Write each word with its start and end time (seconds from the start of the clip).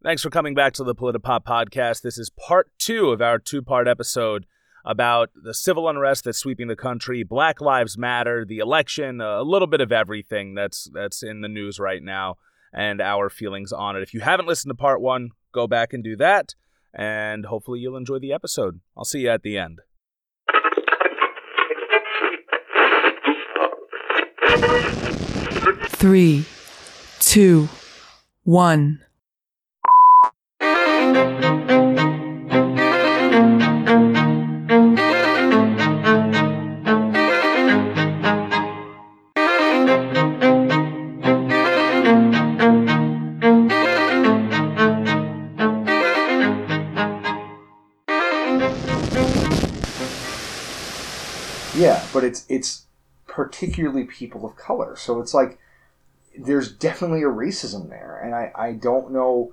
Thanks 0.00 0.22
for 0.22 0.30
coming 0.30 0.54
back 0.54 0.74
to 0.74 0.84
the 0.84 0.94
Politipop 0.94 1.44
podcast. 1.44 2.02
This 2.02 2.18
is 2.18 2.30
part 2.30 2.70
two 2.78 3.10
of 3.10 3.20
our 3.20 3.36
two 3.40 3.62
part 3.62 3.88
episode 3.88 4.46
about 4.84 5.30
the 5.34 5.52
civil 5.52 5.88
unrest 5.88 6.22
that's 6.22 6.38
sweeping 6.38 6.68
the 6.68 6.76
country, 6.76 7.24
Black 7.24 7.60
Lives 7.60 7.98
Matter, 7.98 8.44
the 8.44 8.58
election, 8.58 9.20
a 9.20 9.42
little 9.42 9.66
bit 9.66 9.80
of 9.80 9.90
everything 9.90 10.54
that's 10.54 10.88
that's 10.94 11.24
in 11.24 11.40
the 11.40 11.48
news 11.48 11.80
right 11.80 12.00
now, 12.00 12.36
and 12.72 13.00
our 13.00 13.28
feelings 13.28 13.72
on 13.72 13.96
it. 13.96 14.02
If 14.04 14.14
you 14.14 14.20
haven't 14.20 14.46
listened 14.46 14.70
to 14.70 14.76
part 14.76 15.00
one, 15.00 15.30
go 15.52 15.66
back 15.66 15.92
and 15.92 16.04
do 16.04 16.14
that, 16.14 16.54
and 16.94 17.46
hopefully 17.46 17.80
you'll 17.80 17.96
enjoy 17.96 18.20
the 18.20 18.32
episode. 18.32 18.78
I'll 18.96 19.04
see 19.04 19.22
you 19.22 19.30
at 19.30 19.42
the 19.42 19.58
end. 19.58 19.80
Three, 25.90 26.44
two, 27.18 27.68
one. 28.44 29.00
Yeah, 51.78 52.04
but 52.12 52.24
it's 52.24 52.44
it's 52.48 52.86
particularly 53.28 54.02
people 54.02 54.44
of 54.44 54.56
color. 54.56 54.96
So 54.96 55.20
it's 55.20 55.32
like 55.32 55.58
there's 56.36 56.72
definitely 56.72 57.22
a 57.22 57.26
racism 57.26 57.88
there, 57.88 58.20
and 58.22 58.34
I, 58.34 58.50
I 58.54 58.72
don't 58.72 59.12
know 59.12 59.52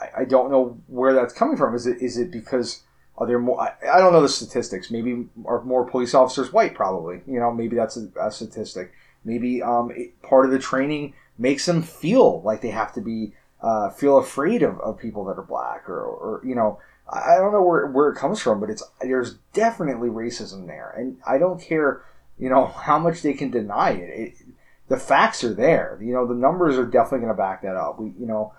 I, 0.00 0.22
I 0.22 0.24
don't 0.24 0.50
know 0.50 0.78
where 0.86 1.12
that's 1.12 1.32
coming 1.32 1.56
from. 1.56 1.74
Is 1.74 1.86
it 1.86 2.00
is 2.00 2.18
it 2.18 2.30
because 2.30 2.82
are 3.18 3.26
there 3.26 3.38
more? 3.38 3.60
I, 3.60 3.72
I 3.94 4.00
don't 4.00 4.12
know 4.12 4.22
the 4.22 4.28
statistics. 4.28 4.90
Maybe 4.90 5.26
are 5.44 5.62
more 5.62 5.88
police 5.88 6.14
officers 6.14 6.52
white? 6.52 6.74
Probably. 6.74 7.22
You 7.26 7.40
know, 7.40 7.52
maybe 7.52 7.76
that's 7.76 7.96
a, 7.96 8.08
a 8.20 8.30
statistic. 8.30 8.92
Maybe 9.24 9.62
um, 9.62 9.90
it, 9.94 10.20
part 10.22 10.46
of 10.46 10.52
the 10.52 10.58
training 10.58 11.14
makes 11.38 11.66
them 11.66 11.82
feel 11.82 12.42
like 12.42 12.60
they 12.60 12.70
have 12.70 12.92
to 12.94 13.00
be 13.00 13.32
uh, 13.62 13.90
feel 13.90 14.18
afraid 14.18 14.62
of, 14.62 14.78
of 14.80 14.98
people 14.98 15.24
that 15.24 15.38
are 15.38 15.42
black 15.42 15.88
or, 15.88 16.00
or 16.00 16.40
you 16.44 16.54
know 16.54 16.78
I 17.08 17.36
don't 17.36 17.52
know 17.52 17.62
where, 17.62 17.86
where 17.86 18.08
it 18.08 18.16
comes 18.16 18.40
from, 18.40 18.60
but 18.60 18.70
it's 18.70 18.82
there's 19.00 19.34
definitely 19.52 20.08
racism 20.08 20.66
there, 20.66 20.92
and 20.96 21.18
I 21.26 21.38
don't 21.38 21.60
care, 21.60 22.02
you 22.38 22.48
know, 22.48 22.66
how 22.84 22.98
much 22.98 23.22
they 23.22 23.34
can 23.34 23.50
deny 23.50 23.92
it. 23.92 24.10
it 24.10 24.34
the 24.88 24.96
facts 24.96 25.42
are 25.42 25.54
there. 25.54 25.98
You 26.00 26.12
know, 26.12 26.26
the 26.26 26.34
numbers 26.34 26.78
are 26.78 26.86
definitely 26.86 27.20
going 27.20 27.32
to 27.32 27.36
back 27.36 27.62
that 27.62 27.76
up. 27.76 27.98
We, 27.98 28.12
you 28.18 28.26
know, 28.26 28.54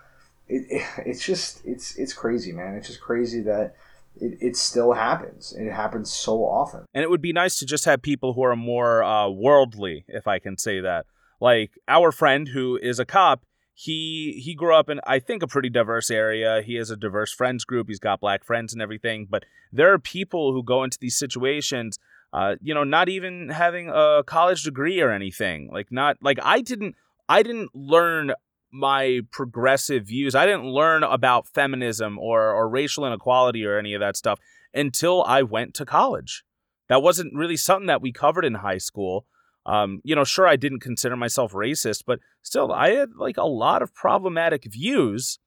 it, 0.48 0.66
it, 0.70 0.88
it's 1.06 1.24
just 1.24 1.66
it's 1.66 1.96
it's 1.96 2.14
crazy, 2.14 2.52
man. 2.52 2.76
It's 2.76 2.88
just 2.88 3.02
crazy 3.02 3.42
that 3.42 3.76
it, 4.22 4.38
it 4.42 4.56
still 4.56 4.94
happens. 4.94 5.54
and 5.54 5.68
It 5.68 5.74
happens 5.74 6.12
so 6.12 6.44
often. 6.44 6.86
And 6.94 7.04
it 7.04 7.10
would 7.10 7.22
be 7.22 7.34
nice 7.34 7.60
to 7.60 7.66
just 7.66 7.86
have 7.86 8.02
people 8.02 8.34
who 8.34 8.44
are 8.44 8.56
more 8.56 9.04
uh, 9.04 9.30
worldly, 9.30 10.06
if 10.08 10.28
I 10.28 10.40
can 10.40 10.58
say 10.58 10.80
that. 10.80 11.06
Like 11.40 11.72
our 11.88 12.12
friend 12.12 12.48
who 12.48 12.80
is 12.82 13.00
a 13.00 13.06
cop, 13.06 13.44
he 13.74 14.42
he 14.44 14.56
grew 14.56 14.74
up 14.74 14.90
in 14.90 15.00
I 15.06 15.20
think 15.20 15.44
a 15.44 15.48
pretty 15.48 15.70
diverse 15.70 16.10
area. 16.10 16.64
He 16.66 16.76
has 16.76 16.90
a 16.90 16.98
diverse 16.98 17.32
friends 17.32 17.64
group. 17.64 17.88
He's 17.88 18.00
got 18.00 18.20
black 18.20 18.44
friends 18.44 18.74
and 18.74 18.82
everything. 18.82 19.28
But 19.30 19.46
there 19.72 19.94
are 19.94 20.00
people 20.00 20.52
who 20.54 20.64
go 20.64 20.84
into 20.84 20.98
these 21.00 21.18
situations, 21.18 22.00
uh, 22.34 22.56
you 22.60 22.74
know, 22.74 22.84
not 22.84 23.08
even 23.08 23.50
having 23.50 23.90
a 23.90 24.24
college 24.26 24.64
degree 24.64 25.00
or 25.00 25.12
anything. 25.12 25.70
Like 25.72 25.92
not 25.92 26.18
like 26.22 26.40
I 26.42 26.62
didn't 26.62 26.96
I 27.30 27.44
didn't 27.44 27.70
learn 27.76 28.34
my 28.72 29.22
progressive 29.32 30.08
views. 30.08 30.36
I 30.36 30.46
didn't 30.46 30.66
learn 30.66 31.04
about 31.04 31.48
feminism 31.48 32.18
or 32.20 32.52
or 32.52 32.70
racial 32.70 33.06
inequality 33.06 33.66
or 33.66 33.78
any 33.78 33.94
of 33.94 34.02
that 34.02 34.18
stuff 34.18 34.40
until 34.74 35.24
I 35.24 35.42
went 35.42 35.74
to 35.76 35.86
college. 35.86 36.44
That 36.90 37.02
wasn't 37.02 37.36
really 37.36 37.58
something 37.58 37.88
that 37.88 38.02
we 38.02 38.12
covered 38.12 38.46
in 38.46 38.56
high 38.56 38.78
school. 38.78 39.26
Um, 39.66 40.00
you 40.04 40.16
know, 40.16 40.24
sure, 40.24 40.48
I 40.48 40.56
didn't 40.56 40.80
consider 40.80 41.18
myself 41.18 41.52
racist, 41.52 42.04
but 42.08 42.20
still, 42.42 42.72
I 42.72 42.92
had 42.92 43.10
like 43.18 43.38
a 43.38 43.44
lot 43.44 43.82
of 43.82 43.94
problematic 43.94 44.64
views, 44.66 45.40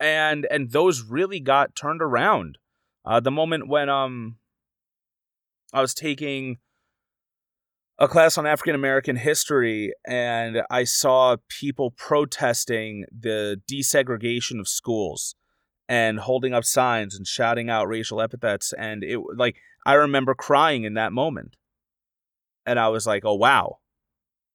and 0.00 0.46
and 0.50 0.72
those 0.72 1.02
really 1.02 1.40
got 1.40 1.76
turned 1.76 2.02
around. 2.02 2.58
Uh, 3.04 3.20
the 3.20 3.30
moment 3.30 3.68
when 3.68 3.88
um, 3.88 4.36
I 5.72 5.80
was 5.80 5.94
taking 5.94 6.58
a 7.98 8.08
class 8.08 8.36
on 8.36 8.46
African 8.46 8.74
American 8.74 9.16
history, 9.16 9.92
and 10.06 10.62
I 10.70 10.84
saw 10.84 11.36
people 11.48 11.92
protesting 11.92 13.04
the 13.10 13.60
desegregation 13.70 14.58
of 14.58 14.68
schools 14.68 15.34
and 15.88 16.18
holding 16.18 16.54
up 16.54 16.64
signs 16.64 17.14
and 17.14 17.26
shouting 17.26 17.70
out 17.70 17.88
racial 17.88 18.20
epithets, 18.20 18.72
and 18.72 19.04
it 19.04 19.20
like 19.36 19.56
I 19.86 19.94
remember 19.94 20.34
crying 20.34 20.84
in 20.84 20.94
that 20.94 21.12
moment 21.12 21.56
and 22.66 22.78
I 22.78 22.88
was 22.88 23.06
like, 23.06 23.24
"Oh 23.24 23.34
wow." 23.34 23.78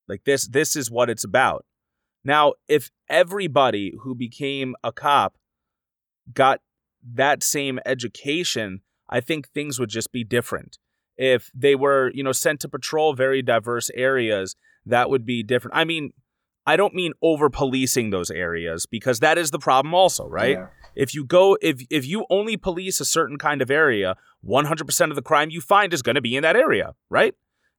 Like 0.07 0.23
this 0.23 0.47
this 0.47 0.75
is 0.75 0.89
what 0.89 1.09
it's 1.09 1.23
about. 1.23 1.65
Now, 2.23 2.53
if 2.67 2.89
everybody 3.09 3.93
who 4.01 4.15
became 4.15 4.75
a 4.83 4.91
cop 4.91 5.37
got 6.33 6.61
that 7.13 7.43
same 7.43 7.79
education, 7.85 8.81
I 9.09 9.21
think 9.21 9.49
things 9.49 9.79
would 9.79 9.89
just 9.89 10.11
be 10.11 10.23
different. 10.23 10.77
If 11.19 11.51
they 11.53 11.75
were, 11.75 12.11
you 12.13 12.23
know, 12.23 12.31
sent 12.31 12.61
to 12.61 12.69
patrol 12.69 13.13
very 13.13 13.41
diverse 13.41 13.89
areas, 13.93 14.55
that 14.85 15.09
would 15.09 15.25
be 15.25 15.43
different. 15.43 15.75
I 15.75 15.83
mean, 15.83 16.13
I 16.65 16.77
don't 16.77 16.93
mean 16.93 17.11
over 17.21 17.49
policing 17.49 18.11
those 18.11 18.31
areas 18.31 18.85
because 18.85 19.19
that 19.19 19.37
is 19.37 19.51
the 19.51 19.59
problem 19.59 19.93
also, 19.93 20.25
right? 20.25 20.57
Yeah. 20.57 20.67
If 20.95 21.13
you 21.13 21.25
go 21.25 21.57
if 21.61 21.81
if 21.89 22.05
you 22.07 22.25
only 22.29 22.55
police 22.55 23.01
a 23.01 23.05
certain 23.05 23.37
kind 23.37 23.61
of 23.61 23.69
area, 23.69 24.15
100% 24.47 25.09
of 25.09 25.15
the 25.15 25.21
crime 25.21 25.49
you 25.49 25.59
find 25.59 25.93
is 25.93 26.01
going 26.01 26.15
to 26.15 26.21
be 26.21 26.37
in 26.37 26.43
that 26.43 26.55
area, 26.55 26.95
right? 27.09 27.35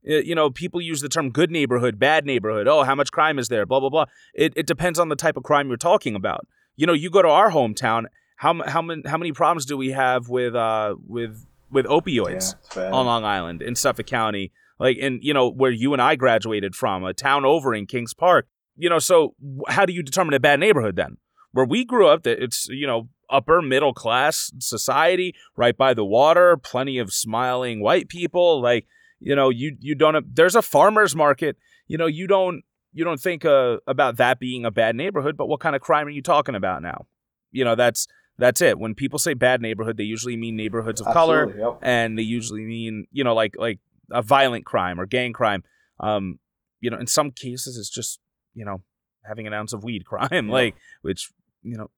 Uh, 0.08 0.16
you 0.16 0.34
know, 0.34 0.50
people 0.50 0.80
use 0.80 1.00
the 1.00 1.08
term 1.08 1.30
good 1.30 1.50
neighborhood, 1.50 1.98
bad 1.98 2.26
neighborhood. 2.26 2.66
Oh, 2.66 2.82
how 2.84 2.94
much 2.94 3.10
crime 3.10 3.38
is 3.38 3.48
there? 3.48 3.66
Blah, 3.66 3.80
blah, 3.80 3.90
blah. 3.90 4.04
It, 4.34 4.52
it 4.56 4.66
depends 4.66 4.98
on 4.98 5.08
the 5.08 5.16
type 5.16 5.36
of 5.36 5.42
crime 5.42 5.68
you're 5.68 5.76
talking 5.76 6.14
about. 6.14 6.46
You 6.76 6.86
know, 6.86 6.92
you 6.92 7.10
go 7.10 7.22
to 7.22 7.28
our 7.28 7.50
hometown, 7.50 8.04
how, 8.36 8.62
how, 8.66 8.80
many, 8.80 9.02
how 9.06 9.18
many 9.18 9.32
problems 9.32 9.66
do 9.66 9.76
we 9.76 9.90
have 9.90 10.28
with, 10.28 10.54
uh, 10.54 10.96
with, 11.06 11.46
with 11.70 11.86
opioids 11.86 12.54
yeah, 12.76 12.91
on 12.91 13.06
Long 13.06 13.25
Island 13.25 13.62
in 13.62 13.75
Suffolk 13.75 14.06
County? 14.06 14.53
Like, 14.78 14.97
in, 14.97 15.19
you 15.22 15.34
know, 15.34 15.50
where 15.50 15.70
you 15.70 15.92
and 15.92 16.00
I 16.00 16.16
graduated 16.16 16.75
from, 16.75 17.04
a 17.04 17.12
town 17.12 17.44
over 17.44 17.75
in 17.75 17.86
Kings 17.86 18.14
Park. 18.14 18.47
You 18.76 18.88
know, 18.88 18.98
so 18.98 19.34
how 19.69 19.84
do 19.84 19.92
you 19.92 20.03
determine 20.03 20.32
a 20.32 20.41
bad 20.41 20.59
neighborhood 20.59 20.97
then? 20.97 21.19
Where 21.53 21.66
we 21.66 21.84
grew 21.84 22.09
up, 22.09 22.22
that 22.22 22.42
it's, 22.42 22.66
you 22.69 22.86
know, 22.86 23.10
upper 23.28 23.60
middle 23.60 23.92
class 23.92 24.50
society, 24.59 25.34
right 25.56 25.76
by 25.76 25.92
the 25.92 26.04
water, 26.04 26.56
plenty 26.56 26.98
of 26.98 27.12
smiling 27.12 27.82
white 27.82 28.09
people. 28.09 28.62
Like, 28.62 28.86
you 29.20 29.36
know 29.36 29.50
you 29.50 29.76
you 29.78 29.94
don't 29.94 30.34
there's 30.34 30.56
a 30.56 30.62
farmers 30.62 31.14
market 31.14 31.56
you 31.86 31.97
know 31.97 32.06
you 32.06 32.26
don't 32.26 32.62
you 32.92 33.04
don't 33.04 33.20
think 33.20 33.44
uh, 33.44 33.76
about 33.86 34.16
that 34.16 34.41
being 34.41 34.64
a 34.64 34.70
bad 34.70 34.97
neighborhood 34.97 35.36
but 35.36 35.47
what 35.47 35.60
kind 35.60 35.76
of 35.76 35.82
crime 35.82 36.06
are 36.06 36.10
you 36.10 36.22
talking 36.22 36.54
about 36.54 36.82
now 36.82 37.06
you 37.53 37.64
know 37.64 37.75
that's 37.76 38.09
that's 38.40 38.60
it 38.60 38.78
when 38.78 38.94
people 38.94 39.18
say 39.18 39.34
bad 39.34 39.60
neighborhood 39.60 39.96
they 39.96 40.04
usually 40.04 40.36
mean 40.36 40.56
neighborhoods 40.56 41.00
of 41.00 41.06
Absolutely, 41.06 41.54
color 41.54 41.72
yep. 41.72 41.78
and 41.82 42.18
they 42.18 42.22
usually 42.22 42.62
mean 42.62 43.06
you 43.12 43.22
know 43.22 43.34
like 43.34 43.54
like 43.56 43.78
a 44.10 44.22
violent 44.22 44.64
crime 44.64 45.00
or 45.00 45.06
gang 45.06 45.32
crime 45.32 45.62
um 46.00 46.38
you 46.80 46.90
know 46.90 46.98
in 46.98 47.06
some 47.06 47.30
cases 47.30 47.76
it's 47.76 47.90
just 47.90 48.18
you 48.54 48.64
know 48.64 48.82
having 49.24 49.46
an 49.46 49.52
ounce 49.52 49.72
of 49.72 49.84
weed 49.84 50.04
crime 50.06 50.48
like 50.48 50.74
which 51.02 51.30
you 51.62 51.76
know 51.76 51.90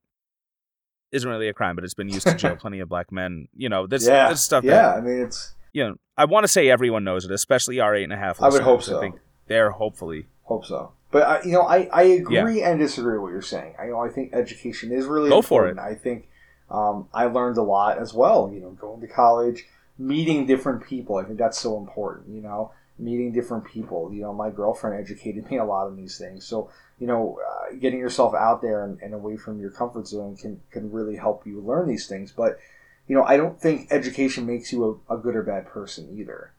isn't 1.13 1.29
really 1.29 1.49
a 1.49 1.55
crime 1.55 1.75
but 1.75 1.85
it's 1.85 1.95
been 1.95 2.09
used 2.09 2.27
to 2.27 2.35
jail 2.35 2.57
plenty 2.61 2.81
of 2.81 2.89
black 2.89 3.13
men 3.13 3.47
you 3.55 3.69
know 3.69 3.87
this 3.87 4.07
yeah. 4.07 4.29
this 4.29 4.43
stuff 4.43 4.65
yeah 4.65 4.83
that, 4.83 4.97
i 4.97 5.01
mean 5.01 5.23
it's 5.23 5.55
you 5.73 5.85
know, 5.85 5.97
I 6.17 6.27
want 6.27 6.45
to 6.45 6.49
say 6.49 6.69
everyone 6.69 7.05
knows 7.05 7.25
it, 7.25 7.31
especially 7.31 7.81
our 7.81 7.95
eight 7.95 8.05
and 8.05 8.13
a 8.13 8.17
half. 8.17 8.41
I 8.43 8.49
would 8.49 8.63
hope 8.63 8.83
so. 8.83 8.99
I 8.99 9.01
think 9.01 9.17
they're 9.49 9.71
hopefully 9.71 10.27
hope 10.43 10.67
so. 10.67 10.93
But 11.11 11.23
I, 11.23 11.43
you 11.43 11.53
know, 11.53 11.63
I, 11.63 11.89
I 11.93 12.03
agree 12.03 12.61
yeah. 12.61 12.71
and 12.71 12.79
disagree 12.79 13.15
with 13.15 13.23
what 13.23 13.31
you're 13.31 13.43
saying. 13.43 13.75
I 13.79 13.87
you 13.87 13.91
know 13.93 14.01
I 14.01 14.09
think 14.09 14.35
education 14.35 14.93
is 14.93 15.07
really 15.07 15.31
go 15.31 15.39
important. 15.39 15.79
for 15.79 15.87
it. 15.87 15.91
I 15.91 15.95
think 15.95 16.29
um, 16.73 17.09
I 17.13 17.27
learned 17.27 17.59
a 17.59 17.63
lot 17.63 17.99
as 17.99 18.15
well. 18.15 18.51
You 18.53 18.61
know, 18.61 18.71
going 18.71 19.01
to 19.01 19.07
college, 19.07 19.67
meeting 19.99 20.47
different 20.47 20.85
people. 20.85 21.17
I 21.17 21.25
think 21.25 21.39
that's 21.39 21.59
so 21.59 21.79
important. 21.79 22.35
You 22.35 22.41
know, 22.41 22.73
meeting 22.99 23.33
different 23.33 23.67
people. 23.67 24.13
You 24.13 24.23
know, 24.23 24.33
my 24.33 24.51
girlfriend 24.51 24.99
educated 24.99 25.49
me 25.51 25.59
a 25.59 25.65
lot 25.65 25.87
on 25.87 25.97
these 25.97 26.19
things. 26.19 26.45
So 26.45 26.71
you 26.99 27.07
know, 27.07 27.39
uh, 27.45 27.75
getting 27.81 27.99
yourself 27.99 28.35
out 28.35 28.63
there 28.63 28.85
and, 28.85 29.01
and 29.03 29.13
away 29.13 29.37
from 29.37 29.61
your 29.61 29.71
comfort 29.71 30.07
zone 30.07 30.37
can 30.37 30.61
can 30.71 30.91
really 30.91 31.17
help 31.17 31.47
you 31.47 31.61
learn 31.61 31.89
these 31.89 32.07
things. 32.07 32.33
But 32.33 32.59
you 33.07 33.17
know, 33.17 33.25
I 33.25 33.37
don't 33.37 33.61
think 33.61 33.89
education 33.91 34.47
makes 34.47 34.73
you 34.73 35.03
a, 35.09 35.15
a 35.15 35.19
good 35.19 35.37
or 35.37 35.43
bad 35.43 35.67
person 35.67 36.17
either. 36.17 36.53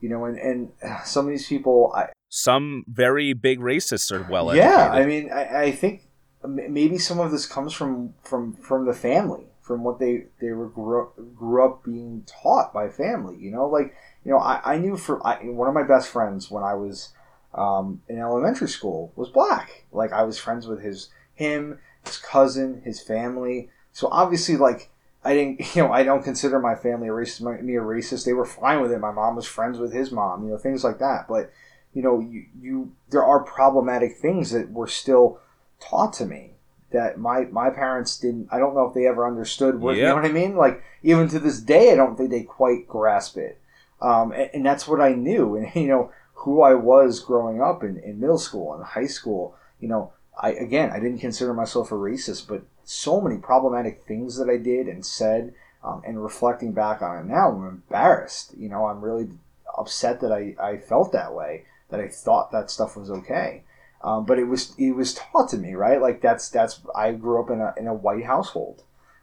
You 0.00 0.10
know, 0.10 0.24
and, 0.24 0.36
and 0.38 0.72
some 1.04 1.26
of 1.26 1.30
these 1.30 1.46
people, 1.46 1.92
I, 1.96 2.08
some 2.28 2.84
very 2.88 3.32
big 3.32 3.60
racists 3.60 4.10
are 4.10 4.28
well 4.28 4.50
educated. 4.50 4.70
Yeah, 4.72 4.90
I 4.90 5.06
mean, 5.06 5.30
I, 5.30 5.62
I 5.62 5.70
think 5.70 6.02
maybe 6.44 6.98
some 6.98 7.20
of 7.20 7.30
this 7.30 7.46
comes 7.46 7.72
from 7.72 8.14
from 8.22 8.54
from 8.54 8.86
the 8.86 8.92
family, 8.92 9.46
from 9.64 9.82
what 9.82 9.98
they 9.98 10.26
they 10.40 10.52
were 10.52 10.68
grew, 10.68 11.10
grew 11.34 11.64
up 11.64 11.84
being 11.84 12.24
taught 12.26 12.72
by 12.72 12.88
family. 12.88 13.36
You 13.36 13.50
know, 13.50 13.66
like 13.66 13.94
you 14.24 14.30
know, 14.30 14.38
I, 14.38 14.60
I 14.64 14.78
knew 14.78 14.96
for 14.96 15.26
I, 15.26 15.38
one 15.44 15.68
of 15.68 15.74
my 15.74 15.82
best 15.82 16.08
friends 16.08 16.50
when 16.50 16.62
I 16.62 16.74
was 16.74 17.12
um, 17.54 18.02
in 18.08 18.18
elementary 18.18 18.68
school 18.68 19.12
was 19.16 19.30
black. 19.30 19.84
Like 19.90 20.12
I 20.12 20.22
was 20.22 20.38
friends 20.38 20.66
with 20.66 20.82
his 20.82 21.08
him 21.34 21.78
his 22.04 22.18
cousin, 22.18 22.82
his 22.84 23.00
family. 23.00 23.70
So 23.92 24.08
obviously, 24.10 24.56
like 24.56 24.90
I 25.24 25.34
didn't, 25.34 25.60
you 25.74 25.82
know, 25.82 25.92
I 25.92 26.02
don't 26.02 26.22
consider 26.22 26.58
my 26.58 26.74
family 26.74 27.08
a 27.08 27.12
racist, 27.12 27.40
my, 27.40 27.60
me 27.60 27.76
a 27.76 27.80
racist. 27.80 28.24
They 28.24 28.32
were 28.32 28.44
fine 28.44 28.80
with 28.80 28.92
it. 28.92 28.98
My 28.98 29.12
mom 29.12 29.36
was 29.36 29.46
friends 29.46 29.78
with 29.78 29.92
his 29.92 30.10
mom, 30.12 30.44
you 30.44 30.50
know, 30.50 30.58
things 30.58 30.84
like 30.84 30.98
that. 30.98 31.26
But 31.28 31.52
you 31.92 32.02
know, 32.02 32.20
you, 32.20 32.44
you 32.60 32.92
there 33.10 33.24
are 33.24 33.40
problematic 33.40 34.16
things 34.16 34.50
that 34.50 34.70
were 34.70 34.88
still 34.88 35.40
taught 35.80 36.12
to 36.14 36.26
me 36.26 36.53
that 36.94 37.18
my 37.18 37.44
my 37.46 37.70
parents 37.70 38.18
didn't. 38.18 38.48
I 38.50 38.58
don't 38.58 38.74
know 38.74 38.86
if 38.86 38.94
they 38.94 39.06
ever 39.06 39.26
understood. 39.26 39.80
What, 39.80 39.96
You 39.96 40.04
know 40.04 40.14
what 40.14 40.24
I 40.24 40.32
mean? 40.32 40.56
Like 40.56 40.82
even 41.02 41.28
to 41.28 41.38
this 41.38 41.60
day, 41.60 41.92
I 41.92 41.96
don't 41.96 42.16
think 42.16 42.30
they 42.30 42.42
quite 42.42 42.88
grasp 42.88 43.36
it. 43.36 43.60
Um, 44.00 44.32
and, 44.32 44.50
and 44.54 44.66
that's 44.66 44.88
what 44.88 45.00
I 45.00 45.12
knew, 45.12 45.56
and 45.56 45.74
you 45.74 45.88
know 45.88 46.12
who 46.34 46.62
I 46.62 46.74
was 46.74 47.20
growing 47.20 47.60
up 47.60 47.82
in, 47.82 47.98
in 47.98 48.20
middle 48.20 48.38
school 48.38 48.74
and 48.74 48.84
high 48.84 49.06
school. 49.06 49.56
You 49.80 49.88
know, 49.88 50.12
I 50.40 50.52
again, 50.52 50.90
I 50.90 51.00
didn't 51.00 51.18
consider 51.18 51.52
myself 51.52 51.92
a 51.92 51.94
racist, 51.94 52.48
but 52.48 52.62
so 52.84 53.20
many 53.20 53.38
problematic 53.38 54.02
things 54.02 54.36
that 54.38 54.48
I 54.48 54.56
did 54.56 54.88
and 54.88 55.04
said, 55.04 55.54
um, 55.82 56.02
and 56.06 56.22
reflecting 56.22 56.72
back 56.72 57.02
on 57.02 57.18
it 57.18 57.26
now, 57.26 57.50
I'm 57.50 57.66
embarrassed. 57.66 58.54
You 58.56 58.68
know, 58.68 58.86
I'm 58.86 59.00
really 59.00 59.28
upset 59.76 60.20
that 60.20 60.32
I, 60.32 60.54
I 60.62 60.76
felt 60.78 61.12
that 61.12 61.34
way, 61.34 61.64
that 61.88 62.00
I 62.00 62.08
thought 62.08 62.52
that 62.52 62.70
stuff 62.70 62.96
was 62.96 63.10
okay. 63.10 63.64
Um, 64.04 64.24
but 64.24 64.38
it 64.38 64.44
was 64.44 64.74
it 64.78 64.92
was 64.92 65.14
taught 65.14 65.48
to 65.48 65.56
me, 65.56 65.74
right? 65.74 66.00
Like 66.00 66.20
that's 66.20 66.48
that's 66.48 66.80
I 66.94 67.12
grew 67.12 67.42
up 67.42 67.50
in 67.50 67.60
a 67.60 67.74
in 67.76 67.86
a 67.88 67.94
white 67.94 68.24
household 68.24 68.82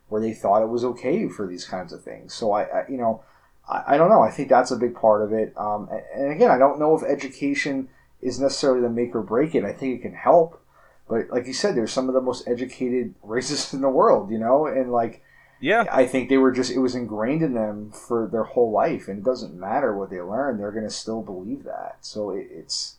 where 0.10 0.22
they 0.22 0.33
thought 0.33 0.63
it 0.63 0.69
was 0.69 0.83
okay 0.83 1.30
for 1.30 1.48
these 1.48 1.63
kinds 1.63 1.94
of 1.94 2.04
things. 2.04 2.33
So 2.33 2.51
I, 2.51 2.63
I 2.63 2.88
you 2.89 2.98
know, 2.98 3.24
I, 3.69 3.94
I, 3.94 3.98
don't 3.98 4.10
know. 4.10 4.22
I 4.22 4.30
think 4.30 4.50
that's 4.50 4.72
a 4.72 4.75
big 4.75 4.94
part 4.94 5.22
of 5.22 5.31
it. 5.31 5.54
Um, 5.56 5.88
and, 5.89 6.01
and 6.13 6.31
again, 6.33 6.51
I 6.51 6.57
don't 6.57 6.80
know 6.80 6.98
if 6.98 7.04
education 7.04 7.88
is 8.22 8.38
necessarily 8.38 8.81
the 8.81 8.89
make 8.89 9.16
or 9.16 9.22
break 9.22 9.56
it. 9.56 9.63
I 9.63 9.72
think 9.72 9.98
it 9.98 10.01
can 10.01 10.13
help 10.13 10.62
but 11.12 11.30
like 11.30 11.45
you 11.45 11.54
said, 11.54 11.75
they're 11.75 11.88
some 11.88 12.07
of 12.07 12.13
the 12.13 12.22
most 12.22 12.48
educated 12.48 13.13
racists 13.25 13.74
in 13.74 13.81
the 13.81 13.89
world, 13.89 14.31
you 14.31 14.39
know, 14.39 14.66
and 14.66 14.92
like 14.92 15.22
yeah, 15.60 15.86
I 15.92 16.07
think 16.07 16.30
they 16.30 16.38
were 16.38 16.54
just 16.54 16.72
it 16.72 16.80
was 16.80 16.95
ingrained 16.95 17.44
in 17.44 17.54
them 17.54 17.92
for 17.92 18.30
their 18.31 18.45
whole 18.45 18.72
life, 18.72 19.10
and 19.10 19.19
it 19.19 19.25
doesn't 19.25 19.54
matter 19.54 19.95
what 19.95 20.10
they 20.10 20.22
learn; 20.22 20.57
they're 20.57 20.72
going 20.72 20.88
to 20.88 20.89
still 20.89 21.22
believe 21.22 21.66
that. 21.66 21.98
So 22.00 22.31
it, 22.31 22.48
it's 22.50 22.95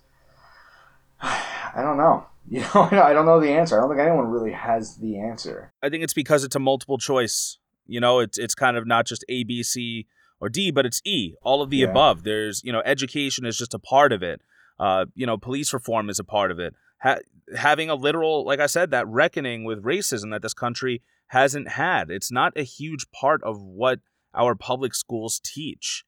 I 1.75 1.83
don't 1.83 1.97
know. 1.97 2.27
You 2.51 2.61
know, 2.61 2.83
I 2.83 3.13
don't 3.15 3.25
know 3.25 3.41
the 3.41 3.53
answer. 3.53 3.79
I 3.79 3.81
don't 3.81 3.89
think 3.89 4.01
anyone 4.01 4.27
really 4.27 4.51
has 4.51 4.97
the 4.97 5.19
answer. 5.19 5.73
I 5.81 5.89
think 5.89 6.03
it's 6.03 6.13
because 6.13 6.43
it's 6.43 6.57
a 6.57 6.59
multiple 6.59 6.99
choice. 6.99 7.57
You 7.87 8.01
know, 8.01 8.19
it's 8.19 8.37
it's 8.37 8.55
kind 8.55 8.77
of 8.77 8.85
not 8.85 9.07
just 9.07 9.25
A, 9.29 9.45
B, 9.45 9.63
C, 9.63 10.07
or 10.41 10.49
D, 10.49 10.73
but 10.73 10.85
it's 10.85 11.01
E. 11.05 11.35
All 11.43 11.63
of 11.63 11.71
the 11.71 11.79
yeah. 11.79 11.87
above. 11.87 12.25
There's 12.25 12.61
you 12.65 12.73
know, 12.73 12.83
education 12.85 13.47
is 13.47 13.57
just 13.57 13.73
a 13.73 13.79
part 13.79 14.13
of 14.13 14.25
it. 14.25 14.43
Uh, 14.79 15.07
you 15.15 15.25
know, 15.25 15.39
police 15.39 15.73
reform 15.73 16.11
is 16.11 16.19
a 16.19 16.25
part 16.25 16.51
of 16.51 16.59
it 16.59 16.75
ha- 17.03 17.19
having 17.55 17.91
a 17.91 17.95
literal, 17.95 18.47
like 18.47 18.61
I 18.61 18.67
said, 18.67 18.91
that 18.91 19.07
reckoning 19.09 19.65
with 19.65 19.83
racism 19.83 20.31
that 20.31 20.43
this 20.43 20.55
country 20.55 21.03
hasn't 21.29 21.69
had. 21.69 22.11
It's 22.11 22.33
not 22.33 22.53
a 22.57 22.63
huge 22.63 23.11
part 23.11 23.43
of 23.43 23.61
what 23.61 24.01
our 24.35 24.55
public 24.55 24.95
schools 24.95 25.41
teach. 25.43 26.05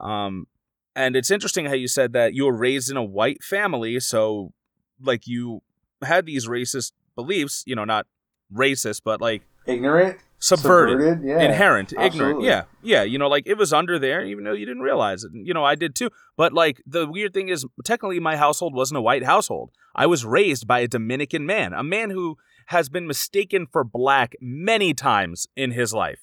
Um, 0.00 0.46
and 0.94 1.16
it's 1.16 1.30
interesting 1.30 1.66
how 1.66 1.74
you 1.74 1.88
said 1.88 2.12
that 2.12 2.34
you 2.34 2.44
were 2.44 2.56
raised 2.56 2.90
in 2.90 2.96
a 2.96 3.04
white 3.04 3.42
family, 3.42 3.98
so 4.00 4.52
like 5.00 5.26
you 5.26 5.62
had 6.02 6.26
these 6.26 6.46
racist 6.46 6.92
beliefs, 7.14 7.62
you 7.66 7.74
know, 7.74 7.84
not 7.84 8.06
racist, 8.52 9.02
but 9.04 9.20
like 9.20 9.42
ignorant 9.66 10.18
subverted, 10.42 10.98
subverted 10.98 11.24
yeah. 11.24 11.40
inherent, 11.40 11.92
Absolutely. 11.96 12.06
ignorant. 12.06 12.42
Yeah, 12.42 12.64
yeah. 12.82 13.02
You 13.04 13.18
know, 13.18 13.28
like 13.28 13.46
it 13.46 13.56
was 13.56 13.72
under 13.72 13.98
there, 13.98 14.24
even 14.24 14.44
though 14.44 14.52
you 14.52 14.66
didn't 14.66 14.82
realize 14.82 15.24
it. 15.24 15.30
You 15.34 15.54
know, 15.54 15.64
I 15.64 15.74
did 15.76 15.94
too. 15.94 16.10
But 16.36 16.52
like 16.52 16.82
the 16.84 17.06
weird 17.06 17.32
thing 17.32 17.48
is, 17.48 17.64
technically, 17.84 18.20
my 18.20 18.36
household 18.36 18.74
wasn't 18.74 18.98
a 18.98 19.02
white 19.02 19.24
household. 19.24 19.70
I 19.94 20.06
was 20.06 20.24
raised 20.24 20.66
by 20.66 20.80
a 20.80 20.88
Dominican 20.88 21.46
man, 21.46 21.72
a 21.72 21.84
man 21.84 22.10
who 22.10 22.36
has 22.66 22.88
been 22.88 23.06
mistaken 23.06 23.66
for 23.70 23.84
black 23.84 24.34
many 24.40 24.94
times 24.94 25.46
in 25.56 25.72
his 25.72 25.94
life, 25.94 26.20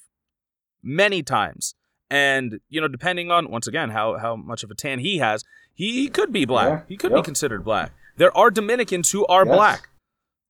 many 0.82 1.22
times. 1.22 1.74
And 2.10 2.60
you 2.68 2.80
know, 2.80 2.88
depending 2.88 3.30
on 3.30 3.50
once 3.50 3.66
again 3.66 3.90
how 3.90 4.18
how 4.18 4.36
much 4.36 4.64
of 4.64 4.70
a 4.70 4.74
tan 4.74 4.98
he 4.98 5.18
has, 5.18 5.44
he 5.74 6.08
could 6.08 6.32
be 6.32 6.44
black. 6.44 6.68
Yeah. 6.68 6.80
He 6.88 6.96
could 6.96 7.12
yep. 7.12 7.20
be 7.20 7.24
considered 7.24 7.64
black. 7.64 7.92
There 8.16 8.36
are 8.36 8.50
Dominicans 8.50 9.10
who 9.12 9.24
are 9.26 9.46
yes. 9.46 9.54
black. 9.54 9.88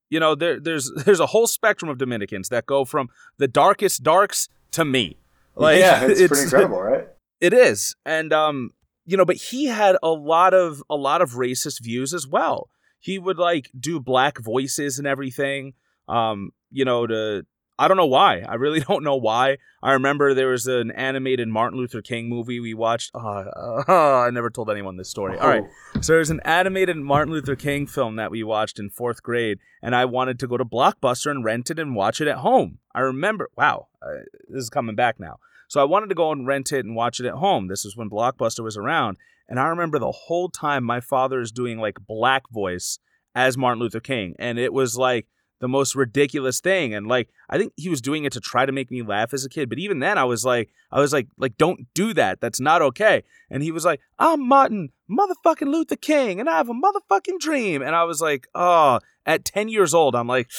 You 0.09 0.19
know, 0.19 0.35
there, 0.35 0.59
there's 0.59 0.91
there's 1.05 1.21
a 1.21 1.27
whole 1.27 1.47
spectrum 1.47 1.91
of 1.91 1.99
Dominicans 1.99 2.49
that 2.49 2.67
go 2.67 2.85
from 2.85 3.09
the 3.39 3.49
darkest 3.49 4.03
darks 4.03 4.49
to 4.73 4.85
me. 4.85 5.19
Like, 5.55 5.79
yeah, 5.79 6.05
it's, 6.05 6.21
it's 6.21 6.29
pretty 6.29 6.45
incredible, 6.45 6.81
right? 6.81 7.09
It 7.41 7.55
is, 7.55 7.97
and 8.05 8.35
um, 8.35 8.73
you 9.07 9.17
know, 9.17 9.25
but 9.25 9.37
he 9.37 9.65
had 9.65 9.97
a 10.03 10.11
lot 10.11 10.53
of 10.53 10.83
a 10.91 10.95
lot 10.95 11.23
of 11.23 11.31
racist 11.31 11.83
views 11.83 12.13
as 12.13 12.27
well. 12.27 12.69
He 12.99 13.19
would 13.19 13.39
like 13.39 13.71
do 13.81 13.99
black 13.99 14.37
voices 14.39 14.99
and 14.99 15.07
everything. 15.07 15.73
Um, 16.07 16.51
you 16.71 16.85
know, 16.85 17.07
to 17.07 17.47
I 17.81 17.89
don't 17.89 17.97
know 17.97 18.05
why. 18.05 18.41
I 18.47 18.57
really 18.57 18.81
don't 18.89 19.03
know 19.03 19.17
why. 19.17 19.57
I 19.83 19.93
remember 19.93 20.35
there 20.35 20.49
was 20.49 20.67
an 20.67 20.91
animated 20.91 21.49
Martin 21.49 21.79
Luther 21.79 22.03
King 22.03 22.29
movie 22.29 22.61
we 22.61 22.75
watched. 22.75 23.11
Uh, 23.15 23.19
uh, 23.19 23.85
I 24.27 24.31
never 24.31 24.51
told 24.51 24.69
anyone 24.69 24.99
this 24.99 25.09
story. 25.09 25.39
Oh. 25.39 25.43
All 25.43 25.49
right. 25.49 25.65
Oh. 25.97 26.01
So 26.03 26.13
there's 26.13 26.29
an 26.29 26.41
animated 26.45 26.99
Martin 26.99 27.33
Luther 27.33 27.57
King 27.57 27.87
film 27.87 28.17
that 28.17 28.31
we 28.31 28.43
watched 28.43 28.79
in 28.79 28.91
fourth 28.91 29.23
grade, 29.23 29.61
and 29.83 29.97
I 29.97 30.05
wanted 30.05 30.39
to 30.41 30.47
go 30.47 30.59
to 30.59 30.65
Blockbuster 30.65 31.31
and 31.31 31.43
rent 31.43 31.71
it 31.71 31.79
and 31.79 31.97
watch 31.97 32.21
it 32.21 32.29
at 32.29 32.39
home. 32.39 32.81
I 32.95 33.01
remember, 33.01 33.49
wow, 33.57 33.89
uh, 34.03 34.25
this 34.51 34.65
is 34.65 34.71
coming 34.71 34.95
back 34.95 35.19
now. 35.19 35.39
So 35.69 35.81
I 35.81 35.85
wanted 35.85 36.11
to 36.11 36.15
go 36.15 36.33
and 36.33 36.47
rent 36.47 36.73
it 36.73 36.85
and 36.85 36.95
watch 36.95 37.19
it 37.19 37.27
at 37.27 37.35
home. 37.35 37.69
This 37.69 37.85
was 37.85 37.97
when 37.97 38.11
Blockbuster 38.11 38.63
was 38.63 38.77
around. 38.77 39.17
And 39.49 39.59
I 39.59 39.69
remember 39.69 39.99
the 39.99 40.13
whole 40.13 40.51
time 40.51 40.85
my 40.85 41.01
father 41.01 41.41
is 41.41 41.51
doing 41.51 41.79
like 41.79 41.97
black 42.07 42.43
voice 42.51 42.99
as 43.35 43.57
Martin 43.57 43.81
Luther 43.81 44.01
King. 44.01 44.35
And 44.39 44.59
it 44.59 44.73
was 44.73 44.99
like, 44.99 45.29
the 45.61 45.69
most 45.69 45.95
ridiculous 45.95 46.61
thing 46.61 46.95
and 46.95 47.07
like 47.07 47.29
i 47.49 47.57
think 47.57 47.73
he 47.77 47.89
was 47.89 48.01
doing 48.01 48.25
it 48.25 48.33
to 48.33 48.41
try 48.41 48.67
to 48.67 48.73
make 48.73 48.91
me 48.91 49.03
laugh 49.03 49.33
as 49.33 49.45
a 49.45 49.49
kid 49.49 49.69
but 49.69 49.79
even 49.79 50.01
then 50.01 50.19
i 50.19 50.25
was 50.25 50.45
like 50.45 50.71
i 50.91 50.99
was 50.99 51.13
like 51.13 51.29
like 51.39 51.57
don't 51.57 51.87
do 51.95 52.13
that. 52.15 52.41
That's 52.41 52.61
not 52.61 52.83
okay. 52.83 53.23
And 53.51 53.63
he 53.63 53.71
was 53.71 53.85
like 53.85 54.01
i'm 54.19 54.47
martin 54.47 54.91
motherfucking 55.11 55.71
luther 55.71 55.97
king 55.97 56.41
and 56.41 56.49
i 56.49 56.57
have 56.57 56.69
a 56.69 56.75
motherfucking 56.75 57.39
dream. 57.39 57.83
And 57.83 57.95
i 57.95 58.05
was 58.05 58.21
like 58.21 58.49
oh 58.55 59.01
at 59.27 59.45
10 59.45 59.69
years 59.69 59.95
old 59.95 60.15
i'm 60.17 60.27
like 60.27 60.51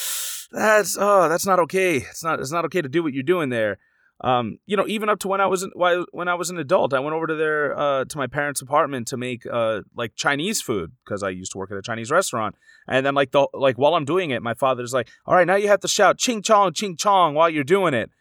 that's 0.51 0.97
oh 0.99 1.29
that's 1.29 1.45
not 1.45 1.59
okay. 1.59 1.97
It's 1.97 2.23
not 2.23 2.39
it's 2.39 2.51
not 2.51 2.65
okay 2.65 2.81
to 2.81 2.89
do 2.89 3.03
what 3.03 3.13
you're 3.13 3.23
doing 3.23 3.49
there 3.49 3.77
um, 4.23 4.59
you 4.67 4.77
know, 4.77 4.85
even 4.87 5.09
up 5.09 5.19
to 5.19 5.27
when 5.27 5.41
I 5.41 5.47
was 5.47 5.67
when 6.11 6.27
I 6.27 6.35
was 6.35 6.49
an 6.51 6.57
adult, 6.59 6.93
I 6.93 6.99
went 6.99 7.15
over 7.15 7.25
to 7.25 7.35
their 7.35 7.77
uh, 7.77 8.05
to 8.05 8.17
my 8.17 8.27
parents' 8.27 8.61
apartment 8.61 9.07
to 9.07 9.17
make 9.17 9.45
uh, 9.51 9.81
like 9.95 10.15
Chinese 10.15 10.61
food 10.61 10.91
because 11.03 11.23
I 11.23 11.29
used 11.29 11.51
to 11.53 11.57
work 11.57 11.71
at 11.71 11.77
a 11.77 11.81
Chinese 11.81 12.11
restaurant. 12.11 12.55
And 12.87 13.03
then 13.05 13.15
like 13.15 13.31
the 13.31 13.47
like 13.53 13.77
while 13.77 13.95
I'm 13.95 14.05
doing 14.05 14.29
it, 14.29 14.43
my 14.43 14.53
father's 14.53 14.93
like, 14.93 15.09
"All 15.25 15.33
right, 15.33 15.47
now 15.47 15.55
you 15.55 15.67
have 15.69 15.79
to 15.79 15.87
shout 15.87 16.19
ching 16.19 16.43
chong 16.43 16.73
ching 16.73 16.97
chong 16.97 17.33
while 17.33 17.49
you're 17.49 17.63
doing 17.63 17.95
it." 17.95 18.11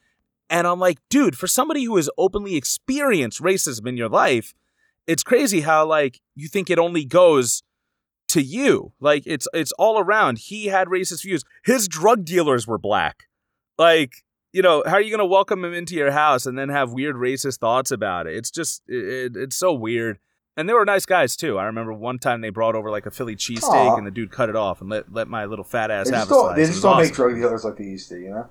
And 0.48 0.66
I'm 0.66 0.80
like, 0.80 0.98
dude, 1.10 1.38
for 1.38 1.46
somebody 1.46 1.84
who 1.84 1.96
has 1.96 2.10
openly 2.18 2.56
experienced 2.56 3.40
racism 3.40 3.86
in 3.86 3.96
your 3.96 4.08
life, 4.08 4.52
it's 5.06 5.22
crazy 5.22 5.60
how 5.60 5.86
like 5.86 6.20
you 6.34 6.48
think 6.48 6.70
it 6.70 6.78
only 6.78 7.04
goes 7.04 7.62
to 8.28 8.40
you. 8.40 8.92
Like 9.00 9.25
it's 9.26 9.46
it's 9.52 9.72
all 9.72 9.98
around. 9.98 10.38
He 10.38 10.66
had 10.66 10.88
racist 10.88 11.25
views. 11.25 11.44
His 11.64 11.88
drug 11.88 12.25
dealers 12.25 12.66
were 12.66 12.78
black. 12.78 13.25
Like 13.76 14.25
you 14.52 14.62
know, 14.62 14.83
how 14.87 14.95
are 14.95 15.00
you 15.00 15.11
going 15.11 15.19
to 15.19 15.26
welcome 15.26 15.64
him 15.64 15.75
into 15.75 15.95
your 15.95 16.11
house 16.11 16.47
and 16.47 16.59
then 16.59 16.69
have 16.69 16.92
weird 16.92 17.16
racist 17.16 17.59
thoughts 17.59 17.90
about 17.90 18.26
it? 18.26 18.37
It's 18.37 18.50
just, 18.50 18.83
it, 18.88 19.37
it's 19.37 19.57
so 19.57 19.73
weird. 19.73 20.19
And 20.57 20.69
they 20.69 20.75
were 20.75 20.85
nice 20.85 21.07
guys 21.07 21.37
too. 21.37 21.59
I 21.59 21.64
remember 21.64 21.92
one 21.92 22.19
time 22.19 22.40
they 22.40 22.50
brought 22.50 22.75
over 22.75 22.90
like 22.90 23.07
a 23.07 23.11
Philly 23.11 23.37
cheesesteak 23.37 23.97
and 23.97 24.07
the 24.07 24.11
dude 24.11 24.30
cut 24.33 24.49
it 24.49 24.57
off 24.57 24.80
and 24.80 24.90
let 24.90 25.11
let 25.11 25.28
my 25.28 25.45
little 25.45 25.64
fat 25.64 25.90
ass 25.90 26.11
they 26.11 26.16
have 26.16 26.30
a 26.30 26.35
slice. 26.35 26.57
They 26.57 26.66
just 26.66 26.83
don't 26.83 26.92
awesome. 26.92 27.04
make 27.04 27.14
drug 27.14 27.35
dealers 27.37 27.64
like 27.64 27.76
they 27.76 27.85
used 27.85 28.09
to, 28.11 28.16
you 28.16 28.30
know. 28.30 28.50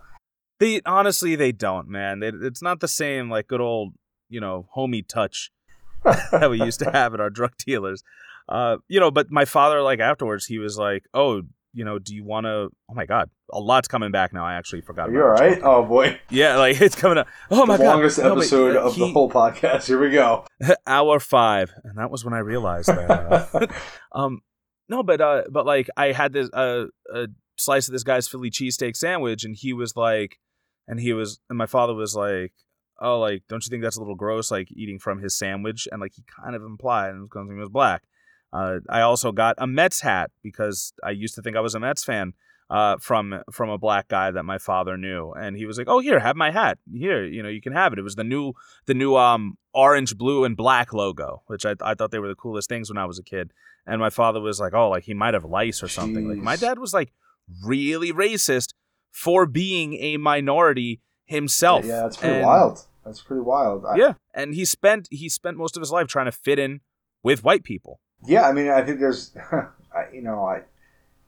They 0.60 0.82
honestly 0.86 1.36
they 1.36 1.52
don't, 1.52 1.88
man. 1.88 2.20
They, 2.20 2.30
it's 2.30 2.62
not 2.62 2.80
the 2.80 2.88
same 2.88 3.30
like 3.30 3.48
good 3.48 3.62
old 3.62 3.94
you 4.30 4.40
know 4.40 4.68
homie 4.76 5.08
touch 5.08 5.52
that 6.04 6.50
we 6.50 6.64
used 6.64 6.80
to 6.80 6.90
have 6.90 7.14
at 7.14 7.20
our 7.20 7.30
drug 7.30 7.52
dealers. 7.58 8.04
Uh, 8.48 8.78
you 8.88 9.00
know, 9.00 9.12
but 9.12 9.30
my 9.30 9.46
father 9.46 9.82
like 9.82 10.00
afterwards 10.00 10.46
he 10.46 10.58
was 10.58 10.78
like, 10.78 11.04
"Oh, 11.14 11.44
you 11.80 11.86
know, 11.86 11.98
do 11.98 12.14
you 12.14 12.26
want 12.26 12.44
to? 12.44 12.68
Oh 12.90 12.94
my 12.94 13.06
god, 13.06 13.30
a 13.54 13.60
lot's 13.62 13.88
coming 13.88 14.12
back 14.12 14.34
now. 14.34 14.46
I 14.46 14.56
actually 14.56 14.82
forgot. 14.82 15.08
Are 15.08 15.14
you 15.14 15.22
all 15.22 15.30
right? 15.30 15.62
Oh 15.64 15.86
boy. 15.86 16.20
Yeah, 16.30 16.58
like 16.58 16.82
it's 16.82 16.94
coming 16.94 17.18
up. 17.18 17.30
Oh 17.50 17.66
my 17.66 17.78
the 17.78 17.86
god, 17.86 17.94
longest 17.94 18.20
episode 18.20 18.74
no, 18.74 18.82
of 18.82 18.96
he, 18.96 19.00
the 19.00 19.14
whole 19.14 19.32
podcast. 19.32 19.88
Here 19.88 19.98
we 19.98 20.12
go. 20.12 20.46
Hour 20.86 21.22
five, 21.22 21.72
and 21.86 21.98
that 21.98 22.12
was 22.12 22.26
when 22.26 22.34
I 22.34 22.40
realized 22.40 22.90
that. 22.90 23.10
Uh, 23.10 23.68
um, 24.12 24.42
no, 24.90 25.04
but 25.04 25.22
uh, 25.22 25.44
but 25.50 25.66
like 25.66 25.90
I 25.96 26.12
had 26.12 26.34
this 26.34 26.50
uh, 26.52 26.88
a 27.14 27.28
slice 27.58 27.88
of 27.88 27.94
this 27.94 28.04
guy's 28.04 28.28
Philly 28.28 28.52
cheesesteak 28.52 28.98
sandwich, 28.98 29.46
and 29.46 29.56
he 29.56 29.72
was 29.72 29.96
like, 29.96 30.38
and 30.86 31.00
he 31.00 31.14
was, 31.14 31.40
and 31.50 31.58
my 31.58 31.66
father 31.66 31.94
was 31.94 32.14
like, 32.14 32.52
oh, 33.00 33.22
like, 33.22 33.44
don't 33.48 33.66
you 33.66 33.70
think 33.70 33.84
that's 33.84 33.96
a 33.96 34.02
little 34.02 34.16
gross, 34.16 34.52
like 34.52 34.68
eating 34.74 35.00
from 35.00 35.22
his 35.22 35.38
sandwich? 35.38 35.88
And 35.90 36.02
like 36.02 36.12
he 36.14 36.26
kind 36.44 36.58
of 36.58 36.62
implied, 36.62 37.12
and 37.12 37.30
because 37.30 37.48
he 37.50 37.56
was 37.56 37.70
black. 37.70 38.04
Uh, 38.52 38.80
I 38.90 39.02
also 39.02 39.32
got 39.32 39.56
a 39.58 39.68
Mets 39.68 40.02
hat 40.02 40.32
because 40.44 40.94
I 41.04 41.12
used 41.12 41.36
to 41.36 41.42
think 41.42 41.56
I 41.56 41.60
was 41.62 41.76
a 41.76 41.80
Mets 41.80 42.04
fan 42.04 42.34
uh, 42.70 42.98
from 43.00 43.42
from 43.52 43.70
a 43.70 43.78
black 43.78 44.08
guy 44.08 44.32
that 44.32 44.44
my 44.44 44.58
father 44.58 44.98
knew, 44.98 45.32
and 45.34 45.56
he 45.58 45.66
was 45.66 45.78
like, 45.78 45.88
"Oh, 45.88 46.00
here, 46.00 46.20
have 46.20 46.36
my 46.36 46.52
hat. 46.52 46.78
Here, 46.94 47.24
you 47.26 47.42
know, 47.44 47.50
you 47.50 47.62
can 47.62 47.74
have 47.74 47.94
it." 47.94 48.00
It 48.00 48.04
was 48.04 48.16
the 48.16 48.24
new 48.24 48.54
the 48.86 48.94
new 48.94 49.16
um 49.16 49.58
orange, 49.74 50.18
blue, 50.18 50.44
and 50.46 50.56
black 50.58 50.94
logo, 50.94 51.44
which 51.48 51.66
I 51.66 51.76
I 51.82 51.94
thought 51.96 52.12
they 52.12 52.20
were 52.20 52.28
the 52.28 52.36
coolest 52.36 52.70
things 52.70 52.90
when 52.90 52.98
I 52.98 53.06
was 53.06 53.20
a 53.20 53.24
kid. 53.24 53.52
And 53.88 54.00
my 54.00 54.10
father 54.12 54.40
was 54.42 54.60
like, 54.60 54.74
"Oh, 54.74 54.90
like 54.90 55.04
he 55.04 55.14
might 55.14 55.34
have 55.34 55.46
lice 55.46 55.82
or 55.84 55.88
something." 55.88 56.26
Jeez. 56.26 56.30
Like 56.36 56.38
my 56.44 56.56
dad 56.56 56.78
was 56.80 56.94
like 56.94 57.12
really 57.66 58.12
racist, 58.12 58.74
for 59.12 59.46
being 59.46 59.96
a 59.96 60.18
minority 60.18 61.02
himself. 61.26 61.86
Yeah, 61.86 62.02
that's 62.02 62.18
pretty 62.18 62.36
And- 62.38 62.46
wild. 62.46 62.86
That's 63.06 63.22
pretty 63.22 63.42
wild. 63.42 63.86
I, 63.86 63.96
Yeah, 63.96 64.14
and 64.36 64.54
he 64.54 64.66
spent 64.66 65.08
he 65.10 65.30
spent 65.30 65.58
most 65.58 65.76
of 65.76 65.82
his 65.82 65.92
life 65.92 66.08
trying 66.08 66.26
to 66.28 66.32
fit 66.32 66.60
in 66.60 66.82
with 67.24 67.44
white 67.44 67.64
people. 67.64 68.00
Yeah, 68.26 68.48
I 68.48 68.52
mean, 68.52 68.70
I 68.70 68.82
think 68.82 69.00
there's, 69.00 69.32
you 70.14 70.22
know, 70.22 70.46
I, 70.46 70.62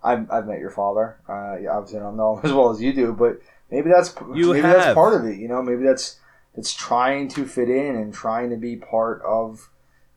I've, 0.03 0.29
I've 0.31 0.48
met 0.48 0.60
your 0.60 0.71
father. 0.71 1.17
Uh, 1.27 1.57
obviously, 1.71 2.00
I 2.00 2.03
don't 2.03 2.17
know 2.17 2.38
him 2.38 2.41
as 2.45 2.53
well 2.53 2.69
as 2.71 2.81
you 2.81 2.93
do, 2.93 3.13
but 3.13 3.39
maybe 3.69 3.89
that's 3.89 4.13
You 4.33 4.53
maybe 4.53 4.62
have. 4.62 4.77
that's 4.77 4.93
part 4.93 5.13
of 5.19 5.25
it. 5.27 5.38
You 5.38 5.48
know, 5.48 5.62
maybe 5.62 5.83
that's 5.83 6.17
it's 6.55 6.74
trying 6.74 7.29
to 7.29 7.45
fit 7.45 7.69
in 7.69 7.95
and 7.95 8.13
trying 8.13 8.50
to 8.50 8.57
be 8.57 8.75
part 8.75 9.21
of, 9.24 9.69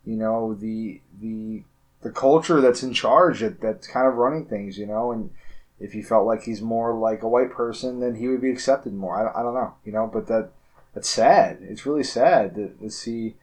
you 0.05 0.17
know, 0.17 0.55
the 0.55 1.01
the 1.21 1.63
the 2.03 2.11
culture 2.11 2.61
that's 2.61 2.83
in 2.83 2.93
charge 2.93 3.41
that, 3.41 3.61
that's 3.61 3.87
kind 3.87 4.07
of 4.07 4.15
running 4.15 4.47
things. 4.47 4.77
You 4.79 4.87
know, 4.87 5.13
and 5.13 5.31
if 5.79 5.93
he 5.93 6.03
felt 6.03 6.27
like 6.27 6.43
he's 6.43 6.61
more 6.61 6.93
like 6.95 7.23
a 7.23 7.29
white 7.29 7.53
person, 7.53 8.01
then 8.01 8.17
he 8.17 8.27
would 8.29 8.41
be 8.41 8.51
accepted 8.51 8.95
more. 8.95 9.17
I, 9.17 9.41
I 9.41 9.43
don't 9.43 9.55
know. 9.55 9.75
You 9.85 9.93
know, 9.93 10.11
but 10.13 10.27
that 10.27 10.51
that's 10.93 11.09
sad. 11.09 11.59
It's 11.61 11.87
really 11.87 12.05
sad 12.05 12.55
to, 12.57 12.69
to 12.81 12.91
see 12.91 13.35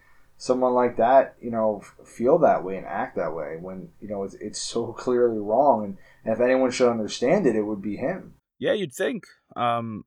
someone 0.42 0.74
like 0.74 0.98
that, 0.98 1.36
you 1.40 1.52
know, 1.52 1.84
feel 2.04 2.40
that 2.40 2.64
way 2.64 2.76
and 2.76 2.88
act 2.88 3.16
that 3.16 3.36
way 3.36 3.58
when 3.62 3.90
you 4.00 4.08
know 4.08 4.24
it's, 4.24 4.34
it's 4.36 4.60
so 4.60 4.92
clearly 4.98 5.38
wrong. 5.38 5.86
And, 5.86 5.98
if 6.24 6.40
anyone 6.40 6.70
should 6.70 6.92
understand 6.92 7.48
it, 7.48 7.56
it 7.56 7.64
would 7.64 7.82
be 7.82 7.98
him. 7.98 8.36
Yeah, 8.60 8.74
you'd 8.74 8.94
think. 8.94 9.24
Um, 9.56 10.04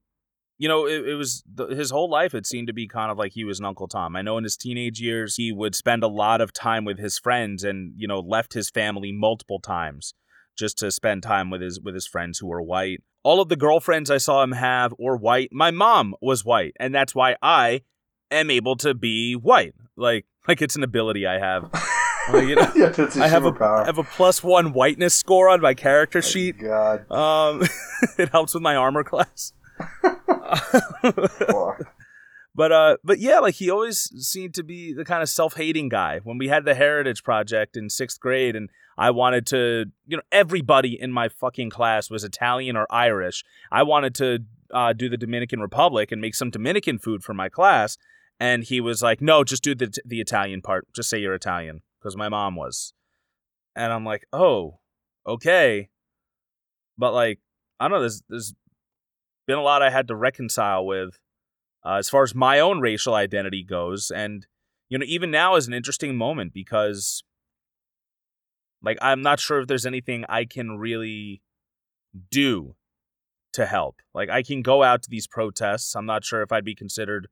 you 0.58 0.68
know, 0.68 0.86
it, 0.86 1.08
it 1.08 1.14
was 1.16 1.42
the, 1.52 1.66
his 1.66 1.90
whole 1.90 2.08
life. 2.08 2.34
It 2.34 2.46
seemed 2.46 2.68
to 2.68 2.72
be 2.72 2.86
kind 2.86 3.10
of 3.10 3.18
like 3.18 3.32
he 3.32 3.42
was 3.42 3.58
an 3.58 3.64
Uncle 3.64 3.88
Tom. 3.88 4.14
I 4.14 4.22
know 4.22 4.38
in 4.38 4.44
his 4.44 4.56
teenage 4.56 5.00
years 5.00 5.34
he 5.34 5.50
would 5.50 5.74
spend 5.74 6.04
a 6.04 6.08
lot 6.08 6.40
of 6.40 6.52
time 6.52 6.84
with 6.84 7.00
his 7.00 7.18
friends, 7.18 7.64
and 7.64 7.94
you 7.96 8.06
know, 8.06 8.20
left 8.20 8.52
his 8.52 8.70
family 8.70 9.10
multiple 9.10 9.58
times 9.58 10.14
just 10.56 10.78
to 10.78 10.92
spend 10.92 11.24
time 11.24 11.50
with 11.50 11.60
his 11.60 11.80
with 11.80 11.94
his 11.94 12.06
friends 12.06 12.38
who 12.38 12.46
were 12.46 12.62
white. 12.62 13.02
All 13.24 13.40
of 13.40 13.48
the 13.48 13.56
girlfriends 13.56 14.08
I 14.08 14.18
saw 14.18 14.44
him 14.44 14.52
have 14.52 14.94
were 15.00 15.16
white. 15.16 15.48
My 15.50 15.72
mom 15.72 16.14
was 16.22 16.44
white, 16.44 16.74
and 16.78 16.94
that's 16.94 17.14
why 17.14 17.34
I 17.42 17.82
am 18.30 18.52
able 18.52 18.76
to 18.76 18.94
be 18.94 19.34
white. 19.34 19.74
Like, 19.96 20.26
like 20.48 20.60
it's 20.62 20.76
an 20.76 20.82
ability 20.82 21.26
I 21.26 21.38
have. 21.38 21.70
Well, 22.32 22.42
you 22.42 22.54
know, 22.56 22.72
yeah, 22.74 22.88
that's 22.88 23.18
I 23.18 23.28
have 23.28 23.44
a. 23.44 23.52
I 23.62 23.84
have 23.84 23.98
a 23.98 24.02
plus 24.02 24.42
one 24.42 24.72
whiteness 24.72 25.12
score 25.12 25.50
on 25.50 25.60
my 25.60 25.74
character 25.74 26.20
Oh, 26.20 26.22
sheet. 26.22 26.58
God, 26.58 27.04
Um, 27.10 27.60
it 28.18 28.30
helps 28.30 28.54
with 28.54 28.62
my 28.62 28.76
armor 28.76 29.04
class. 29.04 29.52
But 32.56 32.70
uh, 32.72 32.96
but 33.02 33.18
yeah, 33.18 33.40
like 33.40 33.56
he 33.56 33.68
always 33.68 34.10
seemed 34.26 34.54
to 34.54 34.62
be 34.62 34.92
the 34.94 35.04
kind 35.04 35.22
of 35.22 35.28
self-hating 35.28 35.88
guy. 35.88 36.20
When 36.22 36.38
we 36.38 36.48
had 36.48 36.64
the 36.64 36.74
Heritage 36.74 37.24
Project 37.24 37.76
in 37.76 37.90
sixth 37.90 38.20
grade, 38.20 38.54
and 38.54 38.70
I 38.96 39.10
wanted 39.10 39.44
to, 39.48 39.86
you 40.06 40.16
know, 40.16 40.22
everybody 40.30 40.96
in 40.98 41.10
my 41.12 41.28
fucking 41.28 41.70
class 41.70 42.08
was 42.10 42.22
Italian 42.22 42.76
or 42.76 42.86
Irish. 42.90 43.44
I 43.72 43.82
wanted 43.82 44.14
to 44.16 44.38
uh, 44.72 44.92
do 44.92 45.08
the 45.08 45.16
Dominican 45.16 45.60
Republic 45.60 46.12
and 46.12 46.20
make 46.20 46.36
some 46.36 46.48
Dominican 46.50 46.98
food 47.00 47.24
for 47.24 47.34
my 47.34 47.48
class, 47.48 47.98
and 48.40 48.64
he 48.64 48.80
was 48.80 49.02
like, 49.02 49.20
"No, 49.20 49.44
just 49.44 49.62
do 49.62 49.74
the 49.74 49.92
the 50.04 50.20
Italian 50.20 50.62
part. 50.62 50.86
Just 50.94 51.08
say 51.10 51.18
you're 51.18 51.34
Italian," 51.34 51.82
because 52.00 52.16
my 52.16 52.28
mom 52.28 52.56
was. 52.56 52.92
And 53.76 53.92
I'm 53.92 54.04
like, 54.04 54.26
"Oh, 54.32 54.80
okay," 55.26 55.88
but 56.98 57.12
like, 57.12 57.40
I 57.80 57.84
don't 57.84 57.92
know. 57.92 58.00
There's 58.00 58.22
there's 58.28 58.54
been 59.46 59.58
a 59.58 59.62
lot 59.62 59.82
I 59.82 59.90
had 59.90 60.08
to 60.08 60.16
reconcile 60.16 60.86
with 60.86 61.18
uh, 61.84 61.94
as 61.94 62.08
far 62.08 62.22
as 62.22 62.34
my 62.34 62.60
own 62.60 62.80
racial 62.80 63.14
identity 63.14 63.62
goes. 63.62 64.10
And, 64.10 64.46
you 64.88 64.98
know, 64.98 65.04
even 65.06 65.30
now 65.30 65.56
is 65.56 65.66
an 65.66 65.74
interesting 65.74 66.16
moment 66.16 66.52
because, 66.54 67.22
like, 68.82 68.98
I'm 69.02 69.22
not 69.22 69.40
sure 69.40 69.60
if 69.60 69.66
there's 69.66 69.86
anything 69.86 70.24
I 70.28 70.44
can 70.44 70.78
really 70.78 71.42
do 72.30 72.74
to 73.52 73.66
help. 73.66 73.96
Like, 74.14 74.30
I 74.30 74.42
can 74.42 74.62
go 74.62 74.82
out 74.82 75.02
to 75.02 75.10
these 75.10 75.26
protests. 75.26 75.94
I'm 75.94 76.06
not 76.06 76.24
sure 76.24 76.42
if 76.42 76.52
I'd 76.52 76.64
be 76.64 76.74
considered 76.74 77.28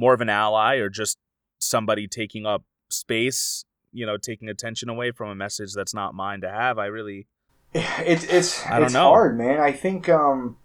more 0.00 0.14
of 0.14 0.20
an 0.22 0.30
ally 0.30 0.76
or 0.76 0.88
just 0.88 1.18
somebody 1.58 2.08
taking 2.08 2.46
up 2.46 2.64
space, 2.88 3.64
you 3.92 4.06
know, 4.06 4.16
taking 4.16 4.48
attention 4.48 4.88
away 4.88 5.10
from 5.12 5.28
a 5.28 5.34
message 5.34 5.74
that's 5.74 5.94
not 5.94 6.14
mine 6.14 6.40
to 6.40 6.50
have. 6.50 6.78
I 6.78 6.86
really. 6.86 7.26
it's 7.74 8.24
it's 8.24 8.66
I 8.66 8.76
don't 8.78 8.86
it's 8.86 8.94
know. 8.94 9.10
hard, 9.10 9.36
man. 9.38 9.60
I 9.60 9.72
think 9.72 10.08
um, 10.08 10.56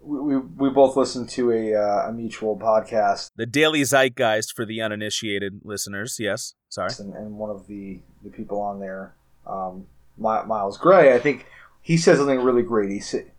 we, 0.00 0.20
we 0.20 0.36
we 0.38 0.70
both 0.70 0.96
listened 0.96 1.28
to 1.30 1.50
a 1.50 1.74
uh, 1.74 2.08
a 2.08 2.12
mutual 2.12 2.56
podcast, 2.56 3.30
The 3.36 3.44
daily 3.44 3.82
zeitgeist 3.82 4.54
for 4.54 4.64
the 4.64 4.80
uninitiated 4.80 5.60
listeners. 5.64 6.16
Yes. 6.18 6.54
Sorry. 6.68 6.90
and, 7.00 7.12
and 7.14 7.36
one 7.36 7.50
of 7.50 7.66
the 7.66 7.98
the 8.22 8.30
people 8.30 8.60
on 8.60 8.78
there, 8.78 9.14
um, 9.46 9.86
Mi- 10.16 10.46
Miles 10.46 10.78
Gray, 10.78 11.12
I 11.12 11.18
think 11.18 11.46
he 11.82 11.96
says 11.96 12.18
something 12.18 12.40
really 12.40 12.62
great. 12.62 12.90
He 12.90 13.00
said 13.00 13.32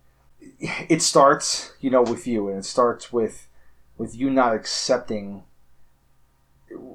it 0.59 1.01
starts, 1.01 1.73
you 1.79 1.89
know, 1.89 2.01
with 2.01 2.27
you, 2.27 2.49
and 2.49 2.59
it 2.59 2.65
starts 2.65 3.13
with 3.13 3.47
with 4.01 4.15
you 4.15 4.31
not 4.31 4.55
accepting 4.55 5.43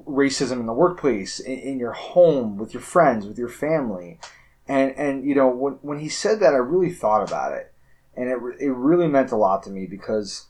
racism 0.05 0.59
in 0.59 0.65
the 0.65 0.73
workplace, 0.73 1.39
in, 1.39 1.57
in 1.57 1.79
your 1.79 1.93
home, 1.93 2.57
with 2.57 2.73
your 2.73 2.81
friends, 2.81 3.25
with 3.25 3.37
your 3.37 3.47
family, 3.47 4.19
and 4.67 4.91
and 4.97 5.23
you 5.23 5.33
know 5.33 5.47
when 5.47 5.73
when 5.81 5.99
he 5.99 6.09
said 6.09 6.41
that, 6.41 6.53
I 6.53 6.57
really 6.57 6.91
thought 6.91 7.25
about 7.25 7.53
it, 7.53 7.71
and 8.17 8.27
it 8.27 8.37
it 8.59 8.71
really 8.71 9.07
meant 9.07 9.31
a 9.31 9.37
lot 9.37 9.63
to 9.63 9.69
me 9.71 9.87
because. 9.87 10.47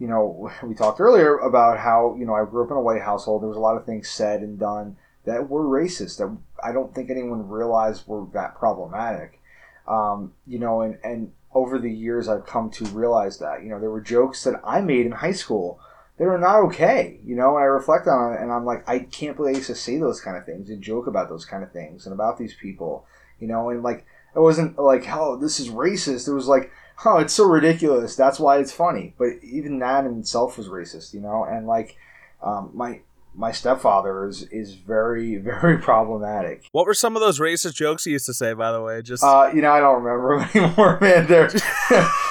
You 0.00 0.08
know, 0.08 0.50
we 0.62 0.74
talked 0.74 0.98
earlier 0.98 1.36
about 1.36 1.78
how 1.78 2.16
you 2.18 2.24
know 2.24 2.32
I 2.32 2.46
grew 2.46 2.64
up 2.64 2.70
in 2.70 2.76
a 2.78 2.80
white 2.80 3.02
household. 3.02 3.42
There 3.42 3.50
was 3.50 3.58
a 3.58 3.66
lot 3.68 3.76
of 3.76 3.84
things 3.84 4.08
said 4.08 4.40
and 4.40 4.58
done 4.58 4.96
that 5.26 5.50
were 5.50 5.62
racist 5.62 6.16
that 6.16 6.34
I 6.64 6.72
don't 6.72 6.94
think 6.94 7.10
anyone 7.10 7.46
realized 7.46 8.08
were 8.08 8.24
that 8.32 8.54
problematic. 8.54 9.42
Um, 9.86 10.32
you 10.46 10.58
know, 10.58 10.80
and, 10.80 10.96
and 11.04 11.32
over 11.52 11.78
the 11.78 11.92
years 11.92 12.30
I've 12.30 12.46
come 12.46 12.70
to 12.70 12.86
realize 12.86 13.40
that. 13.40 13.62
You 13.62 13.68
know, 13.68 13.78
there 13.78 13.90
were 13.90 14.00
jokes 14.00 14.42
that 14.44 14.58
I 14.64 14.80
made 14.80 15.04
in 15.04 15.12
high 15.12 15.32
school 15.32 15.78
that 16.20 16.26
are 16.26 16.36
not 16.36 16.56
okay, 16.66 17.18
you 17.24 17.34
know, 17.34 17.56
and 17.56 17.62
I 17.62 17.66
reflect 17.66 18.06
on 18.06 18.34
it 18.34 18.42
and 18.42 18.52
I'm 18.52 18.66
like, 18.66 18.86
I 18.86 18.98
can't 18.98 19.38
believe 19.38 19.54
I 19.54 19.58
used 19.58 19.68
to 19.68 19.74
say 19.74 19.96
those 19.96 20.20
kind 20.20 20.36
of 20.36 20.44
things 20.44 20.68
and 20.68 20.82
joke 20.82 21.06
about 21.06 21.30
those 21.30 21.46
kind 21.46 21.64
of 21.64 21.72
things 21.72 22.04
and 22.04 22.12
about 22.12 22.36
these 22.36 22.52
people, 22.52 23.06
you 23.38 23.48
know, 23.48 23.70
and 23.70 23.82
like 23.82 24.04
it 24.36 24.40
wasn't 24.40 24.78
like, 24.78 25.06
oh, 25.08 25.36
this 25.36 25.58
is 25.58 25.70
racist. 25.70 26.28
It 26.28 26.34
was 26.34 26.46
like, 26.46 26.70
oh, 27.06 27.16
it's 27.16 27.32
so 27.32 27.44
ridiculous. 27.44 28.16
That's 28.16 28.38
why 28.38 28.58
it's 28.58 28.70
funny. 28.70 29.14
But 29.16 29.28
even 29.42 29.78
that 29.78 30.04
in 30.04 30.18
itself 30.18 30.58
was 30.58 30.68
racist, 30.68 31.14
you 31.14 31.20
know, 31.20 31.44
and 31.44 31.66
like 31.66 31.96
um, 32.42 32.70
my 32.74 33.00
my 33.34 33.50
stepfather 33.50 34.26
is 34.26 34.42
is 34.50 34.74
very 34.74 35.36
very 35.38 35.78
problematic. 35.78 36.66
What 36.72 36.84
were 36.84 36.92
some 36.92 37.16
of 37.16 37.22
those 37.22 37.40
racist 37.40 37.76
jokes 37.76 38.04
he 38.04 38.10
used 38.10 38.26
to 38.26 38.34
say, 38.34 38.52
by 38.52 38.72
the 38.72 38.82
way? 38.82 39.00
Just 39.00 39.24
Uh, 39.24 39.50
you 39.54 39.62
know, 39.62 39.72
I 39.72 39.80
don't 39.80 40.02
remember 40.02 40.50
anymore, 40.54 40.98
man. 41.00 41.26
There, 41.26 41.48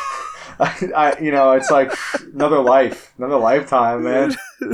I, 0.60 0.90
I, 0.96 1.20
you 1.20 1.32
know, 1.32 1.52
it's 1.54 1.72
like 1.72 1.94
another 2.34 2.60
life, 2.60 3.14
another 3.18 3.38
lifetime, 3.38 4.04
man. 4.04 4.36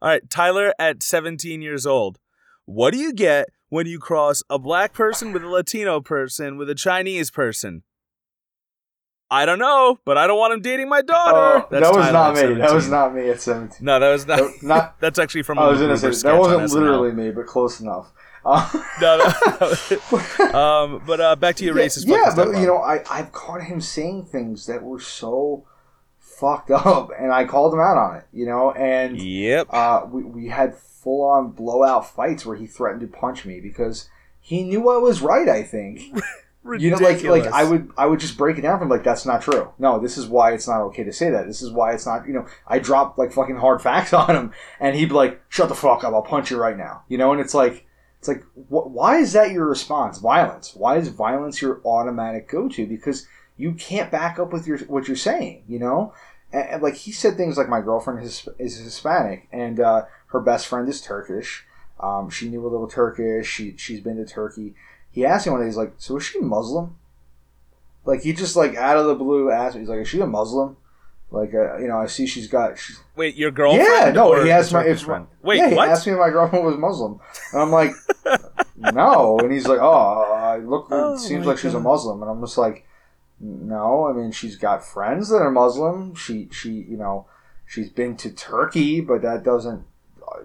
All 0.00 0.08
right, 0.08 0.28
Tyler 0.30 0.72
at 0.78 1.02
17 1.02 1.62
years 1.62 1.86
old. 1.86 2.18
What 2.64 2.92
do 2.92 2.98
you 2.98 3.12
get 3.12 3.48
when 3.68 3.86
you 3.86 3.98
cross 3.98 4.42
a 4.50 4.58
black 4.58 4.92
person 4.92 5.32
with 5.32 5.42
a 5.42 5.48
Latino 5.48 6.00
person 6.00 6.56
with 6.56 6.68
a 6.70 6.74
Chinese 6.74 7.30
person? 7.30 7.82
I 9.30 9.46
don't 9.46 9.58
know, 9.58 9.98
but 10.04 10.18
I 10.18 10.26
don't 10.26 10.38
want 10.38 10.52
him 10.52 10.60
dating 10.60 10.90
my 10.90 11.00
daughter. 11.00 11.64
Oh, 11.64 11.68
that 11.70 11.80
was 11.80 12.06
Tyler 12.06 12.12
not 12.12 12.34
me. 12.34 12.54
That 12.56 12.74
was 12.74 12.88
not 12.90 13.14
me 13.14 13.30
at 13.30 13.40
seventeen. 13.40 13.86
No, 13.86 13.98
that 13.98 14.10
was 14.10 14.26
not. 14.26 14.38
No, 14.38 14.52
not- 14.62 14.96
that's 15.00 15.18
actually 15.18 15.42
from. 15.42 15.58
I 15.58 15.68
was 15.68 15.80
gonna 15.80 15.96
say 15.96 16.10
that 16.28 16.38
wasn't 16.38 16.70
literally 16.70 17.12
me, 17.12 17.30
but 17.30 17.46
close 17.46 17.80
enough. 17.80 18.12
Uh, 18.44 18.68
No, 19.00 19.18
no, 19.18 20.54
um, 20.58 21.02
but 21.06 21.20
uh, 21.20 21.36
back 21.36 21.56
to 21.56 21.64
your 21.64 21.78
yeah, 21.78 21.84
racist. 21.86 22.06
yeah, 22.06 22.32
but 22.34 22.48
you 22.58 22.66
know, 22.66 22.78
I 22.78 23.02
I've 23.10 23.32
caught 23.32 23.62
him 23.62 23.80
saying 23.80 24.26
things 24.26 24.66
that 24.66 24.82
were 24.82 25.00
so 25.00 25.64
fucked 26.18 26.70
up, 26.72 27.10
and 27.18 27.32
I 27.32 27.44
called 27.44 27.72
him 27.74 27.80
out 27.80 27.96
on 27.96 28.16
it. 28.16 28.24
You 28.32 28.46
know, 28.46 28.72
and 28.72 29.20
Yep. 29.20 29.66
uh, 29.70 30.06
we, 30.10 30.24
we 30.24 30.48
had 30.48 30.74
full 30.76 31.24
on 31.24 31.50
blowout 31.50 32.08
fights 32.14 32.44
where 32.46 32.56
he 32.56 32.66
threatened 32.66 33.00
to 33.02 33.06
punch 33.06 33.44
me 33.44 33.60
because 33.60 34.08
he 34.40 34.62
knew 34.64 34.88
I 34.88 34.96
was 34.98 35.20
right. 35.22 35.48
I 35.48 35.62
think 35.62 36.00
Ridiculous. 36.64 37.20
you 37.22 37.28
know, 37.28 37.32
like 37.34 37.44
like 37.44 37.52
I 37.52 37.64
would 37.64 37.90
I 37.96 38.06
would 38.06 38.20
just 38.20 38.36
break 38.36 38.58
it 38.58 38.62
down 38.62 38.78
from 38.78 38.88
like 38.88 39.02
that's 39.04 39.26
not 39.26 39.42
true. 39.42 39.72
No, 39.78 39.98
this 39.98 40.16
is 40.18 40.26
why 40.26 40.52
it's 40.52 40.68
not 40.68 40.80
okay 40.82 41.02
to 41.04 41.12
say 41.12 41.30
that. 41.30 41.46
This 41.46 41.60
is 41.62 41.70
why 41.72 41.92
it's 41.92 42.06
not. 42.06 42.26
You 42.26 42.34
know, 42.34 42.46
I 42.66 42.78
dropped 42.78 43.18
like 43.18 43.32
fucking 43.32 43.56
hard 43.56 43.82
facts 43.82 44.12
on 44.12 44.34
him, 44.34 44.52
and 44.80 44.94
he'd 44.96 45.08
be 45.08 45.14
like, 45.14 45.40
"Shut 45.48 45.68
the 45.68 45.74
fuck 45.74 46.04
up! 46.04 46.12
I'll 46.14 46.22
punch 46.22 46.50
you 46.50 46.56
right 46.56 46.76
now." 46.76 47.02
You 47.08 47.18
know, 47.18 47.32
and 47.32 47.40
it's 47.40 47.54
like 47.54 47.84
it's 48.22 48.28
like 48.28 48.44
wh- 48.54 48.86
why 48.86 49.16
is 49.16 49.32
that 49.32 49.50
your 49.50 49.66
response? 49.66 50.18
Violence. 50.18 50.76
Why 50.76 50.96
is 50.96 51.08
violence 51.08 51.60
your 51.60 51.80
automatic 51.84 52.48
go 52.48 52.68
to? 52.68 52.86
Because 52.86 53.26
you 53.56 53.72
can't 53.72 54.12
back 54.12 54.38
up 54.38 54.52
with 54.52 54.64
your 54.64 54.78
what 54.78 55.08
you're 55.08 55.16
saying. 55.16 55.64
You 55.66 55.80
know. 55.80 56.14
And, 56.52 56.68
and, 56.68 56.82
like 56.84 56.94
he 56.94 57.10
said 57.10 57.36
things 57.36 57.58
like 57.58 57.68
my 57.68 57.80
girlfriend 57.80 58.22
is, 58.22 58.48
is 58.60 58.78
Hispanic 58.78 59.48
and 59.50 59.80
uh, 59.80 60.04
her 60.26 60.38
best 60.38 60.68
friend 60.68 60.88
is 60.88 61.00
Turkish. 61.00 61.64
Um, 61.98 62.30
she 62.30 62.48
knew 62.48 62.64
a 62.64 62.70
little 62.70 62.86
Turkish. 62.86 63.48
She 63.48 63.76
she's 63.76 64.00
been 64.00 64.18
to 64.18 64.24
Turkey. 64.24 64.76
He 65.10 65.26
asked 65.26 65.48
me 65.48 65.52
one 65.52 65.62
day. 65.62 65.66
He's 65.66 65.76
like, 65.76 65.94
"So 65.98 66.16
is 66.16 66.24
she 66.24 66.38
Muslim?" 66.38 66.94
Like 68.04 68.22
he 68.22 68.32
just 68.32 68.54
like 68.54 68.76
out 68.76 68.98
of 68.98 69.06
the 69.06 69.16
blue 69.16 69.50
asked 69.50 69.74
me. 69.74 69.80
He's 69.80 69.88
like, 69.88 69.98
"Is 69.98 70.08
she 70.08 70.20
a 70.20 70.26
Muslim?" 70.28 70.76
Like 71.32 71.54
uh, 71.54 71.78
you 71.78 71.88
know, 71.88 71.98
I 71.98 72.06
see 72.06 72.26
she's 72.26 72.46
got. 72.46 72.78
She's, 72.78 73.00
Wait, 73.16 73.36
your 73.36 73.50
girlfriend? 73.50 73.88
yeah, 73.88 74.12
no. 74.12 74.44
He 74.44 74.50
asked 74.50 74.72
my 74.72 74.84
if. 74.84 75.06
Wait, 75.42 75.56
yeah, 75.56 75.70
he 75.70 75.74
what? 75.74 75.88
asked 75.88 76.06
me 76.06 76.12
if 76.12 76.18
my 76.18 76.28
girlfriend 76.28 76.64
was 76.64 76.76
Muslim, 76.76 77.20
and 77.52 77.62
I'm 77.62 77.70
like, 77.70 77.92
no. 78.76 79.38
And 79.38 79.50
he's 79.50 79.66
like, 79.66 79.80
"Oh, 79.80 80.32
I 80.32 80.58
look. 80.58 80.88
Oh 80.90 81.14
it 81.14 81.18
seems 81.18 81.46
like 81.46 81.58
she's 81.58 81.74
a 81.74 81.80
Muslim," 81.80 82.22
and 82.22 82.30
I'm 82.30 82.40
just 82.40 82.58
like. 82.58 82.86
No, 83.44 84.06
I 84.06 84.12
mean 84.12 84.30
she's 84.30 84.54
got 84.54 84.84
friends 84.84 85.28
that 85.30 85.38
are 85.38 85.50
Muslim. 85.50 86.14
She 86.14 86.48
she 86.52 86.70
you 86.70 86.96
know 86.96 87.26
she's 87.66 87.90
been 87.90 88.16
to 88.18 88.30
Turkey, 88.30 89.00
but 89.00 89.22
that 89.22 89.42
doesn't 89.42 89.84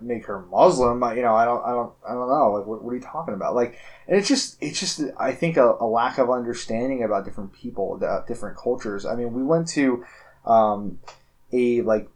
make 0.01 0.25
her 0.25 0.41
Muslim. 0.48 1.03
You 1.15 1.22
know, 1.22 1.36
I 1.36 1.46
don't 1.46 1.63
I 1.63 1.72
don't 1.72 1.94
I 2.08 2.13
don't 2.13 2.27
know. 2.27 2.53
Like 2.53 2.65
what, 2.65 2.84
what 2.84 2.91
are 2.91 2.96
you 2.96 3.01
talking 3.01 3.34
about? 3.34 3.56
Like, 3.56 3.77
and 4.08 4.17
it's 4.17 4.27
just 4.27 4.58
it's 4.62 4.79
just 4.79 5.01
I 5.20 5.32
think 5.32 5.58
a, 5.58 5.75
a 5.79 5.86
lack 5.86 6.17
of 6.17 6.29
understanding 6.29 7.03
about 7.03 7.25
different 7.25 7.53
people, 7.53 7.94
about 7.94 8.27
different 8.27 8.58
cultures. 8.58 9.06
I 9.06 9.15
mean, 9.15 9.34
we 9.34 9.44
went 9.44 9.67
to 9.70 10.03
um, 10.48 11.00
a 11.51 11.82
like 11.82 12.10